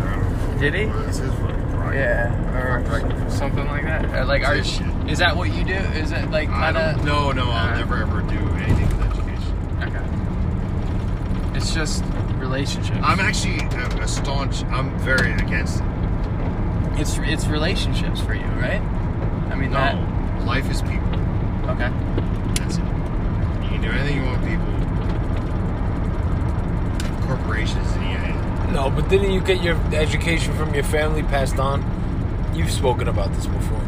I. 0.00 0.56
Did 0.58 0.74
he? 0.74 0.80
It's 0.82 1.18
his 1.18 1.32
fucking 1.34 1.70
pride. 1.70 1.94
Yeah, 1.94 2.56
or 2.56 3.30
something 3.30 3.66
like 3.66 3.84
that. 3.84 4.04
Or, 4.06 4.24
like, 4.24 4.44
are 4.46 4.62
Shit. 4.64 4.86
is 5.08 5.18
that 5.18 5.36
what 5.36 5.52
you 5.52 5.64
do? 5.64 5.74
Is 5.74 6.12
it 6.12 6.30
like 6.30 6.48
kind 6.48 6.76
of? 6.76 7.04
no, 7.04 7.30
no, 7.32 7.50
I'll 7.50 7.74
Uh, 7.74 7.78
never 7.78 7.96
ever 8.02 8.22
do 8.22 8.38
anything 8.56 8.88
with 8.88 9.06
education. 9.06 9.54
Okay. 9.82 11.56
It's 11.58 11.74
just 11.74 12.02
relationships. 12.48 12.98
I'm 13.02 13.20
actually 13.20 13.58
a, 13.58 14.02
a 14.02 14.08
staunch. 14.08 14.64
I'm 14.64 14.98
very 15.00 15.32
against 15.32 15.80
it. 15.80 15.86
It's 17.00 17.18
it's 17.18 17.46
relationships 17.46 18.20
for 18.20 18.34
you, 18.34 18.46
right? 18.60 18.80
I 19.50 19.54
mean 19.54 19.70
that. 19.70 19.94
No, 19.94 20.44
life 20.44 20.70
is 20.70 20.82
people. 20.82 21.08
Okay. 21.68 21.90
That's 22.56 22.78
it. 22.78 22.84
You 23.62 23.68
can 23.68 23.82
do 23.82 23.90
anything 23.90 24.16
you 24.16 24.24
want 24.24 24.42
people. 24.44 24.66
Corporations, 27.26 27.92
and 27.92 28.02
yeah. 28.04 28.70
No, 28.72 28.90
but 28.90 29.08
didn't 29.08 29.32
you 29.32 29.40
get 29.40 29.62
your 29.62 29.76
education 29.94 30.54
from 30.54 30.74
your 30.74 30.84
family 30.84 31.22
passed 31.22 31.58
on? 31.58 31.84
You've 32.54 32.70
spoken 32.70 33.08
about 33.08 33.32
this 33.34 33.46
before. 33.46 33.82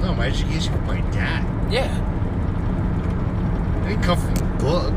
No, 0.00 0.14
my 0.14 0.26
education 0.26 0.72
from 0.72 0.86
my 0.86 1.00
dad. 1.12 1.72
Yeah. 1.72 1.96
It 3.84 3.88
didn't 3.88 4.02
come 4.02 4.18
from 4.18 4.34
a 4.46 4.58
book. 4.58 4.92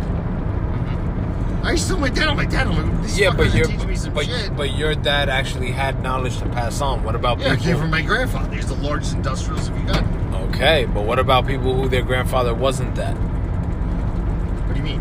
I 1.66 1.72
used 1.72 1.88
to 1.88 1.97
my 1.97 2.09
dad, 2.09 2.28
I'm 2.28 2.38
like, 2.38 2.51
Dad, 2.51 2.68
like, 2.70 3.01
this 3.01 3.18
Yeah, 3.18 3.32
but 3.32 3.53
your 3.55 3.66
teach 3.66 3.84
me 3.86 3.95
some 3.95 4.13
but, 4.13 4.28
shit. 4.28 4.55
but 4.55 4.76
your 4.76 4.93
dad 4.93 5.30
actually 5.30 5.72
had 5.72 6.03
knowledge 6.03 6.38
to 6.38 6.45
pass 6.49 6.80
on. 6.80 7.03
What 7.03 7.16
about 7.16 7.38
people? 7.39 7.53
yeah, 7.53 7.57
people? 7.57 7.72
came 7.72 7.82
from 7.82 7.89
my 7.89 8.03
grandfather. 8.03 8.53
He's 8.55 8.68
the 8.68 8.76
largest 8.76 9.16
industrialist 9.16 9.72
of 9.72 9.80
Uganda. 9.80 10.38
okay, 10.49 10.86
but 10.86 11.05
what 11.05 11.18
about 11.18 11.47
people 11.47 11.74
who 11.74 11.89
their 11.89 12.03
grandfather 12.03 12.53
wasn't 12.53 12.93
that? 12.95 13.13
What 13.16 14.76
do 14.76 14.80
you 14.80 14.86
mean? 14.86 14.99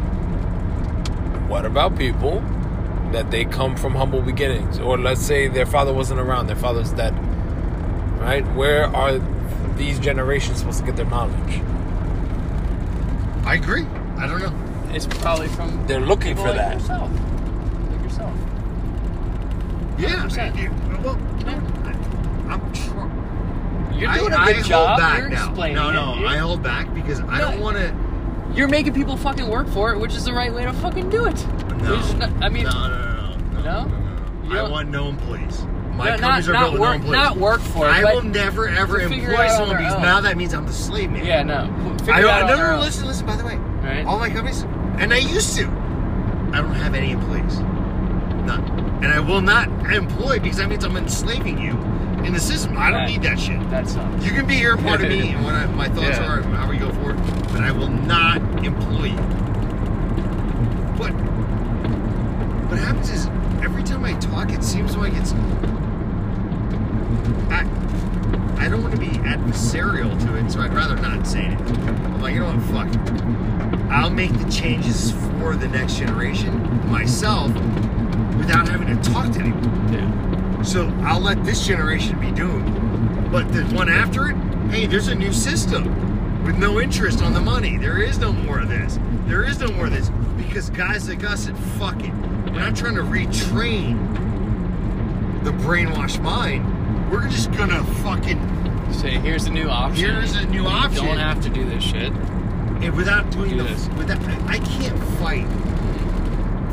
What 1.50 1.66
about 1.66 1.98
people 1.98 2.40
that 3.12 3.30
they 3.30 3.44
come 3.44 3.76
from 3.76 3.94
humble 3.94 4.22
beginnings, 4.22 4.78
or 4.78 4.96
let's 4.96 5.20
say 5.20 5.48
their 5.48 5.66
father 5.66 5.92
wasn't 5.92 6.18
around, 6.18 6.46
their 6.46 6.56
father's 6.56 6.92
dead, 6.92 7.12
right? 8.20 8.42
Where 8.54 8.86
are 8.86 9.20
these 9.76 9.98
generations 9.98 10.60
supposed 10.60 10.80
to 10.80 10.86
get 10.86 10.96
their 10.96 11.04
knowledge? 11.04 11.60
I 13.44 13.56
agree. 13.56 13.84
I 14.16 14.26
don't 14.26 14.40
know. 14.40 14.63
It's 14.94 15.06
probably 15.06 15.48
from 15.48 15.86
They're 15.86 16.00
looking 16.00 16.36
for 16.36 16.42
like 16.48 16.56
that. 16.56 16.74
yourself. 16.74 17.10
Like 17.90 18.02
yourself. 18.02 18.32
Yeah. 19.98 20.26
100%. 20.26 21.02
Well, 21.02 21.18
I- 21.46 22.52
I'm 22.52 22.72
trying. 22.72 23.98
You're 23.98 24.12
doing 24.12 24.32
a 24.32 24.36
I 24.36 24.46
good 24.46 24.56
hold 24.56 24.66
job. 24.66 24.98
back 24.98 25.18
You're 25.18 25.28
now. 25.30 25.44
explaining 25.46 25.76
no, 25.76 25.88
it. 25.90 25.92
no, 25.94 26.14
You're- 26.16 26.28
I 26.28 26.36
hold 26.38 26.62
back 26.62 26.92
because 26.94 27.20
I 27.28 27.40
don't 27.40 27.60
want 27.60 27.76
to. 27.76 27.94
You're 28.54 28.68
making 28.68 28.92
people 28.94 29.16
fucking 29.16 29.48
work 29.48 29.68
for 29.68 29.92
it, 29.92 29.98
which 29.98 30.14
is 30.14 30.24
the 30.24 30.32
right 30.32 30.52
way 30.52 30.64
to 30.64 30.72
fucking 30.74 31.10
do 31.10 31.26
it. 31.26 31.46
No. 31.82 31.96
Not- 32.16 32.30
I 32.42 32.48
mean, 32.48 32.64
no, 32.64 32.70
no, 32.70 32.88
no, 32.88 33.36
no, 33.52 33.62
No? 33.62 33.84
no, 33.84 33.84
no, 34.44 34.52
You 34.54 34.58
I 34.60 34.68
want 34.68 34.90
no 34.90 35.08
employees. 35.08 35.64
My 35.96 36.04
No, 36.06 36.10
not- 36.12 36.20
companies 36.20 36.48
are 36.48 36.52
not 36.52 36.60
built 36.60 36.72
with 36.74 36.80
no 36.82 36.92
employees. 36.92 37.12
not 37.22 37.36
work 37.36 37.60
for 37.60 37.86
it, 37.86 37.90
I 37.90 38.04
will 38.14 38.22
never 38.22 38.68
ever 38.68 39.00
employ 39.00 39.44
it 39.44 39.50
someone 39.50 39.76
because 39.76 39.94
own. 39.94 40.02
now 40.02 40.20
that 40.20 40.36
means 40.36 40.52
I'm 40.54 40.66
the 40.66 40.72
slave 40.72 41.10
man. 41.10 41.24
yeah, 41.24 41.42
no. 41.42 41.68
Figure 41.98 42.14
I 42.14 42.18
it 42.18 42.22
don't. 42.22 42.30
out 42.30 42.42
on 42.42 42.48
no, 42.48 42.56
no, 42.56 42.76
no, 42.76 42.80
listen, 42.80 43.06
listen. 43.06 43.26
By 43.26 43.36
the 43.36 43.44
way, 43.44 43.56
Right. 43.82 44.04
all 44.06 44.18
my 44.18 44.28
companies, 44.28 44.64
and 44.98 45.12
I 45.12 45.18
used 45.18 45.56
to. 45.56 45.66
I 46.52 46.60
don't 46.60 46.74
have 46.74 46.94
any 46.94 47.10
employees. 47.12 47.58
None. 47.58 48.62
And 49.02 49.06
I 49.12 49.20
will 49.20 49.40
not 49.40 49.68
employ 49.92 50.38
because 50.38 50.58
that 50.58 50.68
means 50.68 50.84
I'm 50.84 50.96
enslaving 50.96 51.58
you 51.60 51.72
in 52.24 52.32
the 52.32 52.40
system. 52.40 52.76
I 52.78 52.90
don't 52.90 53.00
Right. 53.00 53.08
need 53.10 53.22
that 53.22 53.38
shit. 53.38 53.58
That 53.70 53.88
sucks. 53.88 54.24
You 54.24 54.30
can 54.32 54.46
be 54.46 54.54
here, 54.54 54.76
part 54.76 55.02
of 55.02 55.08
me, 55.08 55.30
and 55.34 55.44
what 55.44 55.54
I, 55.54 55.66
my 55.66 55.88
thoughts 55.88 56.18
Yeah. 56.18 56.26
are, 56.32 56.38
and 56.40 56.54
how 56.54 56.68
we 56.70 56.76
go 56.78 56.90
forward, 56.92 57.16
but 57.52 57.62
I 57.62 57.72
will 57.72 57.88
not 57.90 58.38
employ 58.64 59.06
you. 59.06 59.16
But 60.96 61.10
what 62.70 62.78
happens 62.78 63.10
is 63.10 63.26
every 63.62 63.82
time 63.82 64.04
I 64.04 64.12
talk, 64.14 64.50
it 64.52 64.62
seems 64.62 64.96
like 64.96 65.12
it's. 65.14 65.32
I, 67.50 67.64
I 68.58 68.68
don't 68.68 68.82
want 68.82 68.94
to 68.94 69.00
be 69.00 69.08
adversarial 69.08 70.18
to 70.26 70.36
it, 70.36 70.50
so 70.50 70.60
I'd 70.60 70.72
rather 70.72 70.96
not 70.96 71.26
say 71.26 71.46
it. 71.46 71.60
I'm 71.60 72.20
like, 72.20 72.34
you 72.34 72.40
know 72.40 72.54
what, 72.54 72.62
fuck 72.66 72.88
it. 72.88 73.90
I'll 73.90 74.10
make 74.10 74.32
the 74.32 74.50
changes 74.50 75.12
for 75.38 75.54
the 75.54 75.68
next 75.68 75.96
generation 75.96 76.90
myself 76.90 77.52
without 78.36 78.68
having 78.68 78.88
to 78.88 79.10
talk 79.10 79.32
to 79.32 79.40
anyone. 79.40 79.92
Yeah. 79.92 80.62
So 80.62 80.88
I'll 81.02 81.20
let 81.20 81.44
this 81.44 81.66
generation 81.66 82.18
be 82.20 82.30
doomed. 82.30 83.30
But 83.30 83.52
the 83.52 83.64
one 83.74 83.88
after 83.88 84.30
it, 84.30 84.36
hey, 84.70 84.86
there's 84.86 85.08
a 85.08 85.14
new 85.14 85.32
system 85.32 86.44
with 86.44 86.56
no 86.56 86.80
interest 86.80 87.22
on 87.22 87.32
the 87.32 87.40
money. 87.40 87.76
There 87.78 88.02
is 88.02 88.18
no 88.18 88.32
more 88.32 88.60
of 88.60 88.68
this. 88.68 88.98
There 89.26 89.44
is 89.44 89.60
no 89.60 89.68
more 89.68 89.86
of 89.86 89.92
this. 89.92 90.10
Because 90.36 90.70
guys 90.70 91.08
like 91.08 91.24
us 91.24 91.44
said, 91.44 91.58
fuck 91.78 92.02
it. 92.02 92.12
We're 92.46 92.60
not 92.60 92.76
trying 92.76 92.94
to 92.94 93.02
retrain 93.02 94.12
the 95.44 95.50
brainwashed 95.50 96.22
mind. 96.22 96.64
We're 97.10 97.28
just 97.28 97.52
gonna 97.52 97.82
fucking 98.02 98.40
Say, 98.92 99.10
here's 99.18 99.46
a 99.46 99.50
new 99.50 99.68
option. 99.68 100.04
Here's 100.04 100.36
a 100.36 100.46
new 100.46 100.62
You 100.62 100.68
option. 100.68 101.04
don't 101.04 101.18
have 101.18 101.40
to 101.42 101.48
do 101.48 101.64
this 101.68 101.82
shit. 101.82 102.12
and 102.12 102.94
without 102.94 103.28
doing 103.30 103.50
Do 103.50 103.56
the 103.58 103.64
this. 103.64 103.88
without 103.96 104.18
I 104.48 104.58
can't 104.58 104.98
fight 105.18 105.46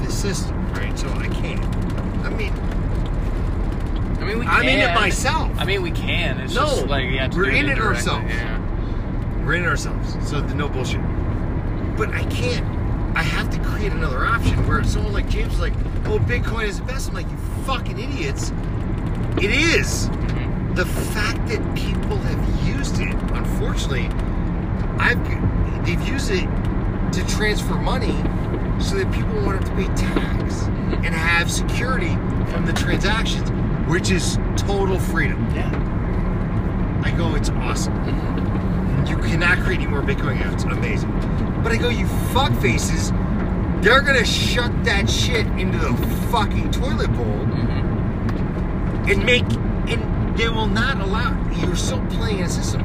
the 0.03 0.11
system, 0.11 0.71
right? 0.73 0.97
So 0.97 1.07
I 1.09 1.27
can't. 1.29 1.63
I 2.25 2.29
mean, 2.29 2.53
I 4.19 4.23
mean, 4.25 4.39
we 4.39 4.45
I'm 4.45 4.67
in 4.67 4.79
it 4.79 4.93
myself. 4.93 5.49
I 5.57 5.65
mean, 5.65 5.81
we 5.81 5.91
can. 5.91 6.39
It's 6.41 6.53
No, 6.53 6.65
just 6.65 6.87
like 6.87 7.05
you 7.05 7.17
have 7.19 7.31
to 7.31 7.37
we're 7.37 7.49
in 7.49 7.55
it 7.65 7.71
indirectly. 7.71 7.87
ourselves. 8.11 8.33
Yeah. 8.33 9.45
We're 9.45 9.53
in 9.55 9.65
ourselves, 9.65 10.15
so 10.29 10.41
the 10.41 10.53
no 10.53 10.69
bullshit. 10.69 11.01
But 11.97 12.09
I 12.09 12.23
can't. 12.25 12.65
I 13.17 13.23
have 13.23 13.49
to 13.49 13.59
create 13.69 13.91
another 13.93 14.25
option 14.25 14.65
where 14.67 14.83
someone 14.83 15.13
like 15.13 15.27
James 15.29 15.53
is 15.55 15.59
like, 15.59 15.73
"Oh, 16.05 16.19
Bitcoin 16.19 16.65
is 16.67 16.77
the 16.79 16.85
best." 16.85 17.09
I'm 17.09 17.15
like, 17.15 17.29
"You 17.29 17.37
fucking 17.65 17.97
idiots!" 17.99 18.51
It 19.37 19.49
is. 19.51 20.07
The 20.75 20.85
fact 20.85 21.47
that 21.49 21.75
people 21.75 22.17
have 22.17 22.65
used 22.67 22.99
it, 22.99 23.13
unfortunately, 23.33 24.07
I've 24.97 25.19
they've 25.85 26.01
used 26.07 26.31
it 26.31 26.47
to 27.11 27.25
transfer 27.27 27.75
money 27.75 28.13
so 28.81 28.95
that 28.95 29.11
people 29.13 29.33
won't 29.41 29.61
have 29.61 29.65
to 29.65 29.75
pay 29.75 29.87
tax 29.95 30.63
and 31.03 31.13
have 31.13 31.51
security 31.51 32.15
from 32.51 32.65
the 32.65 32.73
transactions, 32.73 33.49
which 33.89 34.11
is 34.11 34.37
total 34.55 34.97
freedom. 34.99 35.45
Yeah. 35.53 35.69
I 37.03 37.11
go, 37.11 37.35
it's 37.35 37.49
awesome. 37.49 37.95
You 39.07 39.17
cannot 39.17 39.57
create 39.59 39.81
any 39.81 39.87
more 39.87 40.01
Bitcoin 40.01 40.39
accounts. 40.39 40.63
Amazing. 40.63 41.11
But 41.63 41.73
I 41.73 41.77
go, 41.77 41.89
you 41.89 42.07
fuck 42.33 42.53
faces, 42.61 43.11
they're 43.81 44.01
gonna 44.01 44.25
shut 44.25 44.71
that 44.85 45.09
shit 45.09 45.45
into 45.47 45.77
the 45.77 45.93
fucking 46.31 46.71
toilet 46.71 47.11
bowl 47.13 47.25
Mm-hmm. 47.25 49.09
and 49.09 49.25
make 49.25 49.43
and 49.91 50.01
they 50.35 50.49
will 50.49 50.67
not 50.67 50.99
allow 50.99 51.37
you're 51.53 51.75
still 51.75 52.05
playing 52.07 52.41
a 52.41 52.49
system. 52.49 52.81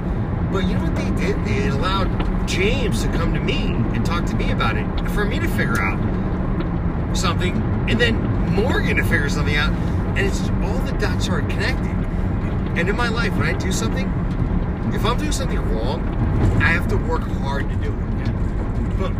But 0.52 0.66
you 0.66 0.74
know 0.74 0.84
what 0.84 0.96
they 0.96 1.10
did? 1.26 1.44
They 1.44 1.68
allowed 1.68 2.46
James 2.46 3.02
to 3.02 3.08
come 3.08 3.34
to 3.34 3.40
me 3.40 3.66
and 3.94 4.04
talk 4.04 4.26
to 4.26 4.36
me 4.36 4.52
about 4.52 4.76
it 4.76 4.86
for 5.10 5.24
me 5.24 5.38
to 5.38 5.48
figure 5.48 5.80
out 5.80 5.98
something, 7.16 7.54
and 7.88 8.00
then 8.00 8.16
Morgan 8.52 8.96
to 8.96 9.02
figure 9.04 9.28
something 9.28 9.56
out, 9.56 9.72
and 10.16 10.26
it's 10.26 10.40
all 10.62 10.78
the 10.80 10.92
dots 10.98 11.28
are 11.28 11.40
connected. 11.40 11.94
And 12.78 12.88
in 12.88 12.96
my 12.96 13.08
life, 13.08 13.32
when 13.32 13.46
I 13.46 13.54
do 13.54 13.72
something, 13.72 14.06
if 14.94 15.04
I'm 15.04 15.16
doing 15.18 15.32
something 15.32 15.58
wrong, 15.74 16.06
I 16.62 16.68
have 16.68 16.88
to 16.88 16.96
work 16.96 17.22
hard 17.22 17.68
to 17.68 17.76
do 17.76 17.92
it. 17.92 18.98
But 18.98 19.12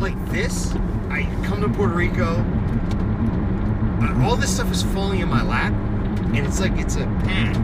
like 0.00 0.16
this, 0.30 0.72
I 1.10 1.24
come 1.44 1.60
to 1.60 1.68
Puerto 1.68 1.94
Rico. 1.94 2.44
uh, 4.00 4.24
All 4.24 4.36
this 4.36 4.54
stuff 4.54 4.70
is 4.72 4.82
falling 4.82 5.20
in 5.20 5.28
my 5.28 5.42
lap, 5.42 5.72
and 6.36 6.46
it's 6.46 6.60
like 6.60 6.72
it's 6.78 6.96
a 6.96 7.06
path. 7.24 7.56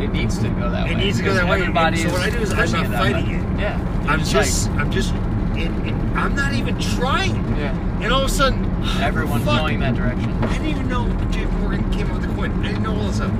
It 0.00 0.12
needs 0.12 0.38
to 0.38 0.48
go 0.48 0.70
that 0.70 0.86
It 0.90 0.94
way. 0.94 1.00
It 1.00 1.04
needs 1.04 1.18
to 1.18 1.24
go 1.24 1.34
that 1.34 1.46
way. 1.46 1.60
Everybody 1.60 1.98
So 1.98 2.10
what 2.10 2.22
I 2.22 2.30
do 2.30 2.38
is 2.38 2.52
I'm 2.52 2.70
not 2.72 2.86
fighting 2.86 3.28
way. 3.28 3.34
it. 3.56 3.60
Yeah. 3.60 4.04
I'm 4.08 4.24
just, 4.24 4.68
like- 4.70 4.78
I'm 4.78 4.90
just, 4.90 5.14
it, 5.54 5.70
it, 5.86 5.94
I'm 6.16 6.34
not 6.34 6.54
even 6.54 6.78
trying. 6.78 7.34
yeah. 7.58 7.76
And 8.02 8.12
all 8.12 8.22
of 8.22 8.30
a 8.30 8.32
sudden, 8.32 8.64
Everyone's 9.02 9.44
fuck, 9.44 9.58
going 9.60 9.78
that 9.80 9.94
direction. 9.94 10.32
I 10.44 10.52
didn't 10.54 10.68
even 10.68 10.88
know 10.88 11.06
J.P. 11.30 11.50
Morgan 11.56 11.90
came 11.92 12.06
up 12.10 12.18
with 12.20 12.28
the 12.30 12.34
coin. 12.34 12.50
I 12.64 12.68
didn't 12.68 12.82
know 12.82 12.96
all 12.96 13.06
this 13.08 13.16
stuff. 13.16 13.30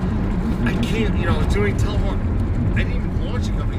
I 0.64 0.74
can't, 0.82 1.18
you 1.18 1.24
know, 1.24 1.42
doing 1.48 1.76
telemarketing. 1.78 2.72
I 2.74 2.76
didn't 2.84 2.96
even 2.96 3.24
launch 3.24 3.48
a 3.48 3.52
company. 3.52 3.78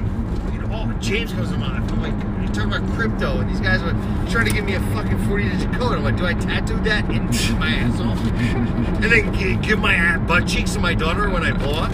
You 0.56 0.62
know, 0.64 0.70
oh, 0.72 0.98
James 1.00 1.34
comes 1.34 1.52
to 1.52 1.58
mind. 1.58 1.90
I'm 1.92 2.02
like, 2.02 2.14
you're 2.56 2.66
talking 2.70 2.84
about 2.86 2.96
crypto, 2.98 3.40
and 3.40 3.50
these 3.50 3.60
guys 3.60 3.82
were 3.82 3.92
trying 4.30 4.46
to 4.46 4.52
give 4.54 4.66
me 4.66 4.76
a 4.76 4.80
fucking 4.94 5.18
40 5.28 5.50
digit 5.50 5.72
code. 5.74 5.94
I'm 5.98 6.04
like, 6.04 6.18
do 6.18 6.26
I 6.26 6.34
tattoo 6.34 6.78
that 6.82 7.10
into 7.10 7.54
my 7.56 7.70
asshole? 7.70 8.12
and 8.12 9.04
then 9.06 9.34
gi- 9.34 9.56
give 9.68 9.80
my 9.80 10.16
a- 10.16 10.20
butt 10.20 10.48
cheeks 10.48 10.74
to 10.74 10.80
my 10.80 10.94
daughter 10.94 11.30
when 11.30 11.44
I 11.44 11.52
blow 11.52 11.74
up? 11.84 11.92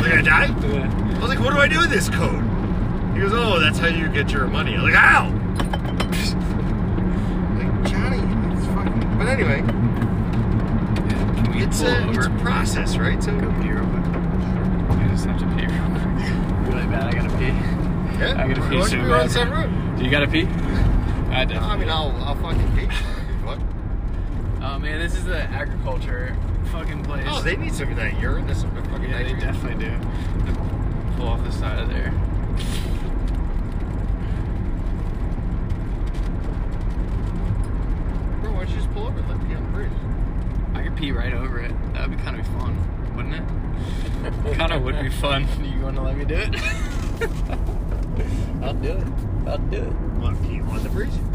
Like 0.00 0.12
I 0.12 0.22
die? 0.22 0.46
Yeah. 0.66 1.16
I 1.16 1.20
was 1.20 1.28
like, 1.28 1.40
what 1.40 1.52
do 1.52 1.58
I 1.60 1.68
do 1.68 1.78
with 1.80 1.90
this 1.90 2.08
code? 2.08 2.42
He 3.14 3.20
goes, 3.20 3.32
oh, 3.34 3.58
that's 3.58 3.78
how 3.78 3.88
you 3.88 4.08
get 4.08 4.30
your 4.30 4.46
money. 4.46 4.74
I'm 4.76 4.82
like, 4.82 4.94
ow! 4.94 5.28
like, 7.58 7.90
Johnny, 7.90 8.18
it's 8.56 8.66
fucking. 8.66 9.18
But 9.18 9.28
anyway, 9.28 9.62
Can 11.42 11.52
we 11.56 11.62
it's 11.64 11.80
pull 11.82 11.88
a, 11.90 12.06
over? 12.08 12.18
it's 12.18 12.26
a 12.26 12.30
process, 12.42 12.96
right? 12.96 13.22
So, 13.22 13.32
Go 13.38 13.50
pee 13.60 13.70
real 13.70 13.84
quick. 13.86 14.04
I 14.06 15.08
just 15.10 15.24
have 15.26 15.38
to 15.40 15.46
pee 15.56 15.66
real 15.66 15.90
quick. 15.90 16.74
Really 16.74 16.86
bad. 16.86 17.02
I 17.04 17.12
gotta 17.12 17.36
pee. 17.38 17.46
yeah. 18.18 18.34
I 18.42 18.48
gotta 18.48 18.68
pee 18.68 18.76
don't 18.76 18.88
so 18.88 18.96
you 18.96 19.02
on 19.02 19.26
the 19.26 19.28
side 19.32 19.48
road? 19.50 19.70
Do 19.98 20.04
you 20.04 20.10
gotta 20.12 20.28
pee? 20.28 20.42
I 20.42 21.44
definitely. 21.44 21.58
I 21.58 21.76
mean, 21.76 21.88
I'll, 21.88 22.12
I'll 22.22 22.36
fucking 22.36 22.76
pee. 22.76 22.86
What? 23.44 23.58
Oh 24.62 24.78
man, 24.78 25.00
this 25.00 25.16
is 25.16 25.24
the 25.24 25.42
agriculture 25.42 26.36
fucking 26.70 27.02
place. 27.02 27.26
Oh, 27.28 27.42
they 27.42 27.56
need 27.56 27.74
some 27.74 27.90
of 27.90 27.96
that 27.96 28.20
urine. 28.20 28.46
There's 28.46 28.60
some 28.60 28.70
fucking 28.70 29.10
yeah, 29.10 29.18
they 29.18 29.32
nitrogen. 29.32 29.40
definitely 29.40 29.84
do. 29.86 31.16
Pull 31.16 31.26
off 31.28 31.42
the 31.42 31.50
side 31.50 31.80
of 31.80 31.88
there. 31.88 32.12
Bro, 38.40 38.52
why 38.52 38.58
don't 38.60 38.68
you 38.68 38.76
just 38.76 38.92
pull 38.92 39.08
over 39.08 39.18
and 39.18 39.28
let 39.28 39.42
me 39.42 39.54
on 39.56 39.64
the 39.64 39.70
bridge? 39.70 39.92
I 40.74 40.82
could 40.84 40.96
pee 40.96 41.10
right 41.10 41.32
over 41.32 41.58
it. 41.58 41.72
That 41.94 42.08
would 42.08 42.16
be 42.16 42.22
kind 42.22 42.38
of 42.38 42.46
fun, 42.46 43.16
wouldn't 43.16 43.34
it? 43.34 44.54
kind 44.56 44.72
of 44.72 44.82
would 44.82 45.00
be 45.00 45.08
fun. 45.08 45.48
You 45.64 45.82
want 45.82 45.96
to 45.96 46.02
let 46.02 46.16
me 46.16 46.24
do 46.24 46.34
it? 46.34 46.54
I'll 48.62 48.74
do 48.74 48.92
it. 48.92 49.27
I'll 49.48 49.56
do 49.56 49.78
it. 49.78 49.92
What, 50.20 50.42
pee 50.42 50.60
on 50.60 50.82
the 50.82 50.90
bridge? 50.90 51.28